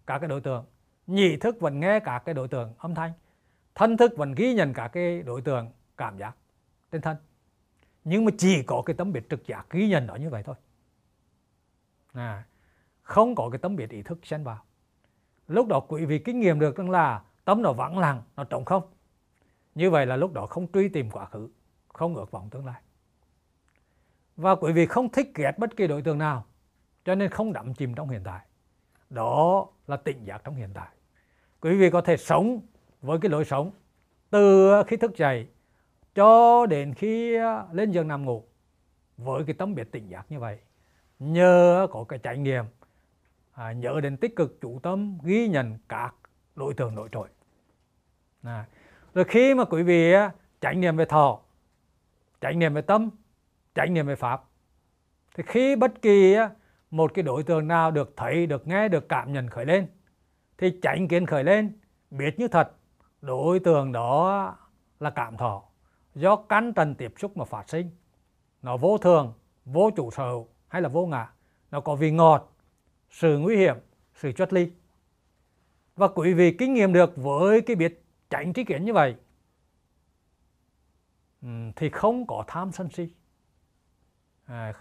các 0.07 0.19
cái 0.19 0.29
đối 0.29 0.41
tượng 0.41 0.65
nhị 1.07 1.37
thức 1.37 1.61
vẫn 1.61 1.81
nghe 1.81 2.01
các 2.01 2.19
cái 2.19 2.35
đối 2.35 2.49
tượng 2.49 2.75
âm 2.79 2.95
thanh 2.95 3.13
thân 3.75 3.97
thức 3.97 4.13
vẫn 4.17 4.33
ghi 4.33 4.55
nhận 4.55 4.75
các 4.75 4.89
cái 4.89 5.23
đối 5.23 5.43
tượng 5.43 5.71
cảm 5.97 6.19
giác 6.19 6.37
trên 6.93 7.01
thân. 7.01 7.17
Nhưng 8.05 8.25
mà 8.25 8.31
chỉ 8.39 8.63
có 8.63 8.83
cái 8.87 8.95
tấm 8.95 9.13
biệt 9.13 9.31
trực 9.31 9.47
giác 9.47 9.71
ghi 9.71 9.89
nhận 9.89 10.07
nó 10.07 10.15
như 10.15 10.31
vậy 10.31 10.43
thôi. 10.43 10.55
À, 12.13 12.45
không 13.03 13.35
có 13.35 13.51
cái 13.53 13.59
tấm 13.59 13.77
biệt 13.77 13.91
ý 13.91 14.03
thức 14.03 14.19
xen 14.23 14.45
vào. 14.45 14.65
Lúc 15.49 15.67
đó 15.67 15.81
quý 15.81 16.05
vị 16.05 16.19
kinh 16.19 16.41
nghiệm 16.41 16.59
được 16.59 16.77
rằng 16.77 16.91
là 16.91 17.23
tấm 17.45 17.63
nó 17.63 17.73
vắng 17.73 17.99
lặng 17.99 18.23
nó 18.37 18.45
trống 18.45 18.65
không. 18.65 18.83
Như 19.75 19.91
vậy 19.91 20.07
là 20.07 20.17
lúc 20.17 20.33
đó 20.33 20.47
không 20.47 20.73
truy 20.73 20.89
tìm 20.89 21.11
quá 21.11 21.27
khứ 21.27 21.49
không 21.89 22.15
ước 22.15 22.31
vọng 22.31 22.51
tương 22.51 22.67
lai 22.67 22.81
và 24.37 24.55
quý 24.55 24.73
vị 24.73 24.87
không 24.87 25.09
thích 25.09 25.31
ghét 25.35 25.59
bất 25.59 25.77
kỳ 25.77 25.87
đối 25.87 26.03
tượng 26.03 26.19
nào 26.19 26.45
cho 27.05 27.15
nên 27.15 27.31
không 27.31 27.53
đắm 27.53 27.75
chìm 27.75 27.95
trong 27.95 28.09
hiện 28.09 28.21
tại. 28.25 28.47
Đó 29.11 29.67
là 29.87 29.97
tỉnh 29.97 30.25
giác 30.25 30.45
trong 30.45 30.55
hiện 30.55 30.71
tại. 30.75 30.89
Quý 31.61 31.77
vị 31.77 31.91
có 31.91 32.01
thể 32.01 32.17
sống 32.17 32.61
với 33.03 33.19
cái 33.19 33.31
lối 33.31 33.45
sống 33.45 33.71
từ 34.31 34.73
khi 34.87 34.97
thức 34.97 35.17
dậy 35.17 35.49
cho 36.15 36.67
đến 36.67 36.95
khi 36.95 37.37
à, 37.37 37.65
lên 37.73 37.91
giường 37.91 38.09
nằm 38.09 38.25
ngủ 38.25 38.45
với 39.17 39.45
cái 39.47 39.55
tấm 39.55 39.75
biệt 39.75 39.93
tỉnh 39.93 40.09
giác 40.09 40.27
như 40.29 40.41
vậy. 40.41 40.59
Nhờ 41.19 41.87
có 41.91 42.05
cái 42.09 42.19
trải 42.19 42.39
nghiệm 42.39 42.65
à, 43.53 43.73
nhớ 43.73 44.01
đến 44.03 44.17
tích 44.17 44.37
cực 44.37 44.61
chủ 44.61 44.79
tâm 44.83 45.19
ghi 45.23 45.49
nhận 45.49 45.79
các 45.89 46.15
đối 46.57 46.75
tượng 46.75 46.95
nổi 46.95 47.09
trội. 47.13 47.29
À, 48.43 48.65
rồi 49.15 49.25
khi 49.25 49.55
mà 49.55 49.65
quý 49.65 49.83
vị 49.83 50.13
à, 50.13 50.31
trải 50.61 50.77
nghiệm 50.77 50.97
về 50.97 51.05
thọ 51.05 51.41
trải 52.41 52.55
nghiệm 52.55 52.75
về 52.75 52.83
tâm 52.83 53.11
trải 53.75 53.89
nghiệm 53.89 54.07
về 54.07 54.17
pháp. 54.17 54.45
Thì 55.35 55.43
khi 55.47 55.77
bất 55.77 56.03
kỳ 56.03 56.37
một 56.91 57.15
cái 57.15 57.23
đối 57.23 57.43
tượng 57.43 57.69
nào 57.69 57.91
được 57.91 58.13
thấy, 58.17 58.47
được 58.47 58.67
nghe, 58.67 58.89
được 58.89 59.09
cảm 59.09 59.33
nhận 59.33 59.49
khởi 59.49 59.67
lên, 59.67 59.87
thì 60.59 60.79
tránh 60.83 61.09
kiến 61.09 61.27
khởi 61.27 61.45
lên, 61.45 61.79
biết 62.11 62.39
như 62.39 62.49
thật, 62.49 62.73
đối 63.21 63.61
tượng 63.61 63.93
đó 63.93 64.57
là 65.01 65.11
cảm 65.11 65.37
thọ 65.37 65.63
do 66.15 66.37
căn 66.37 66.73
trần 66.73 66.95
tiếp 66.95 67.13
xúc 67.17 67.37
mà 67.37 67.45
phát 67.45 67.69
sinh. 67.69 67.91
Nó 68.63 68.77
vô 68.77 68.99
thường, 68.99 69.35
vô 69.65 69.91
chủ 69.97 70.11
sở 70.11 70.33
hay 70.69 70.83
là 70.83 70.89
vô 70.89 71.07
ngã. 71.07 71.31
Nó 71.71 71.81
có 71.81 71.95
vị 71.95 72.11
ngọt, 72.11 72.53
sự 73.11 73.39
nguy 73.39 73.57
hiểm, 73.57 73.77
sự 74.15 74.33
chất 74.33 74.53
ly. 74.53 74.71
Và 75.97 76.09
quý 76.09 76.35
vị 76.35 76.57
kinh 76.59 76.75
nghiệm 76.75 76.93
được 76.93 77.17
với 77.17 77.61
cái 77.61 77.77
biết 77.77 78.05
tránh 78.31 78.53
trí 78.53 78.65
kiến 78.65 78.85
như 78.85 78.93
vậy 78.93 79.17
thì 81.77 81.91
không 81.91 82.27
có 82.27 82.45
tham 82.47 82.73
sân 82.73 82.89
si 82.89 83.09
à, 84.47 84.73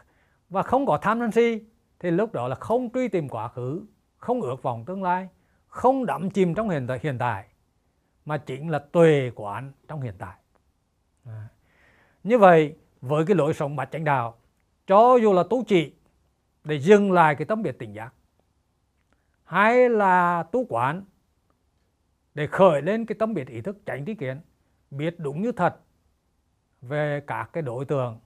và 0.49 0.64
không 0.64 0.86
có 0.86 0.97
tham 1.01 1.20
sân 1.20 1.32
si 1.32 1.64
thì 1.99 2.11
lúc 2.11 2.34
đó 2.34 2.47
là 2.47 2.55
không 2.55 2.89
truy 2.93 3.07
tìm 3.07 3.30
quá 3.30 3.47
khứ 3.47 3.86
không 4.18 4.41
ước 4.41 4.64
vọng 4.64 4.86
tương 4.86 5.03
lai 5.03 5.28
không 5.68 6.05
đắm 6.05 6.30
chìm 6.30 6.55
trong 6.55 6.70
hiện 6.70 6.88
tại 6.88 6.99
hiện 7.03 7.18
tại 7.18 7.45
mà 8.26 8.38
chính 8.38 8.70
là 8.70 8.80
tuệ 8.80 9.32
quán 9.36 9.72
trong 9.88 10.01
hiện 10.01 10.16
tại 10.18 10.36
à. 11.26 11.47
như 12.24 12.38
vậy 12.38 12.76
với 13.01 13.26
cái 13.26 13.36
lối 13.36 13.53
sống 13.53 13.76
bạch 13.76 13.91
chánh 13.91 14.03
đạo 14.03 14.38
cho 14.88 15.16
dù 15.16 15.34
là 15.34 15.43
tu 15.49 15.64
trị 15.64 15.93
để 16.64 16.76
dừng 16.76 17.11
lại 17.11 17.36
cái 17.36 17.45
tâm 17.45 17.61
biệt 17.61 17.80
tỉnh 17.80 17.93
giác 17.93 18.14
hay 19.43 19.89
là 19.89 20.43
tu 20.51 20.66
quán 20.70 21.03
để 22.34 22.47
khởi 22.47 22.82
lên 22.82 23.05
cái 23.05 23.16
tâm 23.20 23.34
biệt 23.34 23.47
ý 23.47 23.61
thức 23.61 23.78
tránh 23.86 24.05
trí 24.05 24.16
kiến 24.16 24.41
biết 24.91 25.20
đúng 25.20 25.41
như 25.41 25.51
thật 25.51 25.80
về 26.82 27.24
các 27.28 27.49
cái 27.53 27.64
đối 27.64 27.86
tượng 27.86 28.20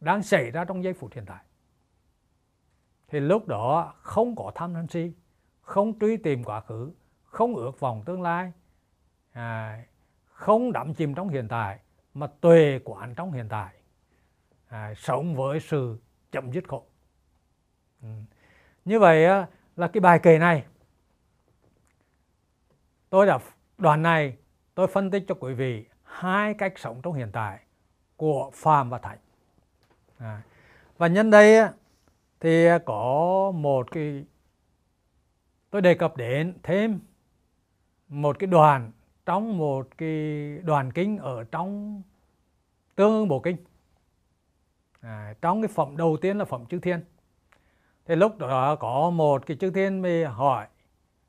đang 0.00 0.22
xảy 0.22 0.50
ra 0.50 0.64
trong 0.64 0.84
giây 0.84 0.92
phút 0.92 1.12
hiện 1.14 1.24
tại. 1.26 1.42
Thì 3.08 3.20
lúc 3.20 3.48
đó 3.48 3.94
không 4.00 4.36
có 4.36 4.52
tham 4.54 4.74
sân 4.74 4.88
si 4.88 5.12
không 5.60 5.98
truy 5.98 6.16
tìm 6.16 6.44
quá 6.44 6.60
khứ 6.60 6.92
không 7.24 7.56
ước 7.56 7.80
vọng 7.80 8.02
tương 8.06 8.22
lai 8.22 8.52
à, 9.32 9.82
không 10.24 10.72
đắm 10.72 10.94
chìm 10.94 11.14
trong 11.14 11.28
hiện 11.28 11.48
tại 11.48 11.78
mà 12.14 12.26
tuệ 12.26 12.80
quán 12.84 13.14
trong 13.14 13.32
hiện 13.32 13.48
tại 13.48 13.74
à, 14.68 14.94
sống 14.96 15.34
với 15.34 15.60
sự 15.60 15.98
chậm 16.32 16.52
dứt 16.52 16.68
khổ. 16.68 16.84
Ừ. 18.02 18.08
như 18.84 18.98
vậy 18.98 19.46
là 19.76 19.88
cái 19.88 20.00
bài 20.00 20.20
kể 20.22 20.38
này 20.38 20.64
tôi 23.10 23.26
đã 23.26 23.38
đoàn 23.78 24.02
này 24.02 24.36
tôi 24.74 24.86
phân 24.86 25.10
tích 25.10 25.24
cho 25.28 25.34
quý 25.40 25.54
vị 25.54 25.86
hai 26.02 26.54
cách 26.54 26.72
sống 26.76 27.00
trong 27.02 27.14
hiện 27.14 27.30
tại 27.32 27.60
của 28.16 28.50
phàm 28.54 28.90
và 28.90 28.98
thánh 28.98 29.18
à, 30.18 30.42
và 30.98 31.06
nhân 31.06 31.30
đây 31.30 31.68
thì 32.40 32.66
à, 32.66 32.78
có 32.78 33.52
một 33.54 33.90
cái 33.90 34.24
tôi 35.70 35.82
đề 35.82 35.94
cập 35.94 36.16
đến 36.16 36.54
thêm 36.62 37.00
một 38.08 38.38
cái 38.38 38.46
đoàn 38.46 38.92
trong 39.26 39.58
một 39.58 39.88
cái 39.98 40.58
đoàn 40.64 40.92
kinh 40.92 41.18
ở 41.18 41.44
trong 41.44 42.02
tương 42.94 43.12
ương 43.12 43.28
bộ 43.28 43.40
kinh. 43.40 43.56
À, 45.00 45.34
trong 45.40 45.62
cái 45.62 45.68
phẩm 45.68 45.96
đầu 45.96 46.16
tiên 46.20 46.38
là 46.38 46.44
phẩm 46.44 46.66
chư 46.66 46.78
thiên. 46.78 47.04
Thì 48.06 48.16
lúc 48.16 48.38
đó 48.38 48.76
có 48.76 49.10
một 49.10 49.46
cái 49.46 49.56
chư 49.56 49.70
thiên 49.70 50.02
mới 50.02 50.24
hỏi 50.24 50.66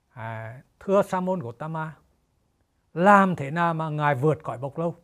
à, 0.10 0.62
thưa 0.80 1.02
sa 1.02 1.20
môn 1.20 1.40
Gautama 1.40 1.96
làm 2.94 3.36
thế 3.36 3.52
nào 3.52 3.74
mà 3.74 3.90
ngài 3.90 4.16
vượt 4.16 4.44
khỏi 4.44 4.58
bộc 4.58 4.80
lâu? 4.80 4.96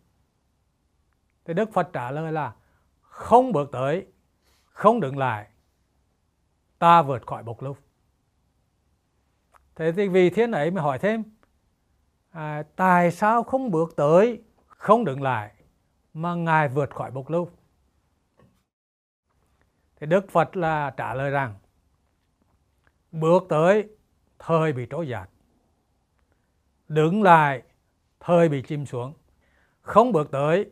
Thì 1.46 1.54
đức 1.54 1.74
phật 1.74 1.90
trả 1.94 2.12
lời 2.12 2.32
là 2.32 2.54
không 3.16 3.52
bước 3.52 3.70
tới 3.72 4.06
không 4.66 5.00
đứng 5.00 5.18
lại 5.18 5.48
ta 6.80 7.02
vượt 7.02 7.28
khỏi 7.28 7.44
bộc 7.44 7.62
lục. 7.62 7.80
Thế 9.76 9.92
thì 9.92 10.08
vì 10.08 10.30
thiên 10.30 10.52
ấy 10.52 10.72
mới 10.72 10.84
hỏi 10.84 11.00
thêm 11.00 11.24
à, 12.30 12.64
tại 12.76 13.12
sao 13.12 13.44
không 13.44 13.72
bước 13.72 13.96
tới 13.96 14.44
không 14.68 15.06
đứng 15.06 15.22
lại 15.22 15.54
mà 16.14 16.36
ngài 16.36 16.68
vượt 16.70 16.96
khỏi 16.96 17.12
bộc 17.12 17.30
lưu 17.30 17.50
thì 19.96 20.08
đức 20.08 20.30
phật 20.30 20.58
là 20.58 20.94
trả 20.98 21.14
lời 21.14 21.32
rằng 21.32 21.56
bước 23.12 23.44
tới 23.50 23.90
thời 24.40 24.74
bị 24.74 24.88
trói 24.90 25.08
giạt 25.12 25.30
đứng 26.88 27.24
lại 27.24 27.64
thời 28.20 28.50
bị 28.50 28.62
chìm 28.62 28.86
xuống. 28.86 29.14
Không 29.82 30.12
bước 30.12 30.32
tới 30.32 30.70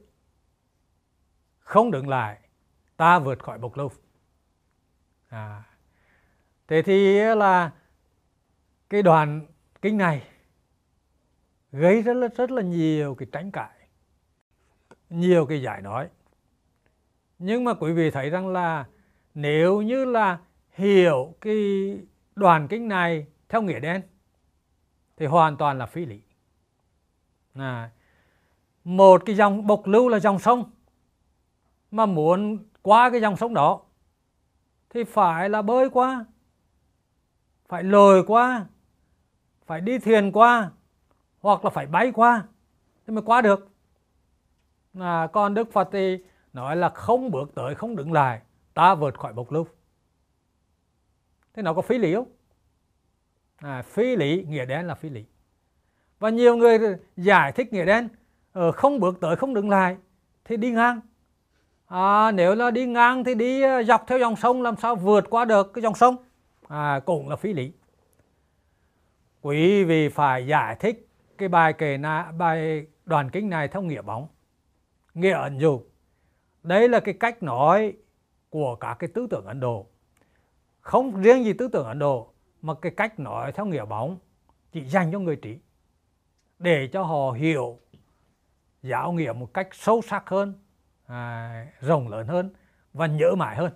không 1.64 1.92
đứng 1.92 2.10
lại 2.10 2.40
ta 2.98 3.20
vượt 3.20 3.44
khỏi 3.44 3.58
bộc 3.58 3.78
lưu 3.78 3.90
à, 5.28 5.64
thế 6.68 6.82
thì 6.82 7.20
là 7.36 7.72
cái 8.90 9.02
đoàn 9.02 9.48
kinh 9.82 9.98
này 9.98 10.28
gây 11.72 12.02
rất 12.02 12.14
là 12.14 12.28
rất 12.28 12.52
là 12.52 12.62
nhiều 12.62 13.16
cái 13.16 13.28
tranh 13.32 13.52
cãi 13.52 13.84
nhiều 15.14 15.46
cái 15.46 15.62
giải 15.62 15.82
nói. 15.82 16.10
Nhưng 17.40 17.64
mà 17.64 17.74
quý 17.74 17.92
vị 17.92 18.12
thấy 18.12 18.30
rằng 18.30 18.48
là 18.48 18.86
nếu 19.34 19.82
như 19.82 20.06
là 20.06 20.40
hiểu 20.72 21.36
cái 21.42 21.98
đoàn 22.36 22.68
kinh 22.68 22.88
này 22.88 23.26
theo 23.50 23.62
nghĩa 23.62 23.80
đen 23.80 24.02
thì 25.18 25.26
hoàn 25.26 25.58
toàn 25.58 25.78
là 25.78 25.86
phi 25.86 26.06
lý. 26.06 26.22
À, 27.54 27.90
một 28.84 29.22
cái 29.26 29.36
dòng 29.36 29.68
bộc 29.68 29.88
lưu 29.88 30.10
là 30.10 30.20
dòng 30.20 30.40
sông 30.40 30.72
mà 31.94 32.06
muốn 32.06 32.58
qua 32.82 33.10
cái 33.10 33.22
dòng 33.22 33.38
sông 33.38 33.54
đó 33.54 33.82
thì 34.90 35.04
phải 35.04 35.50
là 35.50 35.62
bơi 35.62 35.90
qua 35.90 36.26
phải 37.68 37.84
lội 37.84 38.24
qua 38.28 38.66
phải 39.66 39.82
đi 39.82 40.00
thuyền 40.00 40.32
qua 40.32 40.72
hoặc 41.40 41.64
là 41.66 41.70
phải 41.70 41.86
bay 41.86 42.12
qua 42.12 42.44
thì 43.08 43.14
mới 43.14 43.24
qua 43.26 43.42
được. 43.42 43.70
À, 45.00 45.28
còn 45.34 45.54
đức 45.54 45.72
phật 45.72 45.90
thì 45.92 46.18
nói 46.54 46.76
là 46.76 46.90
không 46.90 47.32
bước 47.32 47.56
tới 47.56 47.76
không 47.76 47.96
đứng 47.96 48.12
lại 48.12 48.42
ta 48.74 48.96
vượt 48.96 49.20
khỏi 49.20 49.34
bộc 49.34 49.52
lưu. 49.52 49.68
Thế 51.54 51.62
nó 51.62 51.74
có 51.74 51.82
phí 51.82 51.98
lý 51.98 52.14
không? 52.14 52.32
À, 53.56 53.82
phí 53.82 54.16
lý 54.16 54.46
nghĩa 54.50 54.66
đen 54.66 54.88
là 54.88 54.96
phí 54.96 55.10
lý. 55.10 55.26
Và 56.20 56.30
nhiều 56.30 56.56
người 56.56 56.80
giải 57.18 57.52
thích 57.52 57.74
nghĩa 57.74 57.86
đen 57.86 58.10
ờ, 58.52 58.72
không 58.72 59.00
bước 59.00 59.18
tới 59.22 59.36
không 59.36 59.54
đứng 59.54 59.70
lại 59.70 59.98
thì 60.46 60.58
đi 60.58 60.72
ngang 60.72 61.00
à, 61.94 62.32
nếu 62.32 62.56
là 62.56 62.72
đi 62.72 62.86
ngang 62.86 63.24
thì 63.24 63.36
đi 63.36 63.62
ờ, 63.62 63.84
dọc 63.84 64.08
theo 64.08 64.20
dòng 64.20 64.36
sông 64.36 64.62
làm 64.62 64.76
sao 64.76 64.96
vượt 64.96 65.30
qua 65.30 65.46
được 65.46 65.74
cái 65.74 65.82
dòng 65.82 65.96
sông? 65.96 66.16
À, 66.68 67.00
cũng 67.06 67.30
là 67.30 67.36
phi 67.36 67.54
lý. 67.54 67.72
Quý 69.42 69.84
vị 69.84 70.10
phải 70.10 70.48
giải 70.48 70.76
thích 70.80 71.08
cái 71.38 71.50
bài 71.50 71.74
kể 71.74 71.98
này 71.98 72.32
bài 72.38 72.88
đoàn 73.06 73.30
kinh 73.30 73.50
này 73.50 73.68
theo 73.68 73.82
nghĩa 73.82 74.02
bóng 74.02 74.28
nghĩa 75.14 75.32
ẩn 75.32 75.60
dụ. 75.60 75.82
Đây 76.64 76.90
là 76.90 77.00
cái 77.00 77.14
cách 77.14 77.44
nói 77.44 77.94
của 78.50 78.76
các 78.76 78.94
cái 78.94 79.10
tư 79.14 79.28
tưởng 79.30 79.46
Ấn 79.46 79.60
Độ. 79.60 79.88
Không 80.82 81.22
riêng 81.22 81.44
gì 81.44 81.54
tư 81.54 81.68
tưởng 81.68 81.86
Ấn 81.86 82.00
Độ 82.00 82.34
mà 82.62 82.74
cái 82.82 82.92
cách 82.98 83.20
nói 83.20 83.52
theo 83.52 83.66
nghĩa 83.66 83.86
bóng 83.86 84.18
chỉ 84.72 84.86
dành 84.86 85.12
cho 85.12 85.20
người 85.20 85.36
trí 85.36 85.58
để 86.60 86.90
cho 86.94 87.04
họ 87.04 87.32
hiểu 87.32 87.80
giáo 88.84 89.12
nghĩa 89.12 89.34
một 89.34 89.54
cách 89.54 89.68
sâu 89.72 90.02
sắc 90.02 90.30
hơn 90.30 90.54
à, 91.06 91.66
rộng 91.82 92.08
lớn 92.08 92.28
hơn 92.28 92.54
và 92.94 93.08
nhớ 93.08 93.36
mãi 93.36 93.56
hơn. 93.56 93.72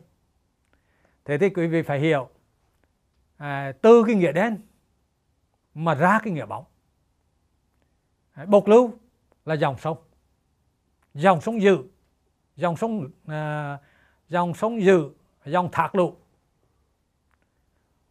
Thế 1.25 1.37
thì 1.37 1.49
quý 1.49 1.67
vị 1.67 1.81
phải 1.81 1.99
hiểu 1.99 2.29
à, 3.37 3.71
từ 3.81 4.03
cái 4.07 4.15
nghĩa 4.15 4.31
đen 4.31 4.57
mà 5.73 5.95
ra 5.95 6.19
cái 6.23 6.33
nghĩa 6.33 6.45
bóng. 6.45 6.65
À, 8.31 8.45
bộc 8.45 8.67
lưu 8.67 8.91
là 9.45 9.53
dòng 9.53 9.77
sông. 9.77 9.97
Dòng 11.13 11.41
sông 11.41 11.61
dự 11.61 11.83
dòng 12.55 12.77
sông 12.77 13.09
à, 13.27 13.77
dòng 14.29 14.53
sông 14.53 14.81
dự 14.81 15.09
dòng 15.45 15.69
thác 15.71 15.95
lũ. 15.95 16.15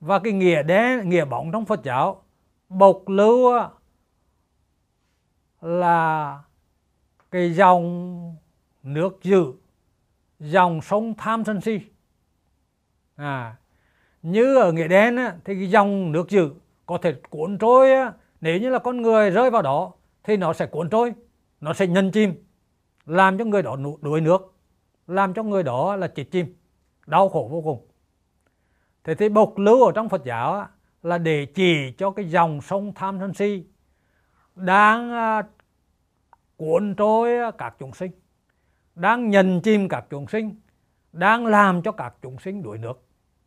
Và 0.01 0.19
cái 0.19 0.33
nghĩa 0.33 0.63
đen 0.63 1.09
nghĩa 1.09 1.25
bóng 1.25 1.53
trong 1.53 1.65
Phật 1.65 1.81
giáo 1.85 2.23
bộc 2.69 3.09
lưu 3.09 3.53
là 5.61 6.43
cái 7.31 7.55
dòng 7.55 8.26
nước 8.87 9.19
dữ 9.23 9.53
dòng 10.39 10.81
sông 10.83 11.15
tham 11.19 11.45
sân 11.45 11.61
si. 11.61 11.81
À 13.17 13.57
như 14.23 14.57
ở 14.57 14.73
nghĩa 14.73 14.89
đen 14.89 15.17
á, 15.17 15.37
thì 15.45 15.55
cái 15.55 15.71
dòng 15.71 16.13
nước 16.13 16.29
dữ 16.29 16.51
có 16.87 16.99
thể 17.03 17.15
cuốn 17.31 17.59
trôi 17.59 17.93
á, 17.95 18.13
nếu 18.41 18.59
như 18.59 18.71
là 18.71 18.79
con 18.79 19.03
người 19.03 19.31
rơi 19.31 19.51
vào 19.51 19.63
đó 19.63 19.93
thì 20.25 20.37
nó 20.37 20.53
sẽ 20.53 20.67
cuốn 20.67 20.91
trôi 20.91 21.15
nó 21.61 21.75
sẽ 21.75 21.87
nhân 21.87 22.11
chim 22.11 22.35
làm 23.07 23.39
cho 23.39 23.45
người 23.45 23.63
đó 23.63 23.77
đuối 24.01 24.21
nước 24.21 24.55
làm 25.07 25.35
cho 25.35 25.43
người 25.43 25.63
đó 25.63 25.97
là 25.97 26.09
chết 26.09 26.25
chim 26.31 26.57
đau 27.07 27.29
khổ 27.29 27.49
vô 27.53 27.63
cùng. 27.63 27.87
Thế 29.05 29.15
thì 29.15 29.29
bộc 29.29 29.59
lưu 29.59 29.85
ở 29.85 29.93
trong 29.93 30.09
Phật 30.09 30.25
giáo 30.25 30.55
á, 30.55 30.69
là 31.03 31.19
để 31.19 31.47
chỉ 31.47 31.93
cho 31.99 32.11
cái 32.11 32.25
dòng 32.25 32.61
sông 32.61 32.93
tham 32.95 33.19
sân 33.21 33.35
si 33.35 33.65
đang 34.55 35.13
à, 35.13 35.43
cuốn 36.57 36.95
trôi 36.95 37.53
các 37.59 37.77
chúng 37.79 37.95
sinh 37.95 38.11
đang 38.97 39.31
nhận 39.31 39.61
chìm 39.61 39.89
các 39.89 40.05
chúng 40.11 40.27
sinh 40.27 40.55
đang 41.13 41.47
làm 41.47 41.83
cho 41.83 41.93
các 41.93 42.15
chúng 42.23 42.39
sinh 42.39 42.63
đuổi 42.63 42.79
nước. 42.79 43.03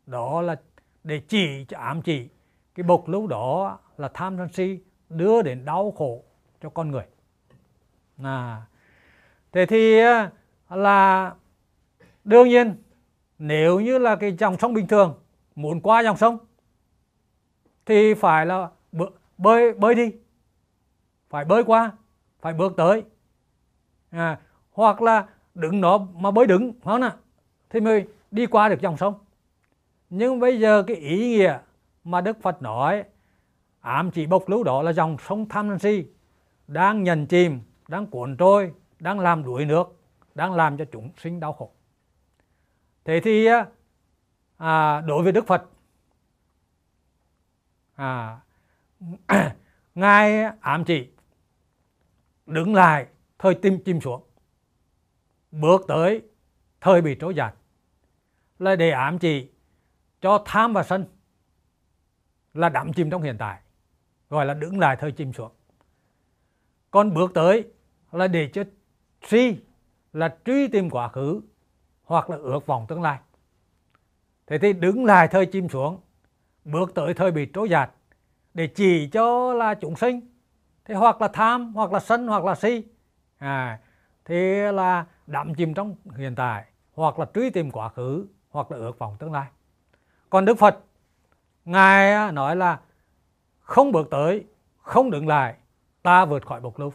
Đó 0.06 0.42
là 0.42 0.56
để 1.04 1.22
chỉ 1.28 1.66
cho 1.68 1.78
ám 1.78 2.02
chỉ. 2.02 2.30
Cái 2.76 2.84
bộc 2.84 3.08
lưu 3.08 3.28
đó 3.28 3.80
là 3.98 4.10
tham 4.14 4.38
sân 4.38 4.50
si 4.54 4.80
đưa 5.10 5.42
đến 5.42 5.66
đau 5.66 5.92
khổ 5.92 6.24
cho 6.62 6.70
con 6.70 6.92
người. 6.92 7.04
À, 8.24 8.62
thế 9.52 9.66
thì 9.66 10.00
à, 10.00 10.32
là 10.70 11.34
đương 12.24 12.48
nhiên 12.48 12.76
nếu 13.40 13.80
như 13.80 13.98
là 13.98 14.16
cái 14.16 14.36
dòng 14.40 14.58
sông 14.58 14.74
bình 14.74 14.88
thường 14.88 15.20
muốn 15.56 15.82
qua 15.82 16.04
dòng 16.04 16.18
sông 16.18 16.38
thì 17.86 18.14
phải 18.14 18.46
là 18.46 18.70
bơi 19.38 19.74
bơi 19.74 19.96
đi. 19.96 20.12
Phải 21.30 21.46
bơi 21.46 21.64
qua 21.64 21.92
phải 22.42 22.54
bước 22.54 22.74
tới. 22.78 23.04
À, 24.10 24.40
hoặc 24.72 25.02
là 25.02 25.28
đứng 25.60 25.82
nó 25.82 25.98
mà 25.98 26.32
bơi 26.32 26.48
đứng 26.48 26.74
không 26.84 27.02
nào? 27.02 27.12
Thì 27.70 27.80
mới 27.80 28.08
đi 28.32 28.46
qua 28.46 28.70
được 28.70 28.82
dòng 28.82 28.98
sông. 28.98 29.14
Nhưng 30.10 30.40
bây 30.40 30.60
giờ 30.60 30.84
cái 30.88 30.98
ý 30.98 31.18
nghĩa 31.18 31.60
mà 32.04 32.22
Đức 32.22 32.42
Phật 32.42 32.62
nói 32.62 33.04
ám 33.82 34.12
chỉ 34.12 34.26
bộc 34.26 34.50
lưu 34.50 34.64
đó 34.64 34.82
là 34.82 34.94
dòng 34.94 35.18
sông 35.28 35.50
tham 35.50 35.70
sân 35.70 35.80
si 35.80 36.06
đang 36.68 37.04
nhận 37.04 37.26
chìm 37.26 37.60
đang 37.88 38.08
cuộn 38.08 38.38
trôi 38.38 38.74
đang 39.00 39.20
làm 39.20 39.44
đuổi 39.44 39.66
nước 39.66 40.00
đang 40.36 40.54
làm 40.54 40.78
cho 40.78 40.86
chúng 40.92 41.10
sinh 41.18 41.40
đau 41.40 41.54
khổ. 41.54 41.72
Thế 43.06 43.22
thì 43.24 43.48
à, 44.58 45.02
đối 45.02 45.24
với 45.24 45.32
Đức 45.32 45.48
Phật 45.48 45.70
à, 47.96 48.40
ngài 49.96 50.44
ám 50.62 50.84
chỉ 50.86 51.08
đứng 52.46 52.76
lại 52.76 53.08
thời 53.40 53.56
tim 53.56 53.80
chìm 53.86 54.02
xuống 54.02 54.24
bước 55.52 55.82
tới 55.88 56.22
thời 56.82 57.02
bị 57.02 57.16
trôi 57.16 57.34
giạt 57.34 57.56
là 58.60 58.76
để 58.76 58.92
ám 58.92 59.20
chỉ 59.20 59.50
cho 60.22 60.44
tham 60.46 60.74
và 60.74 60.84
sân 60.84 61.06
là 62.54 62.70
đắm 62.70 62.94
chìm 62.94 63.10
trong 63.10 63.22
hiện 63.22 63.36
tại 63.40 63.60
gọi 64.30 64.46
là 64.46 64.54
đứng 64.54 64.80
lại 64.80 64.96
thời 64.96 65.12
chìm 65.12 65.34
xuống. 65.34 65.52
Còn 66.92 67.14
bước 67.14 67.32
tới 67.34 67.64
là 68.12 68.28
để 68.28 68.50
cho 68.54 68.64
si 69.22 69.60
là 70.14 70.38
truy 70.46 70.68
tìm 70.68 70.90
quá 70.90 71.08
khứ 71.08 71.42
hoặc 72.04 72.30
là 72.30 72.38
ước 72.38 72.66
vọng 72.66 72.86
tương 72.88 73.02
lai. 73.02 73.20
Thế 74.48 74.58
thì 74.58 74.74
đứng 74.74 75.06
lại 75.06 75.28
thời 75.28 75.46
chìm 75.46 75.70
xuống 75.70 76.02
bước 76.66 76.94
tới 76.96 77.14
thời 77.14 77.32
bị 77.32 77.46
trôi 77.46 77.70
giạt 77.70 77.92
để 78.54 78.68
chỉ 78.68 79.08
cho 79.08 79.54
là 79.54 79.74
chúng 79.74 79.96
sinh 79.96 80.22
thì 80.86 80.94
hoặc 80.94 81.22
là 81.22 81.28
tham 81.28 81.74
hoặc 81.74 81.94
là 81.94 82.00
sân 82.00 82.28
hoặc 82.28 82.44
là 82.44 82.56
si 82.56 82.84
à, 83.38 83.80
thì 84.26 84.62
là 84.72 85.06
đắm 85.30 85.56
chìm 85.56 85.74
trong 85.74 85.96
hiện 86.16 86.36
tại, 86.36 86.66
hoặc 86.94 87.20
là 87.20 87.26
truy 87.34 87.50
tìm 87.50 87.72
quá 87.72 87.90
khứ, 87.90 88.28
hoặc 88.50 88.72
là 88.72 88.78
ước 88.78 89.00
vọng 89.00 89.16
tương 89.20 89.32
lai. 89.32 89.48
Còn 90.30 90.46
đức 90.46 90.58
phật, 90.58 90.80
ngài 91.66 92.32
nói 92.32 92.56
là 92.56 92.80
không 93.60 93.92
bước 93.92 94.08
tới, 94.12 94.46
không 94.78 95.12
đứng 95.12 95.28
lại, 95.28 95.56
ta 96.02 96.26
vượt 96.26 96.46
khỏi 96.46 96.62
bộc 96.62 96.80
lưu 96.80 96.94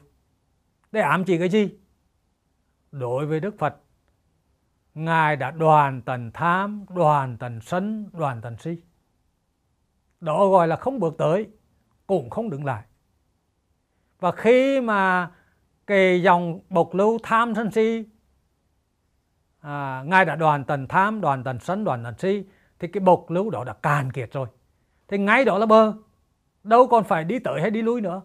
để 0.93 1.01
ám 1.01 1.24
chỉ 1.24 1.39
cái 1.39 1.49
gì? 1.49 1.78
Đối 2.93 3.26
với 3.26 3.41
đức 3.41 3.59
phật, 3.59 3.76
ngài 4.95 5.37
đã 5.37 5.51
đoàn 5.51 6.03
tần 6.03 6.30
tham, 6.35 6.85
đoàn 6.89 7.37
tần 7.39 7.61
sân, 7.61 8.09
đoàn 8.12 8.41
tần 8.41 8.57
si. 8.59 8.76
Đó 10.20 10.49
gọi 10.49 10.68
là 10.68 10.76
không 10.76 11.01
bước 11.01 11.14
tới, 11.18 11.49
cũng 12.07 12.30
không 12.30 12.51
đứng 12.51 12.64
lại. 12.64 12.82
Và 14.20 14.32
khi 14.32 14.80
mà 14.80 15.30
cái 15.87 16.22
dòng 16.22 16.61
bộc 16.68 16.95
lưu 16.95 17.18
tham 17.22 17.55
sân 17.55 17.70
si 17.70 18.05
à, 19.65 20.03
ngài 20.07 20.25
đã 20.25 20.37
đoàn 20.37 20.65
tần 20.65 20.89
tham 20.89 21.21
đoàn 21.21 21.45
tần 21.45 21.59
sân 21.61 21.85
đoàn 21.85 22.05
tần 22.05 22.15
si 22.19 22.45
thì 22.79 22.89
cái 22.89 23.01
bộc 23.01 23.31
lưu 23.31 23.51
đó 23.51 23.65
đã 23.65 23.73
càn 23.73 24.12
kiệt 24.12 24.33
rồi. 24.33 24.49
Thì 25.09 25.19
ngay 25.19 25.45
đó 25.45 25.59
là 25.59 25.67
bờ 25.67 25.93
đâu 26.62 26.87
còn 26.87 27.05
phải 27.05 27.25
đi 27.25 27.39
tới 27.39 27.61
hay 27.61 27.71
đi 27.71 27.83
lui 27.83 28.01
nữa. 28.01 28.23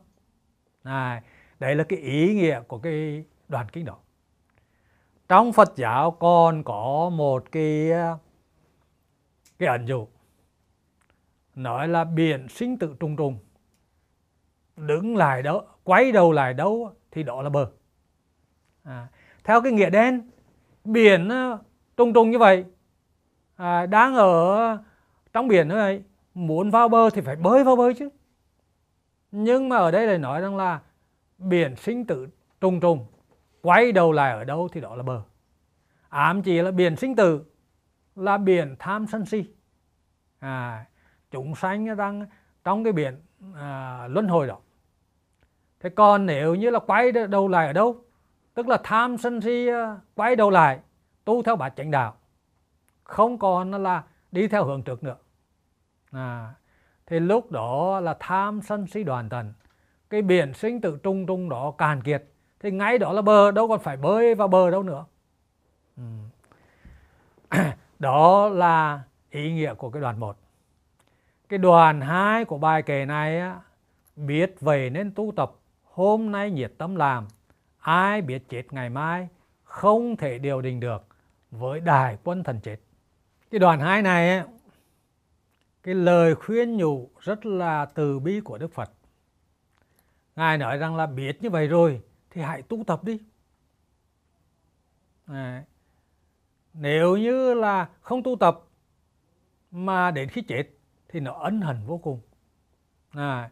À, 0.83 1.23
đấy 1.59 1.75
là 1.75 1.83
cái 1.83 1.99
ý 1.99 2.33
nghĩa 2.33 2.61
của 2.67 2.77
cái 2.77 3.25
đoàn 3.47 3.67
kinh 3.69 3.85
đó. 3.85 3.97
Trong 5.27 5.53
Phật 5.53 5.73
giáo 5.75 6.11
còn 6.11 6.63
có 6.63 7.09
một 7.13 7.51
cái 7.51 7.91
cái 9.59 9.69
ẩn 9.69 9.85
dụ. 9.85 10.07
Nói 11.55 11.87
là 11.87 12.03
biển 12.03 12.47
sinh 12.49 12.77
tự 12.77 12.95
trùng 12.99 13.15
trùng. 13.15 13.39
Đứng 14.75 15.15
lại 15.15 15.43
đâu 15.43 15.67
quay 15.83 16.11
đầu 16.11 16.31
lại 16.31 16.53
đâu 16.53 16.93
thì 17.11 17.23
đó 17.23 17.41
là 17.41 17.49
bờ. 17.49 17.71
À, 18.83 19.07
theo 19.43 19.61
cái 19.61 19.71
nghĩa 19.71 19.89
đen 19.89 20.29
biển 20.83 21.29
ờ, 21.29 21.57
trùng 21.97 22.13
trùng 22.13 22.31
như 22.31 22.37
vậy. 22.37 22.65
À, 23.55 23.85
đang 23.85 24.15
ở 24.15 24.77
trong 25.33 25.47
biển 25.47 25.67
như 25.67 25.75
vậy 25.75 26.03
muốn 26.33 26.71
vào 26.71 26.89
bờ 26.89 27.09
thì 27.09 27.21
phải 27.21 27.35
bơi 27.35 27.63
vào 27.63 27.75
bơi 27.75 27.93
chứ. 27.93 28.09
Nhưng 29.31 29.69
mà 29.69 29.77
ở 29.77 29.91
đây 29.91 30.07
lại 30.07 30.17
nói 30.17 30.41
rằng 30.41 30.57
là 30.57 30.79
biển 31.37 31.75
sinh 31.75 32.05
tử 32.05 32.27
trùng 32.61 32.79
trùng 32.79 33.05
quay 33.61 33.91
đầu 33.91 34.11
lại 34.11 34.31
ở 34.31 34.43
đâu 34.43 34.67
thì 34.71 34.81
đó 34.81 34.95
là 34.95 35.03
bờ. 35.03 35.21
Ám 36.09 36.41
chỉ 36.41 36.61
là 36.61 36.71
biển 36.71 36.95
sinh 36.95 37.15
tử 37.15 37.43
là 38.15 38.37
biển 38.37 38.75
tham 38.79 39.07
sân 39.07 39.25
si. 39.25 39.45
À, 40.39 40.85
chúng 41.31 41.55
sanh 41.55 41.97
đang 41.97 42.25
trong 42.63 42.83
cái 42.83 42.93
biển 42.93 43.21
à, 43.55 44.07
luân 44.07 44.27
hồi 44.27 44.47
đó. 44.47 44.57
Thế 45.79 45.89
còn 45.89 46.25
nếu 46.25 46.55
như 46.55 46.69
là 46.69 46.79
quay 46.79 47.11
đầu 47.11 47.47
lại 47.47 47.67
ở 47.67 47.73
đâu 47.73 48.03
tức 48.59 48.67
là 48.67 48.77
tham 48.83 49.17
sân 49.17 49.41
si 49.41 49.67
ờ, 49.67 49.97
quay 50.15 50.35
đầu 50.35 50.49
lại 50.49 50.79
tu 51.25 51.43
theo 51.43 51.55
bát 51.55 51.73
chánh 51.75 51.91
đạo. 51.91 52.15
Không 53.03 53.37
còn 53.37 53.83
là 53.83 54.03
đi 54.31 54.47
theo 54.47 54.65
hướng 54.65 54.83
trước 54.83 55.03
nữa. 55.03 55.15
À, 56.11 56.53
thì 57.05 57.19
lúc 57.19 57.51
đó 57.51 57.99
là 57.99 58.17
tham 58.19 58.61
sân 58.61 58.87
si 58.87 59.03
đoàn 59.03 59.29
tần 59.29 59.53
cái 60.09 60.21
biển 60.21 60.53
sinh 60.53 60.81
tử 60.81 60.99
trung 61.03 61.25
trung 61.25 61.49
đó 61.49 61.71
càn 61.71 62.03
kiệt. 62.03 62.23
Thì 62.59 62.71
ngay 62.71 62.97
đó 62.97 63.13
là 63.13 63.21
bờ 63.21 63.51
đâu 63.51 63.67
còn 63.67 63.79
phải 63.79 63.97
bơi 63.97 64.35
vào 64.35 64.47
bờ 64.47 64.71
đâu 64.71 64.83
nữa. 64.83 65.05
Ừ. 65.97 66.03
đó 67.99 68.49
là 68.49 69.01
ý 69.29 69.51
nghĩa 69.53 69.73
của 69.73 69.89
cái 69.89 70.01
đoạn 70.01 70.19
1 70.19 70.37
cái 71.49 71.59
đoàn 71.59 72.01
2 72.01 72.45
của 72.45 72.57
bài 72.57 72.81
kể 72.81 73.05
này 73.05 73.39
á, 73.39 73.59
biết 74.15 74.55
vậy 74.59 74.89
nên 74.89 75.11
tu 75.11 75.33
tập 75.35 75.51
hôm 75.83 76.31
nay 76.31 76.51
nhiệt 76.51 76.73
tâm 76.77 76.95
làm 76.95 77.27
ai 77.79 78.21
biết 78.21 78.49
chết 78.49 78.73
ngày 78.73 78.89
mai 78.89 79.27
không 79.63 80.15
thể 80.15 80.37
điều 80.39 80.61
đình 80.61 80.79
được 80.79 81.07
với 81.51 81.79
đại 81.79 82.17
quân 82.23 82.43
thần 82.43 82.59
chết. 82.59 82.77
Cái 83.51 83.59
đoạn 83.59 83.79
2 83.79 84.01
này 84.01 84.43
cái 85.83 85.95
lời 85.95 86.35
khuyên 86.35 86.77
nhủ 86.77 87.09
rất 87.19 87.45
là 87.45 87.85
từ 87.85 88.19
bi 88.19 88.39
của 88.39 88.57
Đức 88.57 88.73
Phật. 88.73 88.91
Ngài 90.35 90.57
nói 90.57 90.77
rằng 90.77 90.95
là 90.95 91.05
biết 91.05 91.43
như 91.43 91.49
vậy 91.49 91.67
rồi 91.67 92.01
thì 92.29 92.41
hãy 92.41 92.61
tu 92.61 92.83
tập 92.87 93.03
đi. 93.03 93.19
À, 95.25 95.63
nếu 96.73 97.17
như 97.17 97.53
là 97.53 97.89
không 98.01 98.23
tu 98.23 98.35
tập 98.39 98.59
mà 99.71 100.11
đến 100.11 100.29
khi 100.29 100.41
chết 100.41 100.63
thì 101.09 101.19
nó 101.19 101.33
ân 101.33 101.61
hận 101.61 101.77
vô 101.85 101.97
cùng. 101.97 102.21
À, 103.09 103.49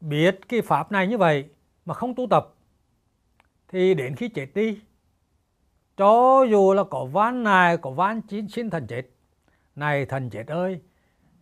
biết 0.00 0.40
cái 0.48 0.62
pháp 0.62 0.92
này 0.92 1.06
như 1.06 1.18
vậy 1.18 1.48
mà 1.84 1.94
không 1.94 2.14
tu 2.14 2.26
tập 2.30 2.54
thì 3.70 3.94
đến 3.94 4.16
khi 4.16 4.28
chết 4.28 4.46
đi 4.54 4.80
cho 5.96 6.46
dù 6.50 6.72
là 6.72 6.84
có 6.84 7.04
van 7.04 7.42
này 7.42 7.76
có 7.76 7.90
van 7.90 8.20
chín 8.22 8.48
xin 8.48 8.70
thần 8.70 8.86
chết. 8.86 9.02
Này 9.76 10.06
thần 10.06 10.30
chết 10.30 10.46
ơi 10.46 10.80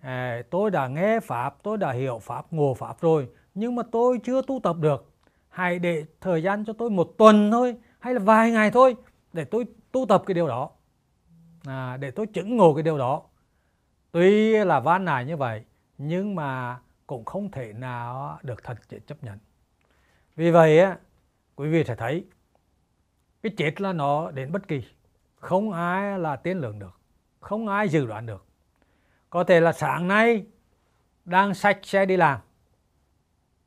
à, 0.01 0.43
tôi 0.51 0.71
đã 0.71 0.89
nghe 0.89 1.21
pháp 1.21 1.57
tôi 1.63 1.79
đã 1.79 1.93
hiểu 1.93 2.19
pháp 2.19 2.53
ngộ 2.53 2.75
pháp 2.75 3.01
rồi 3.01 3.29
nhưng 3.55 3.75
mà 3.75 3.83
tôi 3.93 4.19
chưa 4.25 4.43
tu 4.43 4.61
tập 4.63 4.77
được. 4.81 5.13
Hãy 5.49 5.79
để 5.79 6.05
thời 6.21 6.43
gian 6.43 6.65
cho 6.65 6.73
tôi 6.73 6.91
một 6.91 7.15
tuần 7.19 7.51
thôi 7.51 7.77
hay 7.99 8.15
là 8.15 8.21
vài 8.21 8.51
ngày 8.51 8.71
thôi 8.71 8.97
để 9.33 9.45
tôi 9.45 9.67
tu 9.93 10.07
tập 10.07 10.23
cái 10.27 10.35
điều 10.35 10.49
đó. 10.49 10.71
À, 11.65 11.97
để 11.97 12.11
tôi 12.11 12.27
chứng 12.27 12.57
ngộ 12.57 12.75
cái 12.75 12.83
điều 12.83 12.99
đó. 12.99 13.23
Tuy 14.13 14.53
là 14.65 14.81
van 14.81 15.05
nài 15.05 15.25
như 15.25 15.37
vậy 15.37 15.63
nhưng 15.99 16.35
mà 16.35 16.79
cũng 17.07 17.25
không 17.25 17.51
thể 17.51 17.73
nào 17.73 18.39
được 18.43 18.65
thật 18.65 18.89
chết 18.89 18.99
chấp 19.07 19.25
nhận. 19.25 19.39
Vì 20.37 20.51
vậy 20.51 20.81
á 20.81 20.97
quý 21.59 21.69
vị 21.69 21.85
sẽ 21.85 21.95
thấy 21.95 22.25
cái 23.43 23.53
chết 23.57 23.81
là 23.81 23.93
nó 23.93 24.31
đến 24.31 24.53
bất 24.53 24.69
kỳ. 24.69 24.83
Không 25.37 25.73
ai 25.73 26.19
là 26.19 26.37
tiên 26.37 26.59
lượng 26.59 26.79
được. 26.79 27.01
Không 27.41 27.69
ai 27.69 27.89
dự 27.89 28.07
đoán 28.07 28.27
được. 28.27 28.47
Có 29.31 29.45
thể 29.45 29.61
là 29.61 29.73
sáng 29.73 30.09
nay 30.09 30.47
đang 31.25 31.55
sạch 31.55 31.79
xe 31.83 32.07
đi 32.07 32.17
làm. 32.17 32.41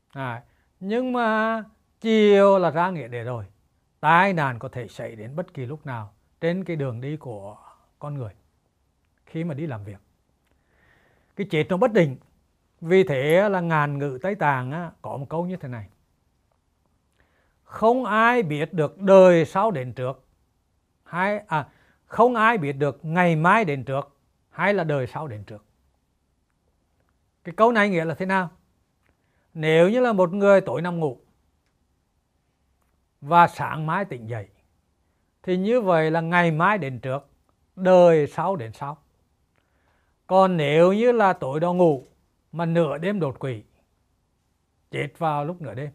À, 0.10 0.44
nhưng 0.80 1.14
mà 1.14 1.64
chiều 2.02 2.60
là 2.60 2.70
ra 2.72 2.90
nghĩa 2.90 3.08
để 3.08 3.24
rồi. 3.24 3.46
Tai 4.00 4.34
nạn 4.34 4.60
có 4.60 4.70
thể 4.70 4.88
xảy 4.88 5.16
đến 5.16 5.36
bất 5.36 5.54
kỳ 5.54 5.66
lúc 5.66 5.86
nào 5.86 6.14
trên 6.42 6.64
cái 6.64 6.76
đường 6.76 7.02
đi 7.02 7.18
của 7.18 7.58
con 8.00 8.14
người 8.14 8.32
khi 9.26 9.44
mà 9.44 9.54
đi 9.54 9.68
làm 9.68 9.84
việc. 9.84 10.00
Cái 11.36 11.48
chết 11.50 11.66
nó 11.70 11.78
bất 11.78 11.94
định. 11.94 12.18
Vì 12.82 13.04
thế 13.04 13.50
là 13.50 13.62
ngàn 13.62 13.98
ngữ 13.98 14.20
Tây 14.22 14.36
tàng 14.36 14.72
á, 14.72 14.92
có 15.02 15.18
một 15.18 15.26
câu 15.30 15.46
như 15.46 15.56
thế 15.56 15.68
này 15.70 15.90
không 17.72 18.06
ai 18.06 18.44
biết 18.44 18.74
được 18.74 18.98
đời 18.98 19.46
sau 19.46 19.72
đến 19.72 19.94
trước. 19.94 20.24
Hay 21.04 21.44
à 21.48 21.68
không 22.06 22.36
ai 22.36 22.58
biết 22.58 22.74
được 22.74 23.06
ngày 23.06 23.36
mai 23.36 23.66
đến 23.66 23.84
trước 23.84 24.18
hay 24.50 24.74
là 24.74 24.84
đời 24.84 25.08
sau 25.08 25.28
đến 25.28 25.44
trước. 25.44 25.66
Cái 27.44 27.56
câu 27.56 27.72
này 27.72 27.90
nghĩa 27.90 28.06
là 28.06 28.16
thế 28.16 28.26
nào? 28.26 28.50
Nếu 29.54 29.90
như 29.90 30.00
là 30.00 30.14
một 30.14 30.34
người 30.34 30.62
tối 30.62 30.82
nằm 30.82 31.00
ngủ 31.00 31.18
và 33.22 33.48
sáng 33.48 33.86
mai 33.86 34.06
tỉnh 34.06 34.28
dậy, 34.30 34.48
thì 35.44 35.58
như 35.58 35.82
vậy 35.82 36.12
là 36.12 36.22
ngày 36.22 36.52
mai 36.52 36.78
đến 36.78 37.00
trước, 37.00 37.28
đời 37.76 38.28
sau 38.28 38.56
đến 38.56 38.74
sau. 38.74 38.98
Còn 40.28 40.58
nếu 40.58 40.94
như 40.94 41.12
là 41.12 41.34
tối 41.34 41.60
đó 41.60 41.74
ngủ 41.74 42.08
mà 42.52 42.66
nửa 42.66 42.98
đêm 42.98 43.20
đột 43.20 43.40
quỵ, 43.40 43.64
chết 44.92 45.08
vào 45.18 45.46
lúc 45.46 45.62
nửa 45.62 45.74
đêm 45.74 45.92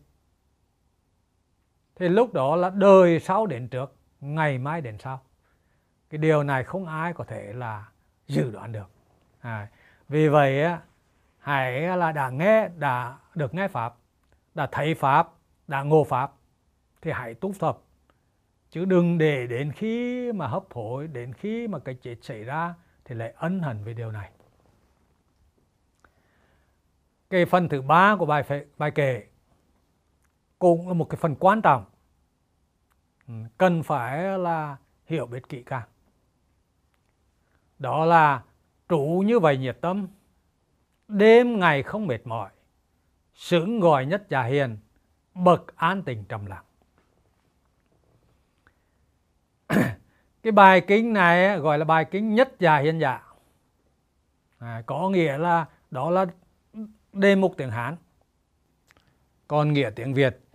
thì 1.97 2.09
lúc 2.09 2.33
đó 2.33 2.57
là 2.57 2.71
đời 2.71 3.21
sau 3.21 3.47
đến 3.47 3.69
trước 3.69 3.95
ngày 4.21 4.59
mai 4.59 4.81
đến 4.81 4.99
sau. 4.99 5.21
Cái 6.11 6.19
điều 6.19 6.43
này 6.43 6.65
không 6.65 6.87
ai 6.87 7.13
có 7.13 7.25
thể 7.25 7.53
là 7.53 7.89
dự 8.27 8.51
đoán 8.51 8.73
được. 8.73 8.91
À, 9.41 9.69
vì 10.09 10.29
vậy 10.29 10.65
hãy 11.39 11.97
là 11.97 12.13
đã 12.13 12.31
nghe 12.31 12.69
đã 12.69 13.19
được 13.35 13.55
nghe 13.55 13.69
pháp 13.69 13.95
đã 14.55 14.69
thấy 14.73 14.95
pháp 14.95 15.29
đã 15.69 15.83
ngộ 15.83 16.05
pháp 16.05 16.33
thì 17.03 17.11
hãy 17.13 17.35
tu 17.35 17.53
tập. 17.61 17.79
Chứ 18.71 18.85
đừng 18.85 19.19
để 19.19 19.47
đến 19.47 19.73
khi 19.73 20.33
mà 20.33 20.47
hấp 20.47 20.65
hối 20.71 21.07
đến 21.07 21.33
khi 21.33 21.69
mà 21.69 21.79
cái 21.79 21.95
chết 21.95 22.17
xảy 22.23 22.45
ra 22.45 22.75
thì 23.05 23.15
lại 23.15 23.35
ân 23.37 23.61
hận 23.61 23.85
về 23.85 23.95
điều 23.95 24.13
này. 24.13 24.31
Cái 27.31 27.47
phần 27.47 27.69
thứ 27.69 27.83
ba 27.83 28.17
của 28.17 28.27
bài 28.27 28.45
bài 28.79 28.91
kể 28.91 29.27
cũng 30.59 30.89
là 30.89 30.95
một 30.95 31.05
cái 31.11 31.19
phần 31.21 31.35
quan 31.41 31.63
trọng. 31.63 31.85
Ừ, 33.29 33.35
cần 33.59 33.83
phải 33.83 34.39
là 34.39 34.77
hiểu 35.07 35.27
biết 35.27 35.49
kỹ 35.49 35.63
càng. 35.63 35.89
Đó 37.79 38.05
là 38.05 38.43
trụ 38.89 39.23
như 39.27 39.39
vậy 39.39 39.59
nhiệt 39.59 39.79
tâm 39.81 40.09
đêm 41.09 41.59
ngày 41.59 41.83
không 41.83 42.07
mệt 42.07 42.27
mỏi 42.27 42.51
sướng 43.35 43.81
gọi 43.81 44.07
nhất 44.07 44.27
già 44.29 44.43
hiền 44.43 44.79
bậc 45.35 45.77
an 45.77 46.03
tình 46.03 46.25
trầm 46.25 46.47
lặng. 46.47 46.65
Cái 50.43 50.53
bài 50.53 50.81
kinh 50.81 51.13
này 51.13 51.59
gọi 51.59 51.79
là 51.79 51.85
bài 51.85 52.05
kinh 52.11 52.35
nhất 52.35 52.55
già 52.59 52.77
hiền 52.77 52.99
dạ 52.99 53.23
à, 54.59 54.83
có 54.87 55.11
nghĩa 55.11 55.39
là 55.39 55.67
đó 55.91 56.11
là 56.11 56.27
đề 57.13 57.37
mục 57.37 57.55
tiếng 57.57 57.71
hán 57.71 57.97
còn 59.49 59.73
nghĩa 59.73 59.91
tiếng 59.97 60.15
việt 60.15 60.46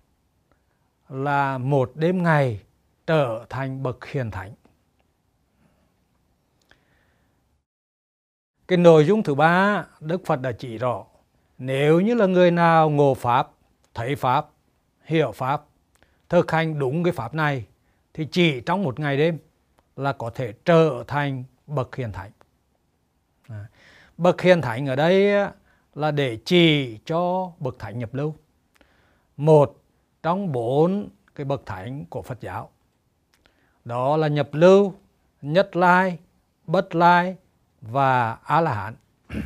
là 1.12 1.58
một 1.58 1.92
đêm 1.96 2.24
ngày 2.24 2.62
trở 3.08 3.46
thành 3.50 3.84
bậc 3.84 4.06
hiền 4.06 4.32
thánh. 4.32 4.54
Cái 8.68 8.78
nội 8.78 9.06
dung 9.06 9.24
thứ 9.24 9.36
ba, 9.36 9.86
đức 10.00 10.26
phật 10.26 10.42
đã 10.42 10.52
chỉ 10.52 10.78
rõ, 10.78 11.06
nếu 11.58 12.00
như 12.00 12.14
là 12.14 12.26
người 12.26 12.52
nào 12.52 12.90
ngộ 12.90 13.14
pháp, 13.14 13.52
thấy 13.94 14.16
pháp, 14.16 14.48
hiểu 15.04 15.32
pháp, 15.32 15.64
thực 16.30 16.52
hành 16.52 16.80
đúng 16.80 17.04
cái 17.04 17.14
pháp 17.14 17.34
này, 17.34 17.66
thì 18.14 18.28
chỉ 18.32 18.62
trong 18.62 18.84
một 18.84 19.00
ngày 19.00 19.18
đêm 19.18 19.38
là 19.96 20.14
có 20.14 20.30
thể 20.30 20.54
trở 20.66 21.04
thành 21.08 21.44
bậc 21.68 21.96
hiền 21.96 22.12
thánh. 22.12 22.32
Bậc 24.18 24.42
hiền 24.42 24.62
thánh 24.62 24.88
ở 24.88 24.96
đây 24.96 25.48
là 25.96 26.12
để 26.12 26.38
chỉ 26.46 26.98
cho 27.06 27.52
bậc 27.60 27.80
thánh 27.80 28.00
nhập 28.00 28.14
lưu. 28.14 28.36
Một 29.38 29.81
trong 30.24 30.52
bốn 30.52 31.10
cái 31.36 31.46
bậc 31.46 31.66
thánh 31.66 32.06
của 32.06 32.22
Phật 32.22 32.42
giáo. 32.42 32.70
Đó 33.86 34.18
là 34.18 34.28
nhập 34.28 34.50
lưu, 34.52 34.94
nhất 35.42 35.76
lai, 35.76 36.18
bất 36.68 36.96
lai 36.96 37.36
và 37.82 38.38
a 38.44 38.62
la 38.62 38.74
hán. 38.74 38.96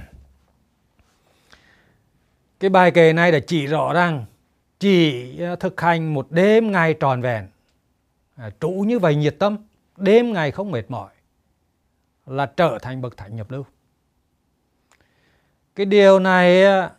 Cái 2.60 2.70
bài 2.70 2.92
kệ 2.92 3.14
này 3.14 3.32
đã 3.32 3.40
chỉ 3.48 3.66
rõ 3.66 3.94
rằng 3.94 4.26
chỉ 4.80 5.42
à, 5.42 5.56
thực 5.56 5.82
hành 5.82 6.14
một 6.14 6.32
đêm 6.32 6.72
ngày 6.72 6.94
tròn 6.94 7.22
vẹn 7.22 7.48
à, 8.36 8.50
trụ 8.60 8.84
như 8.88 9.00
vậy 9.00 9.16
nhiệt 9.16 9.36
tâm, 9.40 9.58
đêm 9.98 10.34
ngày 10.34 10.52
không 10.52 10.72
mệt 10.72 10.92
mỏi 10.92 11.14
là 12.26 12.46
trở 12.46 12.78
thành 12.82 13.02
bậc 13.02 13.18
thánh 13.18 13.36
nhập 13.36 13.52
lưu. 13.52 13.66
Cái 15.76 15.86
điều 15.86 16.20
này 16.20 16.64
à, 16.64 16.92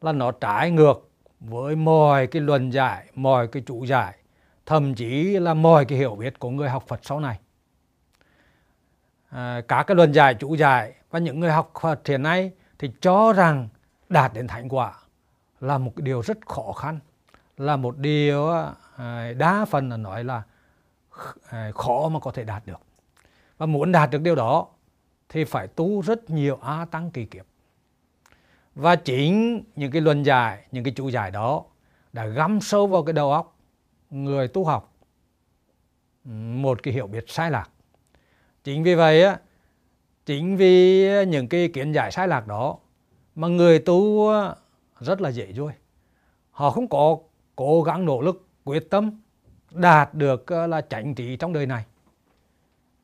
là 0.00 0.12
nó 0.12 0.32
trái 0.32 0.70
ngược 0.70 1.09
với 1.40 1.76
mọi 1.76 2.26
cái 2.26 2.42
luận 2.42 2.72
giải 2.72 3.06
mọi 3.14 3.48
cái 3.48 3.62
chủ 3.66 3.84
giải 3.84 4.16
thậm 4.66 4.94
chí 4.94 5.38
là 5.38 5.54
mọi 5.54 5.84
cái 5.84 5.98
hiểu 5.98 6.14
biết 6.14 6.38
của 6.38 6.50
người 6.50 6.68
học 6.68 6.84
Phật 6.88 7.00
sau 7.02 7.20
này. 7.20 7.38
À, 9.28 9.60
các 9.68 9.82
cái 9.82 9.94
luận 9.94 10.12
giải 10.12 10.34
chủ 10.34 10.54
giải 10.54 10.94
và 11.10 11.18
những 11.18 11.40
người 11.40 11.50
học 11.50 11.72
Phật 11.80 12.06
hiện 12.06 12.22
nay 12.22 12.52
thì 12.78 12.90
cho 13.00 13.32
rằng 13.32 13.68
đạt 14.08 14.32
đến 14.34 14.46
thành 14.46 14.68
quả 14.68 14.94
là 15.60 15.78
một 15.78 15.92
cái 15.96 16.02
điều 16.02 16.20
rất 16.20 16.46
khó 16.46 16.72
khăn 16.72 16.98
là 17.56 17.76
một 17.76 17.98
điều 17.98 18.50
à, 18.50 18.72
à 18.96 19.32
đa 19.32 19.64
phần 19.64 19.88
là 19.88 19.96
nói 19.96 20.24
là 20.24 20.42
à, 21.48 21.70
khó 21.74 22.08
mà 22.08 22.20
có 22.20 22.30
thể 22.30 22.44
đạt 22.44 22.66
được. 22.66 22.80
Và 23.58 23.66
muốn 23.66 23.92
đạt 23.92 24.10
được 24.10 24.22
điều 24.22 24.34
đó 24.34 24.66
thì 25.28 25.44
phải 25.44 25.66
tu 25.66 26.00
rất 26.00 26.30
nhiều 26.30 26.58
a 26.62 26.84
tăng 26.84 27.10
kỳ 27.10 27.24
kiếp 27.24 27.44
và 28.80 28.96
chính 28.96 29.62
những 29.76 29.92
cái 29.92 30.02
luận 30.02 30.22
giải, 30.22 30.66
những 30.72 30.84
cái 30.84 30.92
chủ 30.96 31.08
giải 31.08 31.30
đó 31.30 31.64
đã 32.12 32.26
găm 32.26 32.60
sâu 32.60 32.86
vào 32.86 33.02
cái 33.04 33.12
đầu 33.12 33.32
óc 33.32 33.56
người 34.10 34.48
tu 34.48 34.64
học. 34.64 34.92
Một 36.24 36.82
cái 36.82 36.94
hiểu 36.94 37.06
biết 37.06 37.24
sai 37.28 37.50
lạc. 37.50 37.70
Chính 38.64 38.82
vì 38.82 38.94
vậy 38.94 39.22
á, 39.22 39.38
chính 40.26 40.56
vì 40.56 41.06
những 41.24 41.48
cái 41.48 41.68
kiến 41.68 41.92
giải 41.92 42.12
sai 42.12 42.28
lạc 42.28 42.46
đó 42.46 42.78
mà 43.34 43.48
người 43.48 43.78
tu 43.78 44.30
rất 45.00 45.20
là 45.20 45.28
dễ 45.28 45.52
dối 45.52 45.72
họ 46.50 46.70
không 46.70 46.88
có 46.88 47.18
cố 47.56 47.82
gắng 47.82 48.04
nỗ 48.04 48.20
lực, 48.20 48.46
quyết 48.64 48.90
tâm 48.90 49.20
đạt 49.70 50.14
được 50.14 50.50
là 50.50 50.80
chánh 50.80 51.14
trí 51.14 51.36
trong 51.36 51.52
đời 51.52 51.66
này. 51.66 51.84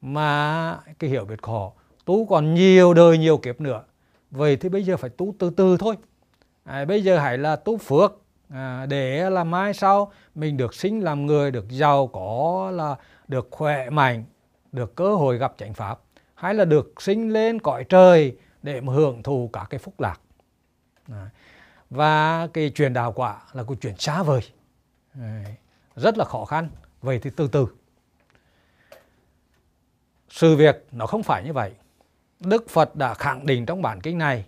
Mà 0.01 0.79
cái 0.99 1.11
hiểu 1.11 1.25
biết 1.25 1.43
khó 1.43 1.73
tu 2.05 2.27
còn 2.27 2.55
nhiều 2.55 2.95
đời 2.95 3.19
nhiều 3.19 3.39
kiếp 3.39 3.61
nữa 3.61 3.85
vậy 4.31 4.57
thì 4.57 4.69
bây 4.69 4.85
giờ 4.85 4.97
phải 4.97 5.11
tu 5.11 5.35
từ 5.39 5.51
từ 5.51 5.77
thôi. 5.77 5.97
À, 6.65 6.85
bây 6.85 7.03
giờ 7.03 7.19
hãy 7.19 7.39
là 7.39 7.57
tu 7.57 7.79
phước 7.79 8.13
à, 8.49 8.87
để 8.87 9.31
là 9.31 9.45
mai 9.45 9.75
sau 9.75 10.13
mình 10.35 10.57
được 10.57 10.75
sinh 10.75 11.01
làm 11.01 11.27
người 11.27 11.51
được 11.51 11.69
giàu 11.69 12.07
có 12.07 12.71
là 12.75 12.97
được 13.29 13.49
khỏe 13.51 13.91
mạnh 13.91 14.25
được 14.73 14.95
cơ 14.95 15.15
hội 15.15 15.39
gặp 15.39 15.55
chánh 15.59 15.75
pháp 15.75 15.99
hay 16.35 16.55
là 16.55 16.65
được 16.65 17.03
sinh 17.03 17.33
lên 17.33 17.61
cõi 17.61 17.85
trời 17.85 18.37
để 18.63 18.81
mà 18.81 18.93
hưởng 18.93 19.23
thụ 19.23 19.51
cả 19.53 19.67
cái 19.71 19.79
phúc 19.79 20.01
lạc. 20.01 20.21
À, 21.13 21.31
và 21.91 22.47
cái 22.53 22.71
truyền 22.75 22.93
đạo 22.93 23.13
quả 23.13 23.43
là 23.53 23.65
cái 23.69 23.77
chuyện 23.81 23.95
xa 23.99 24.23
vời. 24.23 24.41
À, 25.21 25.45
rất 25.97 26.19
là 26.19 26.25
khó 26.25 26.45
khăn. 26.45 26.69
Vậy 27.03 27.19
thì 27.23 27.31
từ 27.37 27.49
từ. 27.49 27.67
Sự 30.29 30.57
việc 30.57 30.87
nó 30.93 31.07
không 31.07 31.23
phải 31.23 31.45
như 31.45 31.53
vậy. 31.53 31.73
Đức 32.41 32.69
Phật 32.69 32.97
đã 32.97 33.15
khẳng 33.15 33.47
định 33.47 33.67
trong 33.67 33.83
bản 33.83 34.01
kinh 34.01 34.19
này 34.19 34.45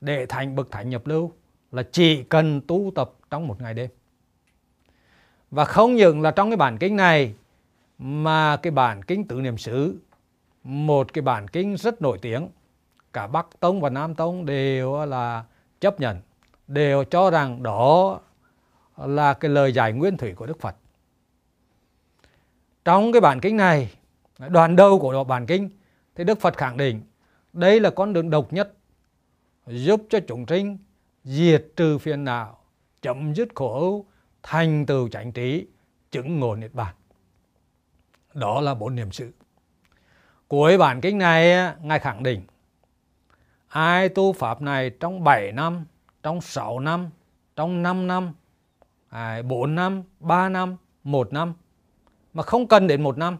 để 0.00 0.26
thành 0.26 0.56
bậc 0.56 0.70
thánh 0.70 0.90
nhập 0.90 1.06
lưu 1.06 1.32
là 1.72 1.82
chỉ 1.92 2.22
cần 2.22 2.60
tu 2.60 2.92
tập 2.94 3.12
trong 3.30 3.48
một 3.48 3.60
ngày 3.60 3.74
đêm. 3.74 3.90
Và 5.50 5.64
không 5.64 5.94
những 5.94 6.20
là 6.20 6.30
trong 6.30 6.50
cái 6.50 6.56
bản 6.56 6.78
kinh 6.78 6.96
này 6.96 7.34
mà 7.98 8.56
cái 8.56 8.70
bản 8.70 9.02
kinh 9.02 9.28
tự 9.28 9.40
niệm 9.40 9.58
xứ 9.58 9.98
một 10.64 11.12
cái 11.12 11.22
bản 11.22 11.48
kinh 11.48 11.76
rất 11.76 12.02
nổi 12.02 12.18
tiếng 12.22 12.48
cả 13.12 13.26
Bắc 13.26 13.46
Tông 13.60 13.80
và 13.80 13.90
Nam 13.90 14.14
Tông 14.14 14.46
đều 14.46 15.06
là 15.06 15.44
chấp 15.80 16.00
nhận 16.00 16.20
đều 16.66 17.04
cho 17.04 17.30
rằng 17.30 17.62
đó 17.62 18.20
là 18.96 19.34
cái 19.34 19.50
lời 19.50 19.72
giải 19.72 19.92
nguyên 19.92 20.16
thủy 20.16 20.34
của 20.34 20.46
Đức 20.46 20.60
Phật. 20.60 20.76
Trong 22.84 23.12
cái 23.12 23.20
bản 23.20 23.40
kinh 23.40 23.56
này, 23.56 23.92
đoạn 24.48 24.76
đầu 24.76 24.98
của 24.98 25.24
bản 25.24 25.46
kinh 25.46 25.70
thì 26.14 26.24
Đức 26.24 26.40
Phật 26.40 26.56
khẳng 26.56 26.76
định 26.76 27.00
đây 27.52 27.80
là 27.80 27.90
con 27.90 28.12
đường 28.12 28.30
độc 28.30 28.52
nhất 28.52 28.74
giúp 29.66 30.02
cho 30.10 30.18
chúng 30.28 30.46
sinh 30.46 30.78
diệt 31.24 31.66
trừ 31.76 31.98
phiền 31.98 32.24
não, 32.24 32.58
chấm 33.02 33.34
dứt 33.34 33.48
khổ 33.54 33.80
ưu, 33.80 34.06
thành 34.42 34.86
tựu 34.86 35.08
chánh 35.08 35.32
trí, 35.32 35.66
chứng 36.10 36.40
ngộ 36.40 36.56
niết 36.56 36.74
bàn. 36.74 36.94
Đó 38.34 38.60
là 38.60 38.74
bốn 38.74 38.94
niệm 38.94 39.12
sự. 39.12 39.32
Cuối 40.48 40.78
bản 40.78 41.00
kinh 41.00 41.18
này, 41.18 41.74
Ngài 41.82 41.98
khẳng 41.98 42.22
định 42.22 42.42
ai 43.68 44.08
tu 44.08 44.32
pháp 44.32 44.62
này 44.62 44.90
trong 44.90 45.24
7 45.24 45.52
năm, 45.52 45.84
trong 46.22 46.40
6 46.40 46.80
năm, 46.80 47.10
trong 47.56 47.82
5 47.82 48.06
năm, 48.06 48.32
4 49.44 49.74
năm, 49.74 50.02
3 50.20 50.48
năm, 50.48 50.76
1 51.04 51.32
năm, 51.32 51.54
mà 52.32 52.42
không 52.42 52.66
cần 52.66 52.86
đến 52.86 53.02
1 53.02 53.18
năm. 53.18 53.36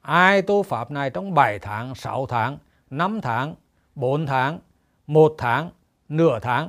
Ai 0.00 0.42
tu 0.42 0.62
pháp 0.62 0.90
này 0.90 1.10
trong 1.10 1.34
7 1.34 1.58
tháng, 1.58 1.94
6 1.94 2.26
tháng, 2.26 2.58
5 2.90 3.20
tháng, 3.20 3.54
4 3.94 4.26
tháng, 4.26 4.58
1 5.06 5.34
tháng, 5.38 5.70
nửa 6.08 6.38
tháng 6.40 6.68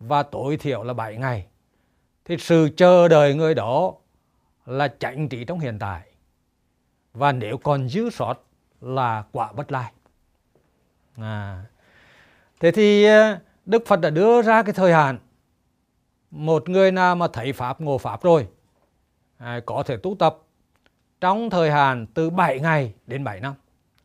và 0.00 0.22
tối 0.22 0.56
thiểu 0.56 0.82
là 0.82 0.92
7 0.92 1.16
ngày. 1.16 1.46
Thì 2.24 2.36
sự 2.38 2.68
chờ 2.76 3.08
đợi 3.08 3.34
người 3.34 3.54
đó 3.54 3.92
là 4.66 4.88
chánh 4.98 5.28
trị 5.28 5.44
trong 5.44 5.60
hiện 5.60 5.78
tại. 5.78 6.02
Và 7.12 7.32
nếu 7.32 7.58
còn 7.58 7.88
dư 7.88 8.10
sót 8.10 8.34
là 8.80 9.24
quả 9.32 9.52
bất 9.52 9.72
lai. 9.72 9.92
À. 11.16 11.64
Thế 12.60 12.70
thì 12.70 13.04
à, 13.04 13.40
Đức 13.66 13.82
Phật 13.86 14.00
đã 14.00 14.10
đưa 14.10 14.42
ra 14.42 14.62
cái 14.62 14.72
thời 14.72 14.92
hạn 14.92 15.18
một 16.30 16.68
người 16.68 16.92
nào 16.92 17.16
mà 17.16 17.28
thấy 17.32 17.52
Pháp 17.52 17.80
ngộ 17.80 17.98
Pháp 17.98 18.22
rồi 18.22 18.48
à, 19.38 19.60
có 19.66 19.82
thể 19.82 19.96
tu 19.96 20.16
tập 20.18 20.38
trong 21.20 21.50
thời 21.50 21.70
hạn 21.70 22.06
từ 22.14 22.30
7 22.30 22.60
ngày 22.60 22.94
đến 23.06 23.24
7 23.24 23.40
năm. 23.40 23.54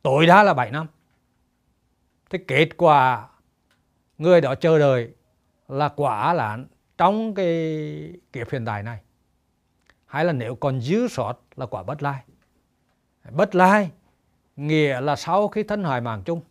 Tối 0.02 0.26
đa 0.26 0.44
là 0.44 0.54
7 0.54 0.72
năm. 0.72 0.88
Thế 2.30 2.40
kết 2.48 2.70
quả 2.78 3.30
người 4.18 4.42
đó 4.42 4.56
chờ 4.56 4.80
đợi 4.80 5.14
là 5.68 5.90
quả 5.90 6.34
là 6.34 6.58
trong 6.98 7.34
cái 7.34 7.48
kiếp 8.34 8.52
hiện 8.52 8.66
tại 8.66 8.84
này. 8.84 9.00
Hay 10.06 10.26
là 10.26 10.34
nếu 10.34 10.56
còn 10.56 10.82
dư 10.82 11.08
sót 11.08 11.34
là 11.56 11.66
quả 11.66 11.84
bất 11.84 12.04
lai. 12.04 12.24
Bất 13.32 13.56
lai 13.56 13.92
nghĩa 14.56 15.02
là 15.02 15.16
sau 15.16 15.48
khi 15.48 15.64
thân 15.64 15.84
hoại 15.84 16.02
mạng 16.02 16.24
chung 16.26 16.42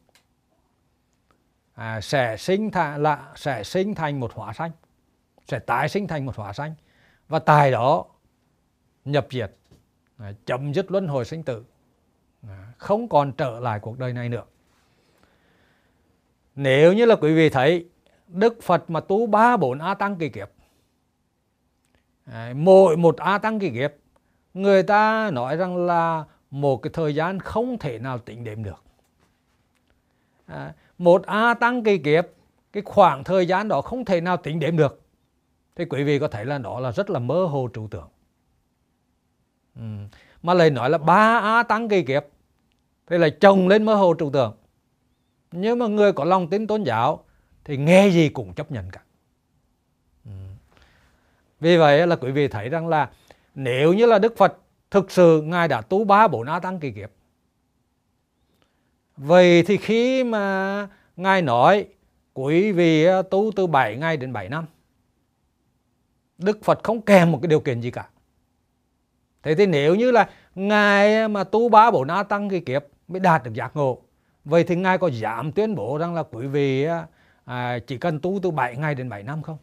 à, 1.75 2.01
sẽ 2.01 2.37
sinh 2.37 2.71
thành 2.71 3.03
là 3.03 3.33
sẽ 3.37 3.65
sinh 3.65 3.95
thành 3.95 4.21
một 4.21 4.33
hóa 4.33 4.53
sanh 4.53 4.71
sẽ 5.49 5.59
tái 5.59 5.89
sinh 5.89 6.07
thành 6.07 6.27
một 6.27 6.37
hóa 6.37 6.53
sanh 6.53 6.75
và 7.29 7.39
tại 7.39 7.71
đó 7.71 8.05
nhập 9.05 9.27
diệt 9.31 9.53
à, 10.19 10.33
chấm 10.47 10.75
dứt 10.75 10.91
luân 10.91 11.09
hồi 11.09 11.25
sinh 11.25 11.43
tử 11.43 11.65
à, 12.49 12.73
không 12.79 13.09
còn 13.09 13.33
trở 13.33 13.61
lại 13.61 13.81
cuộc 13.81 13.99
đời 13.99 14.13
này 14.13 14.29
nữa 14.29 14.45
nếu 16.57 16.93
như 16.93 17.05
là 17.05 17.17
quý 17.17 17.35
vị 17.35 17.49
thấy 17.49 17.87
Đức 18.29 18.63
Phật 18.63 18.91
mà 18.91 19.01
tu 19.01 19.27
ba 19.27 19.57
bốn 19.57 19.79
A 19.79 19.95
Tăng 19.95 20.17
kỳ 20.17 20.29
kiếp 20.29 20.49
mỗi 22.55 22.97
một 22.97 23.17
A 23.17 23.39
Tăng 23.39 23.59
kỳ 23.59 23.71
kiếp 23.71 23.93
người 24.55 24.83
ta 24.83 25.31
nói 25.33 25.57
rằng 25.57 25.87
là 25.87 26.25
một 26.51 26.77
cái 26.77 26.91
thời 26.95 27.15
gian 27.15 27.39
không 27.39 27.79
thể 27.79 27.99
nào 27.99 28.19
tính 28.19 28.45
đếm 28.45 28.63
được. 28.63 28.85
À, 30.47 30.73
một 30.99 31.27
A 31.27 31.55
Tăng 31.55 31.83
kỳ 31.83 31.99
kiếp 31.99 32.27
cái 32.73 32.83
khoảng 32.87 33.25
thời 33.25 33.47
gian 33.47 33.69
đó 33.69 33.83
không 33.83 34.05
thể 34.05 34.21
nào 34.21 34.37
tính 34.37 34.61
đếm 34.61 34.77
được. 34.77 35.03
Thì 35.77 35.85
quý 35.85 36.05
vị 36.05 36.19
có 36.19 36.29
thấy 36.29 36.45
là 36.45 36.59
đó 36.59 36.81
là 36.81 36.93
rất 36.93 37.11
là 37.11 37.19
mơ 37.19 37.45
hồ 37.45 37.69
trừu 37.75 37.89
tượng. 37.89 38.09
Ừ. 39.77 39.83
mà 40.43 40.55
lại 40.55 40.71
nói 40.71 40.91
là 40.91 40.99
ba 40.99 41.39
A 41.39 41.63
Tăng 41.63 41.89
kỳ 41.89 42.03
kiếp 42.03 42.25
thì 43.07 43.19
lại 43.19 43.31
chồng 43.31 43.69
lên 43.69 43.85
mơ 43.85 43.95
hồ 43.95 44.15
trừu 44.19 44.31
tượng 44.31 44.55
nhưng 45.53 45.79
mà 45.79 45.87
người 45.87 46.13
có 46.13 46.25
lòng 46.25 46.51
tin 46.51 46.67
tôn 46.67 46.83
giáo, 46.83 47.25
thì 47.65 47.77
nghe 47.77 48.09
gì 48.09 48.29
cũng 48.29 48.55
chấp 48.55 48.71
nhận 48.71 48.91
cả. 48.91 49.01
Ừ. 50.25 50.31
Vì 51.61 51.77
vậy 51.77 52.07
là 52.07 52.17
quý 52.17 52.31
vị 52.31 52.49
thấy 52.49 52.69
rằng 52.69 52.89
là 52.89 53.11
nếu 53.55 53.93
như 53.93 54.07
là 54.07 54.19
Đức 54.19 54.37
Phật 54.37 54.59
thực 54.91 55.11
sự 55.11 55.43
Ngài 55.43 55.69
đã 55.69 55.81
tu 55.81 56.05
ba 56.05 56.29
bốn 56.29 56.47
A 56.47 56.61
Tăng 56.61 56.81
kỳ 56.81 56.91
kiếp, 56.91 57.11
vậy 59.17 59.63
thì 59.63 59.77
khi 59.77 60.25
mà 60.25 60.89
Ngài 61.17 61.43
nói 61.43 61.87
quý 62.35 62.73
vị 62.73 63.07
tu 63.31 63.51
từ 63.57 63.67
7 63.67 63.97
ngày 63.97 64.17
đến 64.17 64.33
7 64.33 64.49
năm, 64.49 64.67
Đức 66.39 66.65
Phật 66.65 66.85
không 66.85 67.01
kèm 67.01 67.33
một 67.33 67.39
cái 67.43 67.49
điều 67.49 67.61
kiện 67.61 67.81
gì 67.81 67.91
cả. 67.91 68.09
Thế 69.43 69.55
thì 69.55 69.67
nếu 69.67 69.95
như 69.95 70.11
là 70.11 70.31
Ngài 70.55 71.29
mà 71.29 71.45
tu 71.45 71.69
ba 71.69 71.91
bốn 71.91 72.09
A 72.09 72.23
Tăng 72.23 72.51
kỳ 72.51 72.61
kiếp 72.61 72.85
mới 73.09 73.21
đạt 73.21 73.45
được 73.45 73.55
giác 73.55 73.77
ngộ 73.77 74.03
vậy 74.47 74.65
thì 74.65 74.77
Ngài 74.77 74.99
có 74.99 75.09
dám 75.09 75.53
tuyên 75.53 75.75
bố 75.75 75.99
rằng 75.99 76.15
là 76.15 76.23
quý 76.23 76.47
vị 76.47 76.87
à, 77.45 77.79
chỉ 77.79 77.99
cần 77.99 78.21
tu 78.21 78.39
từ 78.43 78.51
7 78.51 78.77
ngày 78.77 78.95
đến 78.95 79.09
7 79.09 79.23
năm 79.23 79.43
không? 79.43 79.59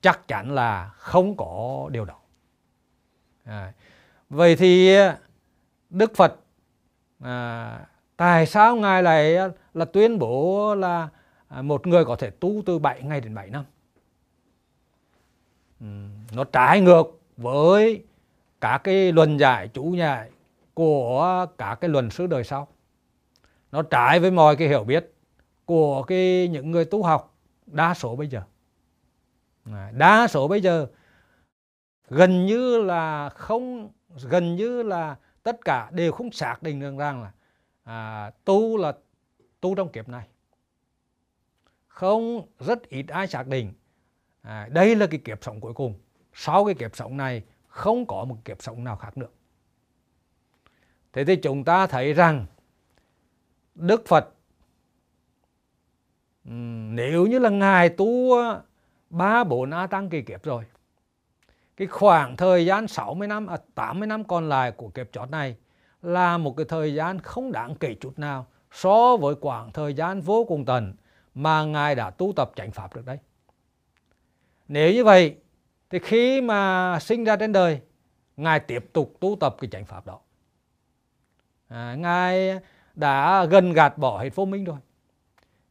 Chắc 0.00 0.28
chắn 0.28 0.50
là 0.50 0.90
không 0.96 1.36
có 1.36 1.88
điều 1.92 2.04
đó. 2.04 2.14
À, 3.44 3.72
vậy 4.30 4.56
thì 4.56 4.96
Đức 5.90 6.12
Phật 6.16 6.36
à, 7.20 7.80
tại 8.16 8.46
sao 8.46 8.76
ngài 8.76 9.02
lại 9.02 9.36
là 9.74 9.84
tuyên 9.84 10.18
bố 10.18 10.74
là 10.74 11.08
à, 11.48 11.62
một 11.62 11.86
người 11.86 12.04
có 12.04 12.16
thể 12.16 12.30
tu 12.30 12.62
từ 12.66 12.78
7 12.78 13.02
ngày 13.02 13.20
đến 13.20 13.34
7 13.34 13.50
năm? 13.50 13.64
Ừ, 15.80 15.86
nó 16.32 16.44
trái 16.44 16.80
ngược 16.80 17.20
với 17.36 18.04
cả 18.60 18.80
cái 18.84 19.12
luận 19.12 19.40
giải 19.40 19.68
chủ 19.68 19.94
giải 19.94 20.30
của 20.74 21.46
cả 21.58 21.76
cái 21.80 21.90
luận 21.90 22.10
sư 22.10 22.26
đời 22.26 22.44
sau 22.44 22.68
nó 23.74 23.82
trái 23.82 24.20
với 24.20 24.30
mọi 24.30 24.56
cái 24.56 24.68
hiểu 24.68 24.84
biết 24.84 25.12
của 25.64 26.02
cái 26.02 26.48
những 26.48 26.70
người 26.70 26.84
tu 26.84 27.02
học 27.02 27.36
đa 27.66 27.94
số 27.94 28.16
bây 28.16 28.28
giờ. 28.28 28.42
Đa 29.92 30.26
số 30.26 30.48
bây 30.48 30.60
giờ 30.60 30.86
gần 32.08 32.46
như 32.46 32.82
là 32.82 33.28
không 33.28 33.90
gần 34.28 34.56
như 34.56 34.82
là 34.82 35.16
tất 35.42 35.64
cả 35.64 35.90
đều 35.90 36.12
không 36.12 36.32
xác 36.32 36.62
định 36.62 36.80
được 36.80 36.96
rằng 36.98 37.22
là 37.22 37.32
à, 37.84 38.30
tu 38.44 38.76
là 38.76 38.92
tu 39.60 39.74
trong 39.74 39.88
kiếp 39.88 40.08
này. 40.08 40.28
Không 41.86 42.46
rất 42.58 42.88
ít 42.88 43.06
ai 43.08 43.26
xác 43.26 43.46
định. 43.46 43.72
À, 44.42 44.68
đây 44.70 44.96
là 44.96 45.06
cái 45.06 45.20
kiếp 45.24 45.44
sống 45.44 45.60
cuối 45.60 45.74
cùng. 45.74 45.94
Sau 46.32 46.64
cái 46.64 46.74
kiếp 46.74 46.96
sống 46.96 47.16
này 47.16 47.42
không 47.66 48.06
có 48.06 48.24
một 48.24 48.36
kiếp 48.44 48.62
sống 48.62 48.84
nào 48.84 48.96
khác 48.96 49.16
nữa. 49.16 49.28
Thế 51.12 51.24
thì 51.24 51.36
chúng 51.36 51.64
ta 51.64 51.86
thấy 51.86 52.12
rằng 52.12 52.46
đức 53.74 54.06
phật 54.06 54.34
ừ, 56.44 56.50
nếu 56.90 57.26
như 57.26 57.38
là 57.38 57.50
ngài 57.50 57.88
tu 57.88 58.32
ờ, 58.32 58.62
ba 59.10 59.44
bốn 59.44 59.70
a 59.70 59.86
tăng 59.86 60.08
kỳ 60.08 60.22
kiếp 60.22 60.42
rồi 60.42 60.64
cái 61.76 61.88
khoảng 61.88 62.36
thời 62.36 62.66
gian 62.66 62.88
60 62.88 63.28
năm, 63.28 63.46
à 63.46 63.56
80 63.74 64.06
năm 64.06 64.24
còn 64.24 64.48
lại 64.48 64.70
của 64.70 64.88
kiếp 64.88 65.12
chót 65.12 65.30
này 65.30 65.56
là 66.02 66.38
một 66.38 66.56
cái 66.56 66.66
thời 66.68 66.94
gian 66.94 67.18
không 67.18 67.52
đáng 67.52 67.74
kể 67.74 67.94
chút 68.00 68.18
nào 68.18 68.46
so 68.72 69.16
với 69.16 69.34
khoảng 69.40 69.72
thời 69.72 69.94
gian 69.94 70.20
vô 70.20 70.44
cùng 70.48 70.64
tần 70.64 70.94
mà 71.34 71.64
Ngài 71.64 71.94
đã 71.94 72.10
tu 72.10 72.32
tập 72.36 72.52
chánh 72.56 72.70
Pháp 72.70 72.96
được 72.96 73.06
đấy. 73.06 73.18
Nếu 74.68 74.92
như 74.92 75.04
vậy 75.04 75.36
thì 75.90 75.98
khi 75.98 76.40
mà 76.40 76.98
sinh 77.00 77.24
ra 77.24 77.36
trên 77.36 77.52
đời 77.52 77.80
ngài 78.36 78.60
tiếp 78.60 78.84
tục 78.92 79.16
tu 79.20 79.36
tập 79.40 79.56
cái 79.60 79.70
chánh 79.70 79.84
pháp 79.84 80.06
đó 80.06 80.20
à, 81.68 81.94
ngài 81.94 82.60
đã 82.94 83.44
gần 83.44 83.72
gạt 83.72 83.98
bỏ 83.98 84.22
hết 84.22 84.34
vô 84.34 84.44
minh 84.44 84.64
rồi. 84.64 84.76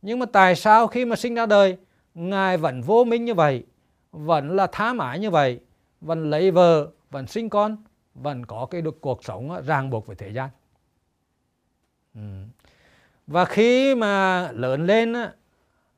Nhưng 0.02 0.20
mà 0.20 0.26
tại 0.26 0.56
sao 0.56 0.88
khi 0.88 1.06
mà 1.06 1.16
sinh 1.16 1.36
ra 1.36 1.46
đời, 1.46 1.78
ngài 2.14 2.58
vẫn 2.58 2.82
vô 2.82 3.04
minh 3.04 3.26
như 3.26 3.34
vậy, 3.34 3.66
vẫn 4.12 4.56
là 4.56 4.68
tham 4.72 4.98
ái 4.98 5.20
như 5.20 5.30
vậy, 5.30 5.60
vẫn 6.02 6.30
lấy 6.30 6.52
vợ, 6.52 6.92
vẫn 7.10 7.28
sinh 7.28 7.50
con, 7.50 7.78
vẫn 8.14 8.46
có 8.46 8.68
cái 8.72 8.82
được 8.82 9.02
cuộc 9.02 9.24
sống 9.24 9.62
ràng 9.66 9.90
buộc 9.90 10.08
với 10.08 10.16
thế 10.16 10.30
gian? 10.30 10.50
Ừ. 12.16 12.22
và 13.28 13.46
khi 13.46 13.96
mà 13.96 14.52
lớn 14.52 14.86
lên 14.86 15.14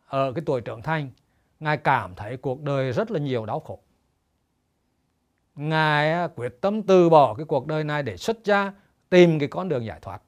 ở 0.08 0.32
cái 0.32 0.44
tuổi 0.46 0.62
trưởng 0.62 0.82
thành, 0.82 1.10
ngài 1.60 1.78
cảm 1.78 2.16
thấy 2.16 2.38
cuộc 2.38 2.62
đời 2.62 2.92
rất 2.92 3.12
là 3.12 3.20
nhiều 3.20 3.46
đau 3.46 3.60
khổ. 3.60 3.80
Ngài 5.56 6.30
quyết 6.36 6.62
tâm 6.62 6.84
từ 6.84 7.10
bỏ 7.10 7.34
cái 7.34 7.46
cuộc 7.46 7.68
đời 7.68 7.84
này 7.84 8.04
để 8.04 8.18
xuất 8.18 8.38
gia, 8.44 8.74
tìm 9.10 9.40
cái 9.40 9.50
con 9.50 9.70
đường 9.70 9.86
giải 9.86 10.00
thoát 10.02 10.22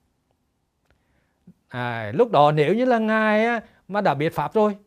à, 1.67 2.11
lúc 2.15 2.31
đó 2.31 2.51
nếu 2.51 2.75
như 2.75 2.85
là 2.85 2.99
ngài 2.99 3.61
mà 3.87 4.01
đã 4.01 4.13
biết 4.13 4.35
pháp 4.35 4.53
rồi 4.53 4.77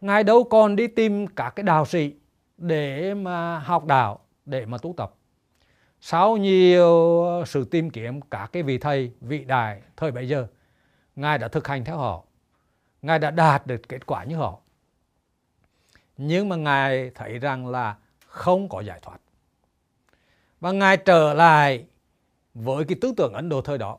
ngài 0.00 0.24
đâu 0.24 0.44
còn 0.44 0.76
đi 0.76 0.86
tìm 0.86 1.26
các 1.26 1.50
cái 1.50 1.64
đạo 1.64 1.86
sĩ 1.86 2.14
để 2.56 3.14
mà 3.14 3.58
học 3.58 3.84
đạo 3.84 4.20
để 4.44 4.66
mà 4.66 4.78
tu 4.78 4.94
tập. 4.96 5.14
Sau 6.00 6.36
nhiều 6.36 7.22
sự 7.46 7.64
tìm 7.64 7.90
kiếm 7.90 8.20
các 8.20 8.50
cái 8.52 8.62
vị 8.62 8.78
thầy 8.78 9.12
vị 9.20 9.44
đại 9.44 9.82
thời 9.96 10.10
bấy 10.10 10.28
giờ 10.28 10.46
ngài 11.16 11.38
đã 11.38 11.48
thực 11.48 11.68
hành 11.68 11.84
theo 11.84 11.96
họ. 11.96 12.24
Ngài 13.02 13.18
đã 13.18 13.30
đạt 13.30 13.66
được 13.66 13.88
kết 13.88 14.06
quả 14.06 14.24
như 14.24 14.36
họ. 14.36 14.58
Nhưng 16.16 16.48
mà 16.48 16.56
ngài 16.56 17.10
thấy 17.14 17.38
rằng 17.38 17.66
là 17.66 17.96
không 18.26 18.68
có 18.68 18.80
giải 18.80 19.00
thoát. 19.02 19.18
Và 20.60 20.72
ngài 20.72 20.96
trở 20.96 21.34
lại 21.34 21.86
với 22.54 22.84
cái 22.84 22.98
tư 23.00 23.12
tưởng 23.16 23.32
ấn 23.32 23.48
độ 23.48 23.62
thời 23.62 23.78
đó 23.78 23.98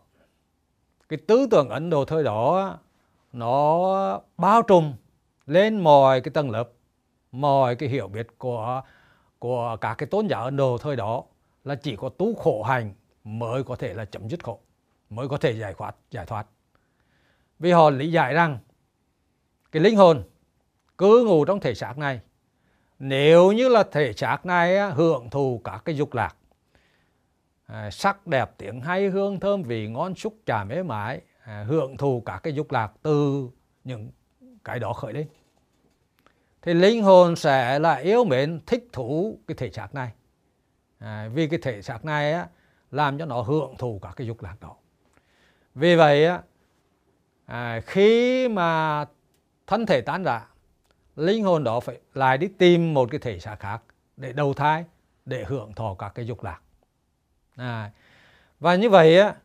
cái 1.09 1.19
tư 1.27 1.47
tưởng 1.51 1.69
ấn 1.69 1.89
độ 1.89 2.05
thời 2.05 2.23
đó 2.23 2.77
nó 3.33 4.21
bao 4.37 4.61
trùm 4.61 4.93
lên 5.45 5.83
mọi 5.83 6.21
cái 6.21 6.31
tầng 6.31 6.51
lớp, 6.51 6.69
mọi 7.31 7.75
cái 7.75 7.89
hiểu 7.89 8.07
biết 8.07 8.27
của 8.37 8.81
của 9.39 9.77
các 9.81 9.95
cái 9.95 10.07
tôn 10.07 10.27
giáo 10.27 10.43
ấn 10.43 10.57
độ 10.57 10.77
thời 10.77 10.95
đó 10.95 11.23
là 11.63 11.75
chỉ 11.75 11.95
có 11.95 12.09
tu 12.09 12.35
khổ 12.35 12.63
hành 12.63 12.93
mới 13.23 13.63
có 13.63 13.75
thể 13.75 13.93
là 13.93 14.05
chấm 14.05 14.29
dứt 14.29 14.43
khổ, 14.43 14.59
mới 15.09 15.27
có 15.27 15.37
thể 15.37 15.51
giải 15.51 15.73
thoát 15.77 15.95
giải 16.11 16.25
thoát. 16.25 16.47
Vì 17.59 17.71
họ 17.71 17.89
lý 17.89 18.11
giải 18.11 18.33
rằng 18.33 18.59
cái 19.71 19.83
linh 19.83 19.95
hồn 19.95 20.23
cứ 20.97 21.23
ngủ 21.23 21.45
trong 21.45 21.59
thể 21.59 21.75
xác 21.75 21.97
này, 21.97 22.19
nếu 22.99 23.51
như 23.51 23.69
là 23.69 23.83
thể 23.91 24.13
xác 24.13 24.45
này 24.45 24.91
hưởng 24.91 25.29
thụ 25.29 25.61
các 25.63 25.81
cái 25.85 25.97
dục 25.97 26.13
lạc 26.13 26.35
à, 27.68 27.91
sắc 27.91 28.28
đẹp 28.28 28.51
tiếng 28.57 28.82
hay 28.82 29.07
hương 29.07 29.39
thơm 29.39 29.63
vị 29.63 29.88
ngon 29.88 30.15
xúc 30.15 30.38
trà 30.45 30.63
mê 30.63 30.84
mãi 30.84 31.22
à, 31.43 31.65
hưởng 31.68 31.97
thụ 31.97 32.24
các 32.26 32.39
cái 32.39 32.53
dục 32.53 32.72
lạc 32.72 32.91
từ 33.01 33.49
những 33.84 34.11
cái 34.63 34.80
đó 34.80 34.93
khởi 34.93 35.13
lên. 35.13 35.28
Thì 36.61 36.74
linh 36.74 37.03
hồn 37.03 37.36
sẽ 37.36 37.80
là 37.80 37.95
yêu 37.95 38.26
mến 38.26 38.59
thích 38.65 38.88
thú 38.93 39.39
cái 39.47 39.55
thể 39.55 39.72
xác 39.72 39.95
này. 39.95 40.11
À, 40.99 41.30
vì 41.34 41.47
cái 41.47 41.59
thể 41.61 41.82
xác 41.82 42.05
này 42.05 42.34
á, 42.34 42.47
làm 42.91 43.18
cho 43.18 43.26
nó 43.26 43.41
hưởng 43.41 43.76
thụ 43.78 43.99
các 44.01 44.13
cái 44.15 44.28
dục 44.28 44.43
lạc 44.43 44.55
đó. 44.61 44.76
Vì 45.76 45.95
vậy 45.95 46.26
á, 46.26 46.41
à, 47.45 47.82
khi 47.86 48.47
mà 48.47 49.05
thân 49.68 49.86
thể 49.86 50.01
tán 50.01 50.24
rã 50.24 50.47
linh 51.15 51.43
hồn 51.43 51.63
đó 51.63 51.80
phải 51.80 51.99
lại 52.13 52.38
đi 52.38 52.47
tìm 52.57 52.93
một 52.93 53.11
cái 53.11 53.20
thể 53.20 53.39
xác 53.39 53.55
khác 53.59 53.82
để 54.18 54.34
đầu 54.34 54.53
thai 54.53 54.86
để 55.26 55.43
hưởng 55.47 55.74
thọ 55.74 55.95
các 55.99 56.09
cái 56.15 56.28
dục 56.28 56.43
lạc 56.43 56.61
à, 57.57 57.91
và 58.59 58.75
như 58.75 58.89
vậy 58.89 59.19
á 59.19 59.35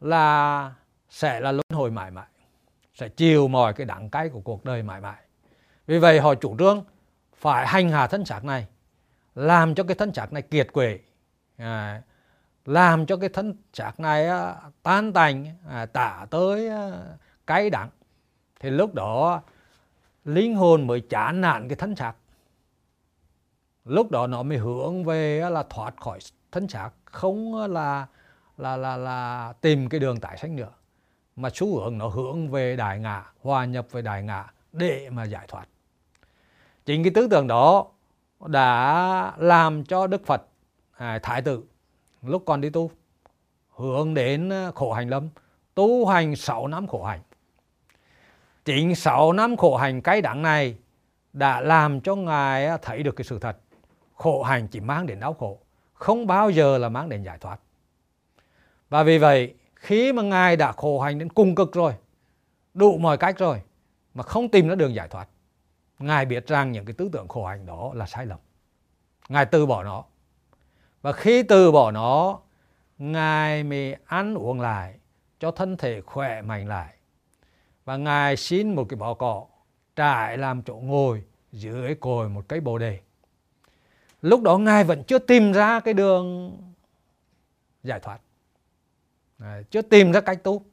là 0.00 0.72
sẽ 1.08 1.40
là 1.40 1.52
luân 1.52 1.66
hồi 1.72 1.90
mãi 1.90 2.10
mãi. 2.10 2.26
Sẽ 2.94 3.08
chịu 3.08 3.48
mọi 3.48 3.72
cái 3.72 3.86
đắng 3.86 4.10
cay 4.10 4.28
của 4.28 4.40
cuộc 4.40 4.64
đời 4.64 4.82
mãi 4.82 5.00
mãi. 5.00 5.22
Vì 5.86 5.98
vậy 5.98 6.20
họ 6.20 6.34
chủ 6.34 6.56
trương 6.58 6.84
phải 7.36 7.66
hành 7.66 7.90
hạ 7.90 8.06
thân 8.06 8.24
xác 8.24 8.44
này 8.44 8.66
làm 9.34 9.74
cho 9.74 9.84
cái 9.84 9.94
thân 9.94 10.14
xác 10.14 10.32
này 10.32 10.42
kiệt 10.42 10.72
quệ 10.72 10.98
à, 11.56 12.02
làm 12.64 13.06
cho 13.06 13.16
cái 13.16 13.28
thân 13.28 13.54
xác 13.72 14.00
này 14.00 14.26
á, 14.26 14.54
tan 14.82 15.12
tành 15.12 15.46
à, 15.68 15.86
tả 15.86 16.26
tới 16.30 16.68
á, 16.68 16.90
cái 17.46 17.70
đắng 17.70 17.88
thì 18.60 18.70
lúc 18.70 18.94
đó 18.94 19.42
linh 20.24 20.54
hồn 20.54 20.86
mới 20.86 21.00
chán 21.00 21.40
nản 21.40 21.68
cái 21.68 21.76
thân 21.76 21.96
xác. 21.96 22.12
Lúc 23.84 24.10
đó 24.10 24.26
nó 24.26 24.42
mới 24.42 24.58
hướng 24.58 25.04
về 25.04 25.50
là 25.50 25.64
thoát 25.70 25.96
khỏi 26.00 26.18
thân 26.52 26.68
xác 26.68 26.90
không 27.14 27.54
ờ, 27.54 27.66
là 27.66 28.06
là 28.58 28.76
là 28.76 28.96
là 28.96 29.52
tìm 29.60 29.88
cái 29.88 30.00
đường 30.00 30.20
tái 30.20 30.36
sanh 30.36 30.56
nữa 30.56 30.70
mà 31.36 31.48
xu 31.54 31.80
hướng 31.80 31.98
nó 31.98 32.08
hướng 32.08 32.50
về 32.50 32.76
đại 32.76 32.98
ngã 32.98 33.22
hòa 33.42 33.64
nhập 33.64 33.86
với 33.90 34.02
đại 34.02 34.22
ngã 34.22 34.44
để 34.72 35.10
mà 35.10 35.24
giải 35.24 35.46
thoát. 35.48 35.64
Chính 36.86 37.02
cái 37.04 37.12
tư 37.14 37.28
tưởng 37.30 37.46
đó 37.46 37.86
đã 38.46 39.32
làm 39.36 39.84
cho 39.84 40.06
đức 40.06 40.26
phật 40.26 40.42
à, 40.96 41.18
thái 41.22 41.42
tử 41.42 41.64
lúc 42.22 42.42
còn 42.46 42.60
đi 42.60 42.70
tu 42.70 42.90
hướng 43.70 44.14
đến 44.14 44.48
ờ, 44.48 44.72
khổ 44.74 44.92
hành 44.92 45.08
lâm 45.08 45.28
tu 45.74 46.06
hành 46.06 46.36
6 46.36 46.66
năm 46.66 46.86
khổ 46.86 47.04
hành. 47.04 47.20
Chính 48.64 48.94
6 48.94 49.32
năm 49.32 49.56
khổ 49.56 49.76
hành 49.76 50.00
cái 50.02 50.20
đắng 50.20 50.42
này 50.42 50.78
đã 51.32 51.60
làm 51.60 52.00
cho 52.00 52.16
ngài 52.16 52.66
ờ, 52.66 52.78
thấy 52.82 53.02
được 53.02 53.16
cái 53.16 53.24
sự 53.24 53.38
thật 53.38 53.58
khổ 54.14 54.42
hành 54.42 54.68
chỉ 54.68 54.80
mang 54.80 55.06
đến 55.06 55.20
đau 55.20 55.34
khổ 55.34 55.58
không 56.04 56.26
bao 56.26 56.50
giờ 56.50 56.78
là 56.78 56.88
mang 56.88 57.08
đến 57.08 57.22
giải 57.22 57.38
thoát. 57.38 57.60
Và 58.88 59.02
vì 59.02 59.18
vậy, 59.18 59.54
khi 59.74 60.12
mà 60.12 60.22
ngài 60.22 60.56
đã 60.56 60.72
khổ 60.72 61.00
hành 61.00 61.18
đến 61.18 61.28
cùng 61.28 61.54
cực 61.54 61.72
rồi, 61.72 61.94
đủ 62.74 62.98
mọi 62.98 63.16
cách 63.16 63.38
rồi, 63.38 63.62
mà 64.14 64.22
không 64.22 64.48
tìm 64.48 64.68
ra 64.68 64.74
đường 64.74 64.94
giải 64.94 65.08
thoát, 65.08 65.28
ngài 65.98 66.26
biết 66.26 66.46
rằng 66.46 66.72
những 66.72 66.84
cái 66.84 66.94
tư 66.94 67.08
tưởng 67.12 67.28
khổ 67.28 67.46
hành 67.46 67.66
đó 67.66 67.90
là 67.94 68.06
sai 68.06 68.26
lầm. 68.26 68.38
Ngài 69.28 69.46
từ 69.46 69.66
bỏ 69.66 69.84
nó. 69.84 70.04
Và 71.02 71.12
khi 71.12 71.42
từ 71.42 71.72
bỏ 71.72 71.90
nó, 71.90 72.38
ngài 72.98 73.64
mới 73.64 73.96
ăn 74.06 74.34
uống 74.34 74.60
lại, 74.60 74.94
cho 75.40 75.50
thân 75.50 75.76
thể 75.76 76.00
khỏe 76.00 76.42
mạnh 76.42 76.68
lại. 76.68 76.94
Và 77.84 77.96
ngài 77.96 78.36
xin 78.36 78.74
một 78.74 78.84
cái 78.88 78.96
bó 78.96 79.14
cỏ 79.14 79.46
trải 79.96 80.38
làm 80.38 80.62
chỗ 80.62 80.74
ngồi 80.74 81.24
dưới 81.52 81.94
cồi 81.94 82.28
một 82.28 82.44
cây 82.48 82.60
bồ 82.60 82.78
đề 82.78 83.00
lúc 84.24 84.42
đó 84.42 84.58
ngài 84.58 84.84
vẫn 84.84 85.04
chưa 85.04 85.18
tìm 85.18 85.52
ra 85.52 85.80
cái 85.80 85.94
đường 85.94 86.56
giải 87.82 88.00
thoát. 88.00 88.18
Chưa 89.70 89.82
tìm 89.82 90.12
ra 90.12 90.20
cách 90.20 90.42
tu. 90.42 90.64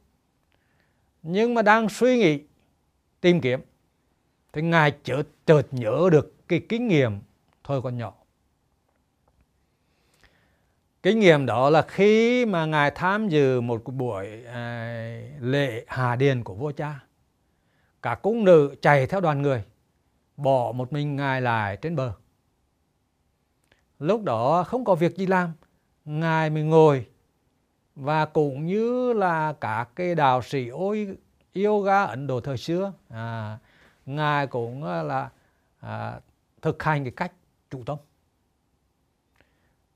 Nhưng 1.23 1.53
mà 1.53 1.61
đang 1.61 1.89
suy 1.89 2.17
nghĩ 2.17 2.43
tìm 3.21 3.41
kiếm 3.41 3.61
thì 4.53 4.61
ngài 4.61 4.91
chợt 5.03 5.23
chợt 5.45 5.67
nhớ 5.71 6.09
được 6.11 6.47
cái 6.47 6.61
kinh 6.69 6.87
nghiệm 6.87 7.19
thôi 7.63 7.81
còn 7.81 7.97
nhỏ. 7.97 8.13
Kinh 11.03 11.19
nghiệm 11.19 11.45
đó 11.45 11.69
là 11.69 11.81
khi 11.81 12.45
mà 12.45 12.65
ngài 12.65 12.91
tham 12.91 13.29
dự 13.29 13.61
một 13.61 13.83
buổi 13.85 14.45
à, 14.45 15.21
lễ 15.39 15.85
hà 15.87 16.15
điền 16.15 16.43
của 16.43 16.53
vua 16.53 16.71
cha 16.71 16.99
cả 18.01 18.15
cung 18.15 18.43
nữ 18.43 18.75
chạy 18.81 19.07
theo 19.07 19.21
đoàn 19.21 19.41
người 19.41 19.63
bỏ 20.37 20.71
một 20.71 20.93
mình 20.93 21.15
ngài 21.15 21.41
lại 21.41 21.77
trên 21.77 21.95
bờ 21.95 22.20
lúc 24.01 24.23
đó 24.23 24.63
không 24.63 24.85
có 24.85 24.95
việc 24.95 25.17
gì 25.17 25.25
làm 25.25 25.51
ngài 26.05 26.49
mới 26.49 26.63
ngồi. 26.63 27.05
Và 27.95 28.25
cũng 28.25 28.65
như 28.65 29.13
là 29.13 29.53
các 29.61 29.89
cái 29.95 30.15
đạo 30.15 30.41
sĩ 30.41 30.67
ôi 30.67 31.17
yoga 31.55 32.03
ấn 32.03 32.27
độ 32.27 32.41
thời 32.41 32.57
xưa 32.57 32.93
à, 33.09 33.57
ngài 34.05 34.47
cũng 34.47 34.83
à, 34.83 35.03
là 35.03 35.29
à, 35.79 36.19
thực 36.61 36.83
hành 36.83 37.03
cái 37.03 37.11
cách 37.11 37.31
chủ 37.69 37.83
tâm 37.85 37.97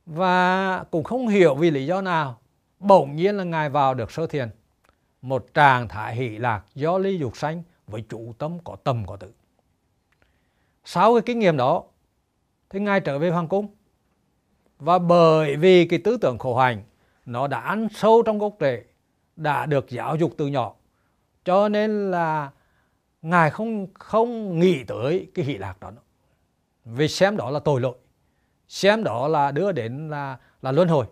và 0.06 0.84
cũng 0.92 1.04
không 1.04 1.28
hiểu 1.28 1.56
vì 1.56 1.72
lý 1.72 1.86
do 1.86 2.02
nào 2.02 2.40
bỗng 2.80 3.16
nhiên 3.16 3.38
là 3.38 3.44
ngài 3.44 3.70
vào 3.70 3.94
được 3.94 4.12
sơ 4.12 4.28
thiền 4.28 4.50
một 5.22 5.54
trạng 5.54 5.88
thái 5.88 6.16
hỷ 6.16 6.30
lạc 6.30 6.64
do 6.76 6.98
ly 6.98 7.18
dục 7.18 7.38
sanh 7.38 7.64
với 7.88 8.06
chủ 8.10 8.34
tâm 8.38 8.60
có 8.64 8.76
tâm 8.84 9.06
có 9.08 9.16
tự. 9.16 9.34
Sau 10.86 11.14
cái 11.14 11.22
kinh 11.26 11.40
nghiệm 11.40 11.58
đó 11.58 11.84
thì 12.70 12.80
ngài 12.80 13.00
trở 13.00 13.20
về 13.20 13.30
hoàng 13.30 13.48
cung 13.48 13.76
và 14.80 15.00
bởi 15.00 15.56
vì 15.56 15.86
cái 15.86 16.00
tư 16.04 16.18
tưởng 16.18 16.38
khổ 16.38 16.56
hành 16.56 16.84
nó 17.26 17.48
đã 17.48 17.60
ăn 17.60 17.88
sâu 17.96 18.24
trong 18.26 18.40
gốc 18.40 18.56
rễ 18.60 18.84
đã 19.36 19.66
được 19.66 19.90
giáo 19.90 20.16
dục 20.16 20.32
từ 20.38 20.48
nhỏ. 20.48 20.74
Cho 21.46 21.70
nên 21.70 22.12
là 22.12 22.52
ngài 23.22 23.50
không 23.50 23.88
không 23.94 24.60
nghĩ 24.60 24.84
tới 24.84 25.28
cái 25.34 25.46
hỷ 25.46 25.58
lạc 25.58 25.80
đó 25.80 25.92
nữa. 25.92 26.02
vì 26.86 27.08
xem 27.08 27.38
đó 27.38 27.50
là 27.50 27.60
tội 27.60 27.82
lỗi 27.82 27.96
xem 28.68 29.04
đó 29.04 29.28
là 29.28 29.52
đưa 29.52 29.72
đến 29.72 30.10
là 30.10 30.38
là 30.62 30.72
luân 30.72 30.88
hồi. 30.88 31.06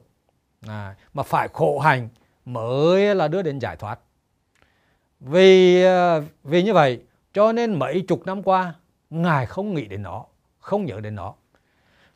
À, 0.67 0.95
mà 1.13 1.23
phải 1.23 1.47
khổ 1.53 1.79
hành 1.79 2.09
mới 2.45 3.15
là 3.15 3.27
đưa 3.27 3.41
đến 3.41 3.59
giải 3.59 3.75
thoát. 3.75 3.99
Vì 5.19 5.83
à, 5.83 6.21
vì 6.43 6.63
như 6.63 6.73
vậy 6.73 7.01
cho 7.33 7.51
nên 7.51 7.79
mấy 7.79 8.05
chục 8.07 8.25
năm 8.25 8.43
qua 8.43 8.73
ngài 9.09 9.45
không 9.45 9.73
nghĩ 9.73 9.85
đến 9.85 10.03
nó 10.03 10.25
không 10.59 10.85
nhớ 10.85 10.99
đến 10.99 11.15
nó. 11.15 11.33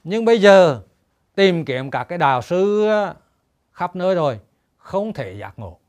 Nhưng 0.03 0.25
bây 0.25 0.41
giờ 0.41 0.81
tìm 1.37 1.65
kiếm 1.65 1.91
các 1.91 2.03
cái 2.03 2.17
đạo 2.17 2.41
sư 2.41 2.87
khắp 3.71 3.95
nơi 3.95 4.15
rồi, 4.15 4.39
không 4.77 5.13
thể 5.13 5.33
giác 5.33 5.59
ngộ. 5.59 5.79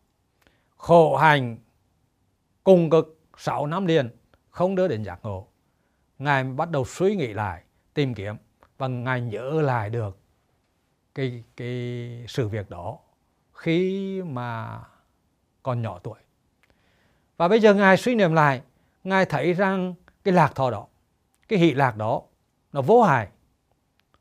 Khổ 0.77 1.17
hành, 1.17 1.57
cùng 2.65 2.91
cực 2.91 3.21
6 3.37 3.67
năm 3.67 3.87
liền, 3.87 4.11
không 4.51 4.75
đưa 4.75 4.89
đến 4.89 5.05
giác 5.05 5.19
ngộ. 5.23 5.47
Ngài 6.19 6.45
bắt 6.45 6.71
đầu 6.71 6.85
suy 6.85 7.17
nghĩ 7.17 7.27
lại, 7.27 7.63
tìm 7.95 8.15
kiếm, 8.15 8.37
và 8.79 8.89
ngài 8.89 9.21
nhớ 9.21 9.61
lại 9.63 9.91
được 9.91 10.19
cái 11.15 11.45
cái 11.57 12.25
sự 12.29 12.49
việc 12.49 12.71
đó 12.71 12.99
khi 13.53 14.23
mà 14.23 14.81
còn 15.63 15.83
nhỏ 15.83 15.99
tuổi. 16.03 16.19
Và 17.37 17.49
bây 17.49 17.61
giờ 17.61 17.75
ngài 17.75 17.97
suy 17.97 18.15
niệm 18.15 18.33
lại, 18.33 18.63
ngài 19.05 19.25
thấy 19.25 19.53
rằng 19.53 19.95
cái 20.25 20.35
lạc 20.35 20.55
thọ 20.55 20.71
đó, 20.71 20.87
cái 21.49 21.59
hỷ 21.59 21.75
lạc 21.75 21.97
đó, 21.97 22.23
nó 22.73 22.83
vô 22.83 23.03
hại 23.03 23.29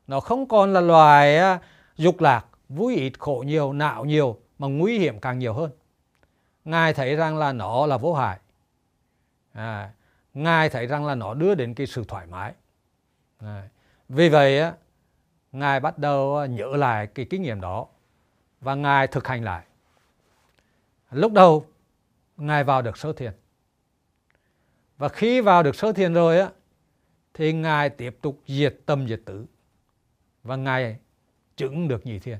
nó 0.08 0.20
không 0.20 0.48
còn 0.48 0.72
là 0.72 0.80
loài 0.80 1.38
à, 1.38 1.60
dục 1.96 2.20
lạc 2.20 2.44
vui 2.68 2.96
ít 2.96 3.12
khổ 3.18 3.44
nhiều 3.46 3.72
não 3.72 4.04
nhiều 4.04 4.38
mà 4.58 4.66
nguy 4.66 4.98
hiểm 4.98 5.20
càng 5.20 5.38
nhiều 5.38 5.54
hơn. 5.54 5.70
Ngài 6.64 6.94
thấy 6.94 7.16
rằng 7.16 7.38
là 7.38 7.52
nó 7.52 7.86
là 7.86 7.96
vô 7.96 8.14
hại. 8.14 8.38
À, 9.52 9.92
ngài 10.34 10.70
thấy 10.70 10.86
rằng 10.86 11.06
là 11.06 11.14
nó 11.14 11.34
đưa 11.34 11.54
đến 11.54 11.74
cái 11.74 11.86
sự 11.86 12.04
thoải 12.08 12.26
mái. 12.26 12.52
À, 13.38 13.68
vì 14.08 14.28
vậy 14.28 14.60
á 14.60 14.72
ngài 15.52 15.80
bắt 15.80 15.98
đầu 15.98 16.36
à, 16.36 16.46
nhớ 16.46 16.76
lại 16.76 17.06
cái 17.06 17.26
kinh 17.30 17.42
nghiệm 17.42 17.60
đó 17.60 17.86
và 18.60 18.74
ngài 18.74 19.06
thực 19.06 19.26
hành 19.26 19.44
lại. 19.44 19.64
Lúc 21.10 21.32
đầu 21.32 21.64
ngài 22.36 22.64
vào 22.64 22.82
được 22.82 22.96
sơ 22.96 23.12
thiền. 23.12 23.32
Và 24.98 25.08
khi 25.08 25.40
vào 25.40 25.62
được 25.62 25.76
sơ 25.76 25.92
thiền 25.92 26.14
rồi 26.14 26.40
á 26.40 26.50
thì 27.34 27.52
ngài 27.52 27.90
tiếp 27.90 28.18
tục 28.20 28.40
diệt 28.46 28.76
tâm 28.86 29.08
diệt 29.08 29.20
tử 29.24 29.46
và 30.42 30.56
ngài 30.56 30.98
chứng 31.56 31.88
được 31.88 32.06
nhị 32.06 32.18
thiên. 32.18 32.38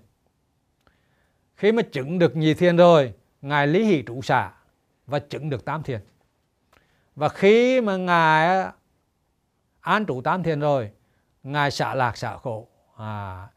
Khi 1.56 1.72
mà 1.72 1.82
chứng 1.92 2.18
được 2.18 2.36
nhị 2.36 2.54
thiên 2.54 2.76
rồi 2.76 3.14
ngài 3.42 3.66
lý 3.66 3.84
hỷ 3.84 4.02
trụ 4.02 4.22
xả 4.22 4.52
và 5.06 5.18
chứng 5.18 5.50
được 5.50 5.64
tam 5.64 5.82
thiên. 5.82 6.00
Và 7.16 7.28
khi 7.28 7.80
mà 7.80 7.96
ngài 7.96 8.66
an 9.80 10.06
trụ 10.06 10.22
tam 10.22 10.42
thiên 10.42 10.60
rồi 10.60 10.90
ngài 11.42 11.70
xả 11.70 11.94
lạc 11.94 12.16
xả 12.16 12.36
khổ 12.36 12.68
à, 12.96 13.48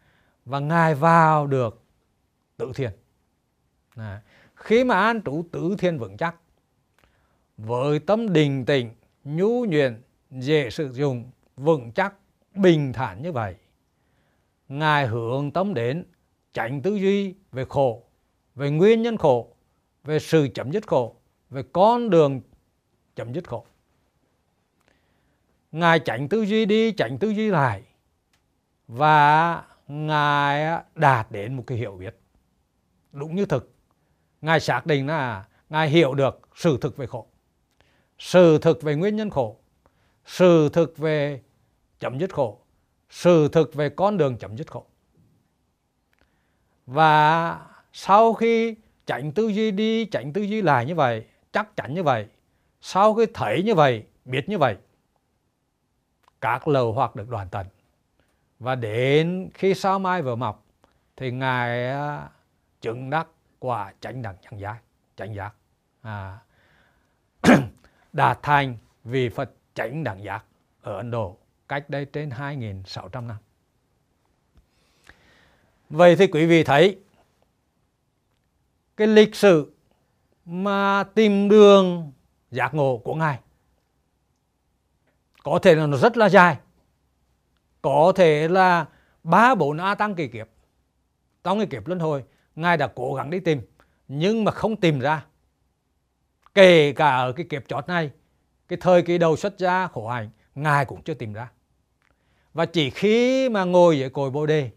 và 0.45 0.59
ngài 0.59 0.95
vào 0.95 1.47
được 1.47 1.83
tự 2.57 2.71
thiền 2.75 2.91
à, 3.95 4.21
khi 4.55 4.83
mà 4.83 4.99
an 4.99 5.21
trụ 5.21 5.45
tự 5.51 5.75
thiên 5.77 5.97
vững 5.97 6.17
chắc 6.17 6.35
với 7.57 7.99
tâm 7.99 8.33
đình 8.33 8.65
tịnh 8.65 8.95
nhu 9.23 9.65
nhuyễn 9.65 10.01
dễ 10.31 10.69
sử 10.69 10.91
dụng 10.93 11.31
vững 11.57 11.91
chắc 11.91 12.13
bình 12.55 12.93
thản 12.93 13.21
như 13.21 13.31
vậy 13.31 13.55
ngài 14.71 15.07
hướng 15.07 15.51
tâm 15.51 15.73
đến 15.73 16.05
tránh 16.53 16.81
tư 16.81 16.95
duy 16.95 17.35
về 17.51 17.65
khổ, 17.69 18.03
về 18.55 18.69
nguyên 18.69 19.01
nhân 19.01 19.17
khổ, 19.17 19.55
về 20.03 20.19
sự 20.19 20.47
chấm 20.53 20.71
dứt 20.71 20.87
khổ, 20.87 21.15
về 21.49 21.63
con 21.73 22.09
đường 22.09 22.41
chấm 23.15 23.33
dứt 23.33 23.49
khổ. 23.49 23.65
Ngài 25.71 25.99
tránh 25.99 26.29
tư 26.29 26.41
duy 26.41 26.65
đi 26.65 26.91
tránh 26.91 27.17
tư 27.19 27.29
duy 27.29 27.49
lại, 27.49 27.83
và 28.87 29.63
ngài 29.87 30.83
đạt 30.95 31.31
đến 31.31 31.53
một 31.53 31.63
cái 31.67 31.77
hiểu 31.77 31.97
biết 31.97 32.19
đúng 33.11 33.35
như 33.35 33.45
thực. 33.45 33.75
Ngài 34.41 34.59
xác 34.59 34.85
định 34.85 35.07
là 35.07 35.47
ngài 35.69 35.89
hiểu 35.89 36.13
được 36.13 36.41
sự 36.55 36.77
thực 36.81 36.97
về 36.97 37.07
khổ, 37.07 37.27
sự 38.19 38.57
thực 38.57 38.81
về 38.81 38.95
nguyên 38.95 39.15
nhân 39.15 39.29
khổ, 39.29 39.59
sự 40.25 40.69
thực 40.69 40.97
về 40.97 41.41
chấm 41.99 42.19
dứt 42.19 42.33
khổ 42.33 42.61
sự 43.11 43.47
thực 43.47 43.73
về 43.73 43.89
con 43.89 44.17
đường 44.17 44.37
chấm 44.37 44.57
dứt 44.57 44.71
khổ. 44.71 44.85
Và 46.85 47.59
sau 47.93 48.33
khi 48.33 48.75
tránh 49.05 49.31
tư 49.31 49.47
duy 49.47 49.71
đi 49.71 50.05
tránh 50.05 50.33
tư 50.33 50.41
duy 50.41 50.61
lại 50.61 50.85
như 50.85 50.95
vậy 50.95 51.25
chắc 51.51 51.75
chắn 51.75 51.93
như 51.93 52.03
vậy 52.03 52.27
sau 52.81 53.13
khi 53.13 53.25
thấy 53.33 53.63
như 53.63 53.75
vậy 53.75 54.03
biết 54.25 54.49
như 54.49 54.57
vậy 54.57 54.77
các 56.41 56.67
lầu 56.67 56.93
hoặc 56.93 57.15
được 57.15 57.29
đoàn 57.29 57.47
tận. 57.51 57.67
Và 58.59 58.75
đến 58.75 59.49
khi 59.53 59.73
sao 59.73 59.99
mai 59.99 60.21
vừa 60.21 60.35
mọc 60.35 60.65
thì 61.15 61.31
ngài 61.31 61.89
à, 61.89 62.29
chứng 62.81 63.09
đắc 63.09 63.27
quả 63.59 63.93
chánh 63.99 64.21
đẳng 64.21 64.35
chẳng 64.41 64.59
giác 64.59 64.81
chánh 65.15 65.35
giác. 65.35 65.53
À, 66.01 66.39
đạt 68.13 68.39
thành 68.43 68.77
vì 69.03 69.29
Phật 69.29 69.51
chánh 69.73 70.03
đẳng 70.03 70.23
giác 70.23 70.45
ở 70.81 70.97
Ấn 70.97 71.11
Độ 71.11 71.37
cách 71.71 71.89
đây 71.89 72.05
trên 72.05 72.29
2.600 72.29 73.27
năm. 73.27 73.37
Vậy 75.89 76.15
thì 76.15 76.27
quý 76.27 76.45
vị 76.45 76.63
thấy, 76.63 76.99
cái 78.97 79.07
lịch 79.07 79.35
sử 79.35 79.73
mà 80.45 81.03
tìm 81.03 81.49
đường 81.49 82.11
giác 82.51 82.73
ngộ 82.73 82.97
của 82.97 83.15
Ngài, 83.15 83.39
có 85.43 85.59
thể 85.59 85.75
là 85.75 85.87
nó 85.87 85.97
rất 85.97 86.17
là 86.17 86.29
dài, 86.29 86.57
có 87.81 88.13
thể 88.15 88.47
là 88.47 88.85
ba 89.23 89.55
bốn 89.55 89.77
a 89.77 89.95
tăng 89.95 90.15
kỳ 90.15 90.27
kiếp. 90.27 90.47
Trong 91.43 91.57
cái 91.57 91.67
kiếp 91.67 91.87
luân 91.87 91.99
hồi, 91.99 92.23
ngài 92.55 92.77
đã 92.77 92.87
cố 92.95 93.13
gắng 93.13 93.29
đi 93.29 93.39
tìm, 93.39 93.61
nhưng 94.07 94.43
mà 94.43 94.51
không 94.51 94.75
tìm 94.75 94.99
ra. 94.99 95.25
Kể 96.53 96.93
cả 96.93 97.15
ở 97.15 97.31
cái 97.31 97.45
kiếp 97.49 97.67
chót 97.67 97.87
này, 97.87 98.11
cái 98.67 98.77
thời 98.81 99.01
kỳ 99.01 99.17
đầu 99.17 99.35
xuất 99.35 99.57
gia 99.57 99.87
khổ 99.87 100.07
hạnh, 100.07 100.29
ngài 100.55 100.85
cũng 100.85 101.03
chưa 101.03 101.13
tìm 101.13 101.33
ra 101.33 101.51
và 102.53 102.65
chỉ 102.65 102.89
khi 102.89 103.49
mà 103.49 103.63
ngồi 103.63 103.99
dưới 103.99 104.09
cội 104.09 104.31
bồ 104.31 104.45
đề, 104.45 104.69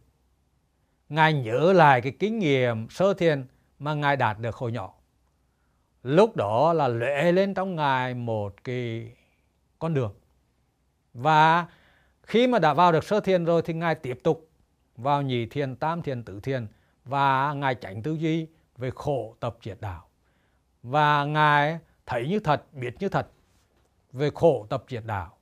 ngài 1.08 1.32
nhớ 1.32 1.72
lại 1.72 2.00
cái 2.00 2.12
kinh 2.18 2.38
nghiệm 2.38 2.88
sơ 2.90 3.14
thiền 3.14 3.46
mà 3.78 3.94
ngài 3.94 4.16
đạt 4.16 4.38
được 4.38 4.54
hồi 4.54 4.72
nhỏ. 4.72 4.94
Lúc 6.02 6.36
đó 6.36 6.72
là 6.72 6.88
lệ 6.88 7.32
lên 7.32 7.54
trong 7.54 7.76
ngài 7.76 8.14
một 8.14 8.64
cái 8.64 9.12
con 9.78 9.94
đường. 9.94 10.14
Và 11.14 11.66
khi 12.22 12.46
mà 12.46 12.58
đã 12.58 12.74
vào 12.74 12.92
được 12.92 13.04
sơ 13.04 13.20
thiền 13.20 13.44
rồi 13.44 13.62
thì 13.62 13.74
ngài 13.74 13.94
tiếp 13.94 14.18
tục 14.22 14.48
vào 14.96 15.22
nhị 15.22 15.46
thiền, 15.46 15.76
tam 15.76 16.02
thiền, 16.02 16.22
tứ 16.22 16.40
thiền 16.40 16.66
và 17.04 17.52
ngài 17.52 17.74
tránh 17.74 18.02
tư 18.02 18.14
duy 18.14 18.46
về 18.76 18.90
khổ 18.94 19.36
tập 19.40 19.56
triệt 19.60 19.76
đạo. 19.80 20.08
Và 20.82 21.24
ngài 21.24 21.78
thấy 22.06 22.28
như 22.28 22.40
thật, 22.40 22.62
biết 22.72 22.94
như 22.98 23.08
thật 23.08 23.30
về 24.12 24.30
khổ 24.34 24.66
tập 24.70 24.84
triệt 24.88 25.02
đạo 25.06 25.33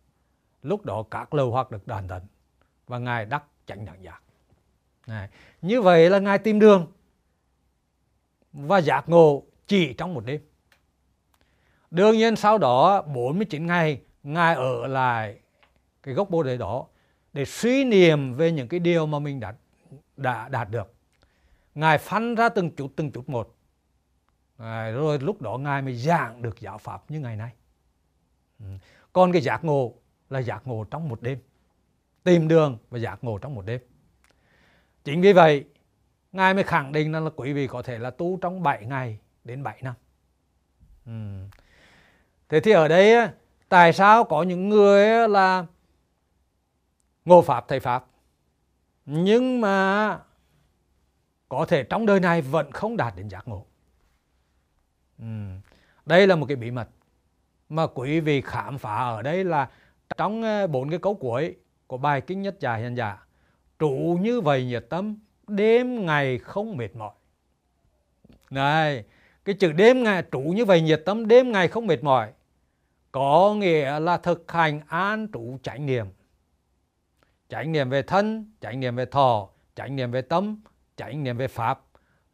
lúc 0.62 0.84
đó 0.84 1.04
các 1.10 1.34
lầu 1.34 1.50
hoặc 1.50 1.70
được 1.70 1.86
đoàn 1.86 2.08
tận 2.08 2.22
và 2.86 2.98
ngài 2.98 3.26
đắc 3.26 3.44
chánh 3.66 3.84
đẳng 3.84 4.04
giác. 4.04 4.22
Này. 5.06 5.28
như 5.62 5.82
vậy 5.82 6.10
là 6.10 6.18
ngài 6.18 6.38
tìm 6.38 6.58
đường 6.58 6.92
và 8.52 8.78
giác 8.78 9.08
ngộ 9.08 9.42
chỉ 9.66 9.94
trong 9.94 10.14
một 10.14 10.24
đêm. 10.24 10.40
Đương 11.90 12.16
nhiên 12.16 12.36
sau 12.36 12.58
đó 12.58 13.02
49 13.02 13.66
ngày 13.66 14.00
ngài 14.22 14.54
ở 14.54 14.86
lại 14.86 15.38
cái 16.02 16.14
gốc 16.14 16.30
bồ 16.30 16.42
đề 16.42 16.56
đó 16.56 16.86
để 17.32 17.44
suy 17.44 17.84
niệm 17.84 18.34
về 18.34 18.52
những 18.52 18.68
cái 18.68 18.80
điều 18.80 19.06
mà 19.06 19.18
mình 19.18 19.40
đã 19.40 19.54
đã 20.16 20.48
đạt 20.48 20.70
được. 20.70 20.94
Ngài 21.74 21.98
phân 21.98 22.34
ra 22.34 22.48
từng 22.48 22.70
chút 22.70 22.92
từng 22.96 23.10
chút 23.10 23.28
một. 23.28 23.56
À, 24.56 24.90
rồi 24.90 25.18
lúc 25.18 25.42
đó 25.42 25.58
ngài 25.58 25.82
mới 25.82 25.94
giảng 25.94 26.42
được 26.42 26.60
giáo 26.60 26.78
pháp 26.78 27.10
như 27.10 27.20
ngày 27.20 27.36
nay. 27.36 27.50
Ừ. 28.58 28.66
Còn 29.12 29.32
cái 29.32 29.42
giác 29.42 29.64
ngộ 29.64 29.94
là 30.33 30.39
giác 30.39 30.66
ngộ 30.66 30.85
trong 30.85 31.09
một 31.09 31.22
đêm. 31.22 31.39
Tìm 32.24 32.49
đường 32.49 32.78
và 32.91 32.99
giác 32.99 33.24
ngộ 33.24 33.39
trong 33.39 33.55
một 33.55 33.66
đêm. 33.66 33.80
Chính 35.05 35.20
vì 35.20 35.33
vậy 35.33 35.64
ngài 36.33 36.55
mới 36.55 36.64
khẳng 36.64 36.93
định 36.93 37.12
là, 37.12 37.20
là 37.20 37.30
quý 37.37 37.53
vị 37.53 37.66
có 37.66 37.83
thể 37.83 37.99
là 37.99 38.11
tu 38.11 38.39
trong 38.43 38.62
7 38.62 38.87
ngày 38.87 39.18
đến 39.45 39.62
7 39.62 39.83
năm. 39.83 39.95
Ừ. 41.07 41.12
thế 42.49 42.61
thì 42.61 42.72
ở 42.72 42.89
đây 42.89 43.28
tại 43.68 43.93
sao 43.93 44.24
có 44.24 44.43
những 44.43 44.68
người 44.68 45.28
là 45.28 45.66
ngộ 47.24 47.43
pháp 47.43 47.64
thầy 47.68 47.80
pháp? 47.80 48.05
Nhưng 49.07 49.61
mà 49.61 50.18
có 51.49 51.64
thể 51.64 51.83
trong 51.83 52.07
đời 52.07 52.20
này 52.20 52.43
vẫn 52.43 52.72
không 52.72 52.97
đạt 52.97 53.16
đến 53.16 53.28
giác 53.28 53.49
ngộ. 53.49 53.66
Ừ. 55.18 55.24
đây 56.07 56.26
là 56.26 56.37
một 56.37 56.47
cái 56.47 56.57
bí 56.57 56.70
mật 56.70 56.89
mà 57.68 57.87
quý 57.87 58.20
vị 58.20 58.41
khám 58.41 58.78
phá 58.78 58.97
ở 58.97 59.22
đây 59.22 59.45
là 59.45 59.70
trong 60.16 60.42
ờ, 60.42 60.66
bốn 60.66 60.90
cái 60.90 60.98
câu 60.98 61.14
cuối 61.14 61.56
của 61.86 61.98
bài 61.98 62.20
kinh 62.20 62.42
nhất 62.42 62.56
già 62.60 62.74
hiện 62.74 62.94
giả 62.94 63.18
trụ 63.78 64.18
như 64.20 64.40
vậy 64.40 64.64
nhiệt 64.64 64.86
tâm 64.88 65.16
đêm 65.46 66.06
ngày 66.06 66.38
không 66.38 66.76
mệt 66.76 66.96
mỏi. 66.96 67.12
Này 68.50 69.04
cái 69.44 69.54
chữ 69.54 69.72
đêm 69.72 70.02
ngày 70.02 70.22
trụ 70.22 70.40
như 70.40 70.64
vậy 70.64 70.80
nhiệt 70.80 71.02
tâm 71.06 71.28
đêm 71.28 71.52
ngày 71.52 71.68
không 71.68 71.86
mệt 71.86 72.04
mỏi 72.04 72.32
có 73.12 73.54
nghĩa 73.54 74.00
là 74.00 74.16
thực 74.16 74.52
hành 74.52 74.80
an 74.86 75.28
trụ 75.28 75.58
chánh 75.62 75.86
niệm 75.86 76.06
chánh 77.52 77.72
niệm 77.72 77.90
về 77.90 78.02
thân 78.02 78.52
chánh 78.60 78.80
niệm 78.80 78.96
về 78.96 79.06
thọ 79.06 79.48
chánh 79.74 79.96
niệm 79.96 80.10
về 80.10 80.22
tâm 80.22 80.60
chánh 80.96 81.24
niệm 81.24 81.36
về 81.36 81.48
pháp. 81.48 81.80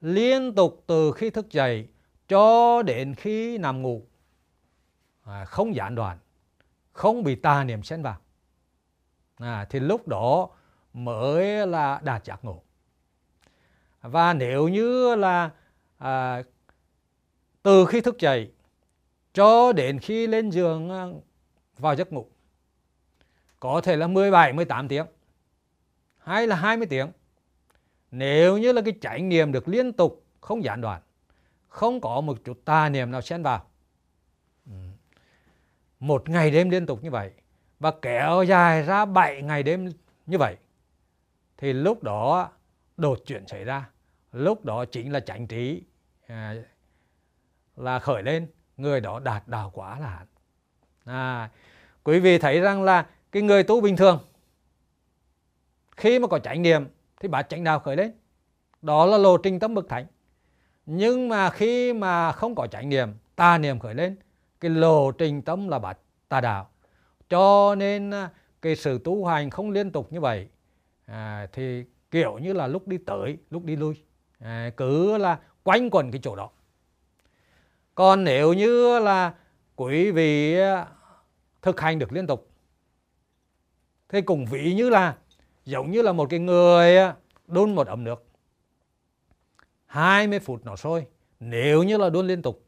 Liên 0.00 0.54
tục 0.54 0.84
từ 0.86 1.12
khi 1.12 1.30
thức 1.30 1.50
dậy 1.50 1.88
cho 2.28 2.82
đến 2.82 3.14
khi 3.14 3.58
nằm 3.58 3.82
ngủ. 3.82 4.02
À, 5.24 5.44
không 5.44 5.74
gián 5.74 5.94
đoạn 5.94 6.18
không 6.98 7.22
bị 7.22 7.34
tà 7.34 7.64
niệm 7.64 7.82
xen 7.82 8.02
vào 8.02 8.16
à, 9.36 9.66
thì 9.70 9.80
lúc 9.80 10.08
đó 10.08 10.48
mới 10.92 11.66
là 11.66 12.00
đạt 12.02 12.24
giác 12.24 12.44
ngộ 12.44 12.62
và 14.02 14.32
nếu 14.32 14.68
như 14.68 15.14
là 15.14 15.50
à, 15.98 16.42
từ 17.62 17.86
khi 17.86 18.00
thức 18.00 18.18
dậy 18.18 18.52
cho 19.34 19.72
đến 19.72 19.98
khi 19.98 20.26
lên 20.26 20.50
giường 20.50 20.90
à, 20.90 21.06
vào 21.78 21.94
giấc 21.94 22.12
ngủ 22.12 22.26
có 23.60 23.80
thể 23.80 23.96
là 23.96 24.06
17 24.06 24.52
18 24.52 24.88
tiếng 24.88 25.06
hay 26.18 26.46
là 26.46 26.56
20 26.56 26.86
tiếng 26.90 27.12
nếu 28.10 28.58
như 28.58 28.72
là 28.72 28.82
cái 28.84 28.94
trải 29.00 29.22
nghiệm 29.22 29.52
được 29.52 29.68
liên 29.68 29.92
tục 29.92 30.24
không 30.40 30.64
gián 30.64 30.80
đoạn 30.80 31.02
không 31.68 32.00
có 32.00 32.20
một 32.20 32.38
chút 32.44 32.60
tà 32.64 32.88
niệm 32.88 33.10
nào 33.10 33.20
xen 33.20 33.42
vào 33.42 33.67
một 36.00 36.28
ngày 36.28 36.50
đêm 36.50 36.70
liên 36.70 36.86
tục 36.86 37.02
như 37.02 37.10
vậy 37.10 37.30
và 37.80 37.92
kéo 38.02 38.42
dài 38.42 38.82
ra 38.82 39.04
7 39.04 39.42
ngày 39.42 39.62
đêm 39.62 39.88
như 40.26 40.38
vậy 40.38 40.56
thì 41.56 41.72
lúc 41.72 42.02
đó 42.02 42.50
đột 42.96 43.18
chuyển 43.26 43.46
xảy 43.46 43.64
ra. 43.64 43.90
Lúc 44.32 44.64
đó 44.64 44.84
chính 44.84 45.12
là 45.12 45.20
chánh 45.20 45.46
trí 45.46 45.82
à, 46.26 46.54
là 47.76 47.98
khởi 47.98 48.22
lên 48.22 48.46
người 48.76 49.00
đó 49.00 49.20
đạt 49.20 49.48
đạo 49.48 49.70
quả 49.74 50.00
là 50.00 50.26
à, 51.04 51.50
quý 52.04 52.20
vị 52.20 52.38
thấy 52.38 52.60
rằng 52.60 52.82
là 52.82 53.06
cái 53.32 53.42
người 53.42 53.62
tu 53.62 53.80
bình 53.80 53.96
thường 53.96 54.18
khi 55.96 56.18
mà 56.18 56.28
có 56.28 56.38
chánh 56.38 56.62
niệm 56.62 56.88
thì 57.20 57.28
bát 57.28 57.48
chánh 57.48 57.64
đạo 57.64 57.78
khởi 57.78 57.96
lên. 57.96 58.12
Đó 58.82 59.06
là 59.06 59.18
lộ 59.18 59.36
trình 59.36 59.60
tâm 59.60 59.74
bậc 59.74 59.88
thánh. 59.88 60.06
Nhưng 60.86 61.28
mà 61.28 61.50
khi 61.50 61.92
mà 61.92 62.32
không 62.32 62.54
có 62.54 62.66
chánh 62.66 62.88
niệm 62.88 63.08
tà 63.36 63.58
niệm 63.58 63.78
khởi 63.78 63.94
lên 63.94 64.16
cái 64.60 64.70
lộ 64.70 65.10
trình 65.10 65.42
tâm 65.42 65.68
là 65.68 65.78
bát 65.78 65.98
tà 66.28 66.40
đạo. 66.40 66.68
Cho 67.28 67.74
nên 67.74 68.10
à, 68.10 68.30
cái 68.62 68.76
sự 68.76 69.00
tu 69.04 69.24
hành 69.24 69.50
không 69.50 69.70
liên 69.70 69.90
tục 69.90 70.12
như 70.12 70.20
vậy 70.20 70.48
à, 71.06 71.46
thì 71.52 71.84
kiểu 72.10 72.38
như 72.38 72.52
là 72.52 72.66
lúc 72.66 72.88
đi 72.88 72.98
tới 72.98 73.38
lúc 73.50 73.64
đi 73.64 73.76
lui. 73.76 73.94
À, 74.38 74.70
cứ 74.76 75.16
là 75.18 75.38
quanh 75.62 75.90
quẩn 75.90 76.10
cái 76.10 76.20
chỗ 76.22 76.36
đó. 76.36 76.50
Còn 77.94 78.24
nếu 78.24 78.52
như 78.52 78.98
là 78.98 79.34
quý 79.76 80.10
vị 80.10 80.58
à, 80.58 80.86
thực 81.62 81.80
hành 81.80 81.98
được 81.98 82.12
liên 82.12 82.26
tục 82.26 82.50
thì 84.08 84.20
cũng 84.20 84.44
ví 84.44 84.74
như 84.74 84.90
là 84.90 85.16
giống 85.64 85.90
như 85.90 86.02
là 86.02 86.12
một 86.12 86.30
cái 86.30 86.40
người 86.40 86.96
à, 86.96 87.16
đun 87.46 87.74
một 87.74 87.86
ấm 87.86 88.04
nước. 88.04 88.24
20 89.86 90.38
phút 90.38 90.64
nó 90.64 90.76
sôi. 90.76 91.06
Nếu 91.40 91.82
như 91.82 91.96
là 91.96 92.10
đun 92.10 92.26
liên 92.26 92.42
tục 92.42 92.67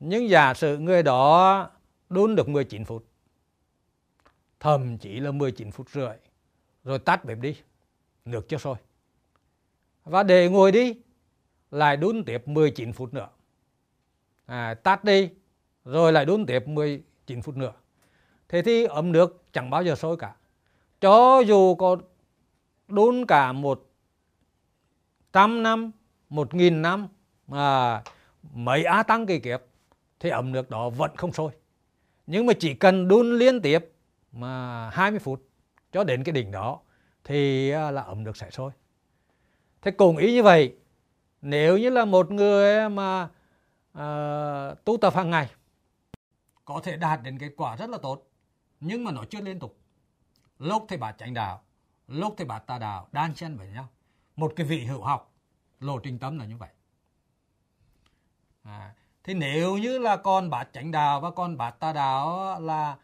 nhưng 0.00 0.28
giả 0.28 0.54
sử 0.54 0.78
người 0.78 1.02
đó 1.02 1.70
đun 2.08 2.36
được 2.36 2.48
19 2.48 2.84
phút 2.84 3.04
thậm 4.60 4.98
chí 4.98 5.20
là 5.20 5.30
19 5.30 5.70
phút 5.70 5.90
rưỡi 5.90 6.16
rồi 6.84 6.98
tắt 6.98 7.24
bếp 7.24 7.38
đi 7.40 7.56
nước 8.24 8.48
chưa 8.48 8.58
sôi. 8.58 8.76
Và 10.04 10.22
để 10.22 10.48
ngồi 10.48 10.72
đi 10.72 10.94
lại 11.70 11.96
đun 11.96 12.24
tiếp 12.24 12.48
19 12.48 12.92
phút 12.92 13.14
nữa. 13.14 13.28
À, 14.46 14.74
tắt 14.74 15.04
đi 15.04 15.30
rồi 15.84 16.12
lại 16.12 16.24
đun 16.24 16.46
tiếp 16.46 16.68
19 16.68 17.42
phút 17.42 17.56
nữa. 17.56 17.72
Thế 18.48 18.62
thì 18.62 18.84
ấm 18.84 19.12
nước 19.12 19.44
chẳng 19.52 19.70
bao 19.70 19.84
giờ 19.84 19.94
sôi 19.94 20.16
cả. 20.16 20.34
Cho 21.00 21.40
dù 21.40 21.74
có 21.74 21.96
đun 22.88 23.26
cả 23.26 23.52
một 23.52 23.90
trăm 25.32 25.62
năm 25.62 25.90
một 26.28 26.54
nghìn 26.54 26.82
năm 26.82 27.08
à, 27.52 28.02
mấy 28.54 28.84
á 28.84 29.02
tăng 29.02 29.26
kỳ 29.26 29.40
kiếp 29.40 29.60
thì 30.20 30.30
ấm 30.30 30.52
nước 30.52 30.70
đó 30.70 30.90
vẫn 30.90 31.16
không 31.16 31.32
sôi. 31.32 31.50
Nhưng 32.26 32.46
mà 32.46 32.52
chỉ 32.60 32.74
cần 32.74 33.08
đun 33.08 33.38
liên 33.38 33.62
tiếp 33.62 33.92
mà 34.32 34.90
20 34.90 35.18
phút 35.18 35.48
cho 35.92 36.04
đến 36.04 36.24
cái 36.24 36.32
đỉnh 36.32 36.50
đó 36.50 36.80
thì 37.24 37.70
à, 37.70 37.90
là 37.90 38.02
ấm 38.02 38.24
nước 38.24 38.36
sẽ 38.36 38.50
sôi. 38.50 38.70
Thế 39.82 39.90
cùng 39.90 40.16
ý 40.16 40.32
như 40.32 40.42
vậy 40.42 40.76
nếu 41.42 41.78
như 41.78 41.90
là 41.90 42.04
một 42.04 42.30
người 42.30 42.88
mà 42.88 43.28
uh, 43.92 44.84
tu 44.84 44.96
tập 45.00 45.14
hàng 45.14 45.30
ngày 45.30 45.50
có 46.64 46.80
thể 46.84 46.96
đạt 46.96 47.22
đến 47.22 47.38
kết 47.38 47.50
quả 47.56 47.76
rất 47.76 47.90
là 47.90 47.98
tốt 47.98 48.30
nhưng 48.80 49.04
mà 49.04 49.12
nó 49.12 49.24
chưa 49.30 49.40
liên 49.40 49.58
tục. 49.58 49.78
Lúc 50.58 50.84
thì 50.88 50.96
bà 50.96 51.12
chánh 51.12 51.34
đạo 51.34 51.62
lúc 52.08 52.34
thì 52.38 52.44
bà 52.44 52.58
tà 52.58 52.78
đạo 52.78 53.08
đan 53.12 53.34
xen 53.34 53.56
với 53.56 53.68
nhau 53.68 53.88
một 54.36 54.52
cái 54.56 54.66
vị 54.66 54.84
hữu 54.84 55.02
học 55.02 55.34
lộ 55.80 55.98
trình 55.98 56.18
tâm 56.18 56.38
là 56.38 56.44
như 56.44 56.56
vậy. 56.56 56.68
À, 58.62 58.94
thì 59.28 59.34
nếu 59.34 59.78
như 59.78 59.98
là 59.98 60.16
con 60.16 60.50
bát 60.50 60.68
chánh 60.72 60.90
đạo 60.90 61.20
và 61.20 61.30
con 61.30 61.56
bát 61.56 61.70
tà 61.70 61.92
đạo 61.92 62.60
là 62.60 62.96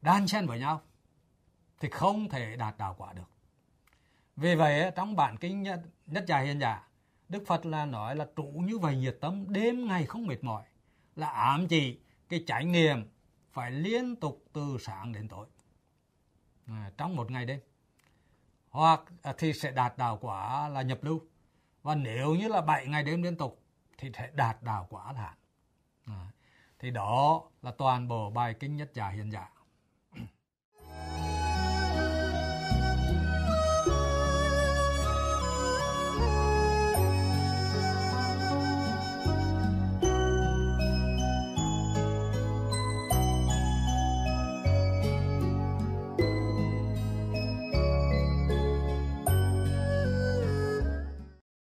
đan 0.00 0.26
xen 0.26 0.46
với 0.46 0.58
nhau 0.58 0.80
thì 1.80 1.88
không 1.88 2.28
thể 2.28 2.56
đạt 2.56 2.78
đạo 2.78 2.94
quả 2.98 3.12
được. 3.12 3.30
Vì 4.36 4.54
vậy 4.54 4.92
trong 4.96 5.16
bản 5.16 5.36
kinh 5.36 5.62
nhất, 5.62 5.80
nhất 6.06 6.24
giả 6.28 6.38
hiền 6.38 6.58
giả 6.60 6.80
dạ, 6.80 6.88
Đức 7.28 7.44
Phật 7.46 7.66
là 7.66 7.86
nói 7.86 8.16
là 8.16 8.26
trụ 8.36 8.42
như 8.42 8.78
vậy 8.78 8.96
nhiệt 8.96 9.18
tâm 9.20 9.44
đêm 9.48 9.86
ngày 9.86 10.06
không 10.06 10.26
mệt 10.26 10.44
mỏi 10.44 10.64
là 11.16 11.28
ám 11.28 11.68
chỉ 11.68 11.98
cái 12.28 12.44
trải 12.46 12.64
nghiệm 12.64 13.08
phải 13.52 13.70
liên 13.70 14.16
tục 14.16 14.44
từ 14.52 14.76
sáng 14.80 15.12
đến 15.12 15.28
tối. 15.28 15.46
À, 16.66 16.90
trong 16.96 17.16
một 17.16 17.30
ngày 17.30 17.46
đêm. 17.46 17.60
Hoặc 18.68 19.00
à, 19.22 19.34
thì 19.38 19.52
sẽ 19.52 19.70
đạt 19.70 19.98
đạo 19.98 20.18
quả 20.20 20.68
là 20.68 20.82
nhập 20.82 20.98
lưu. 21.02 21.20
Và 21.82 21.94
nếu 21.94 22.34
như 22.34 22.48
là 22.48 22.60
7 22.60 22.86
ngày 22.86 23.02
đêm 23.02 23.22
liên 23.22 23.36
tục 23.36 23.65
thì 23.98 24.10
sẽ 24.14 24.30
đạt 24.34 24.62
đạo 24.62 24.86
quả 24.90 25.12
hạn 25.12 25.34
thì 26.78 26.90
đó 26.90 27.42
là 27.62 27.70
toàn 27.78 28.08
bộ 28.08 28.30
bài 28.30 28.54
kinh 28.60 28.76
nhất 28.76 28.90
giả 28.94 29.08
hiện 29.08 29.32
giả. 29.32 29.50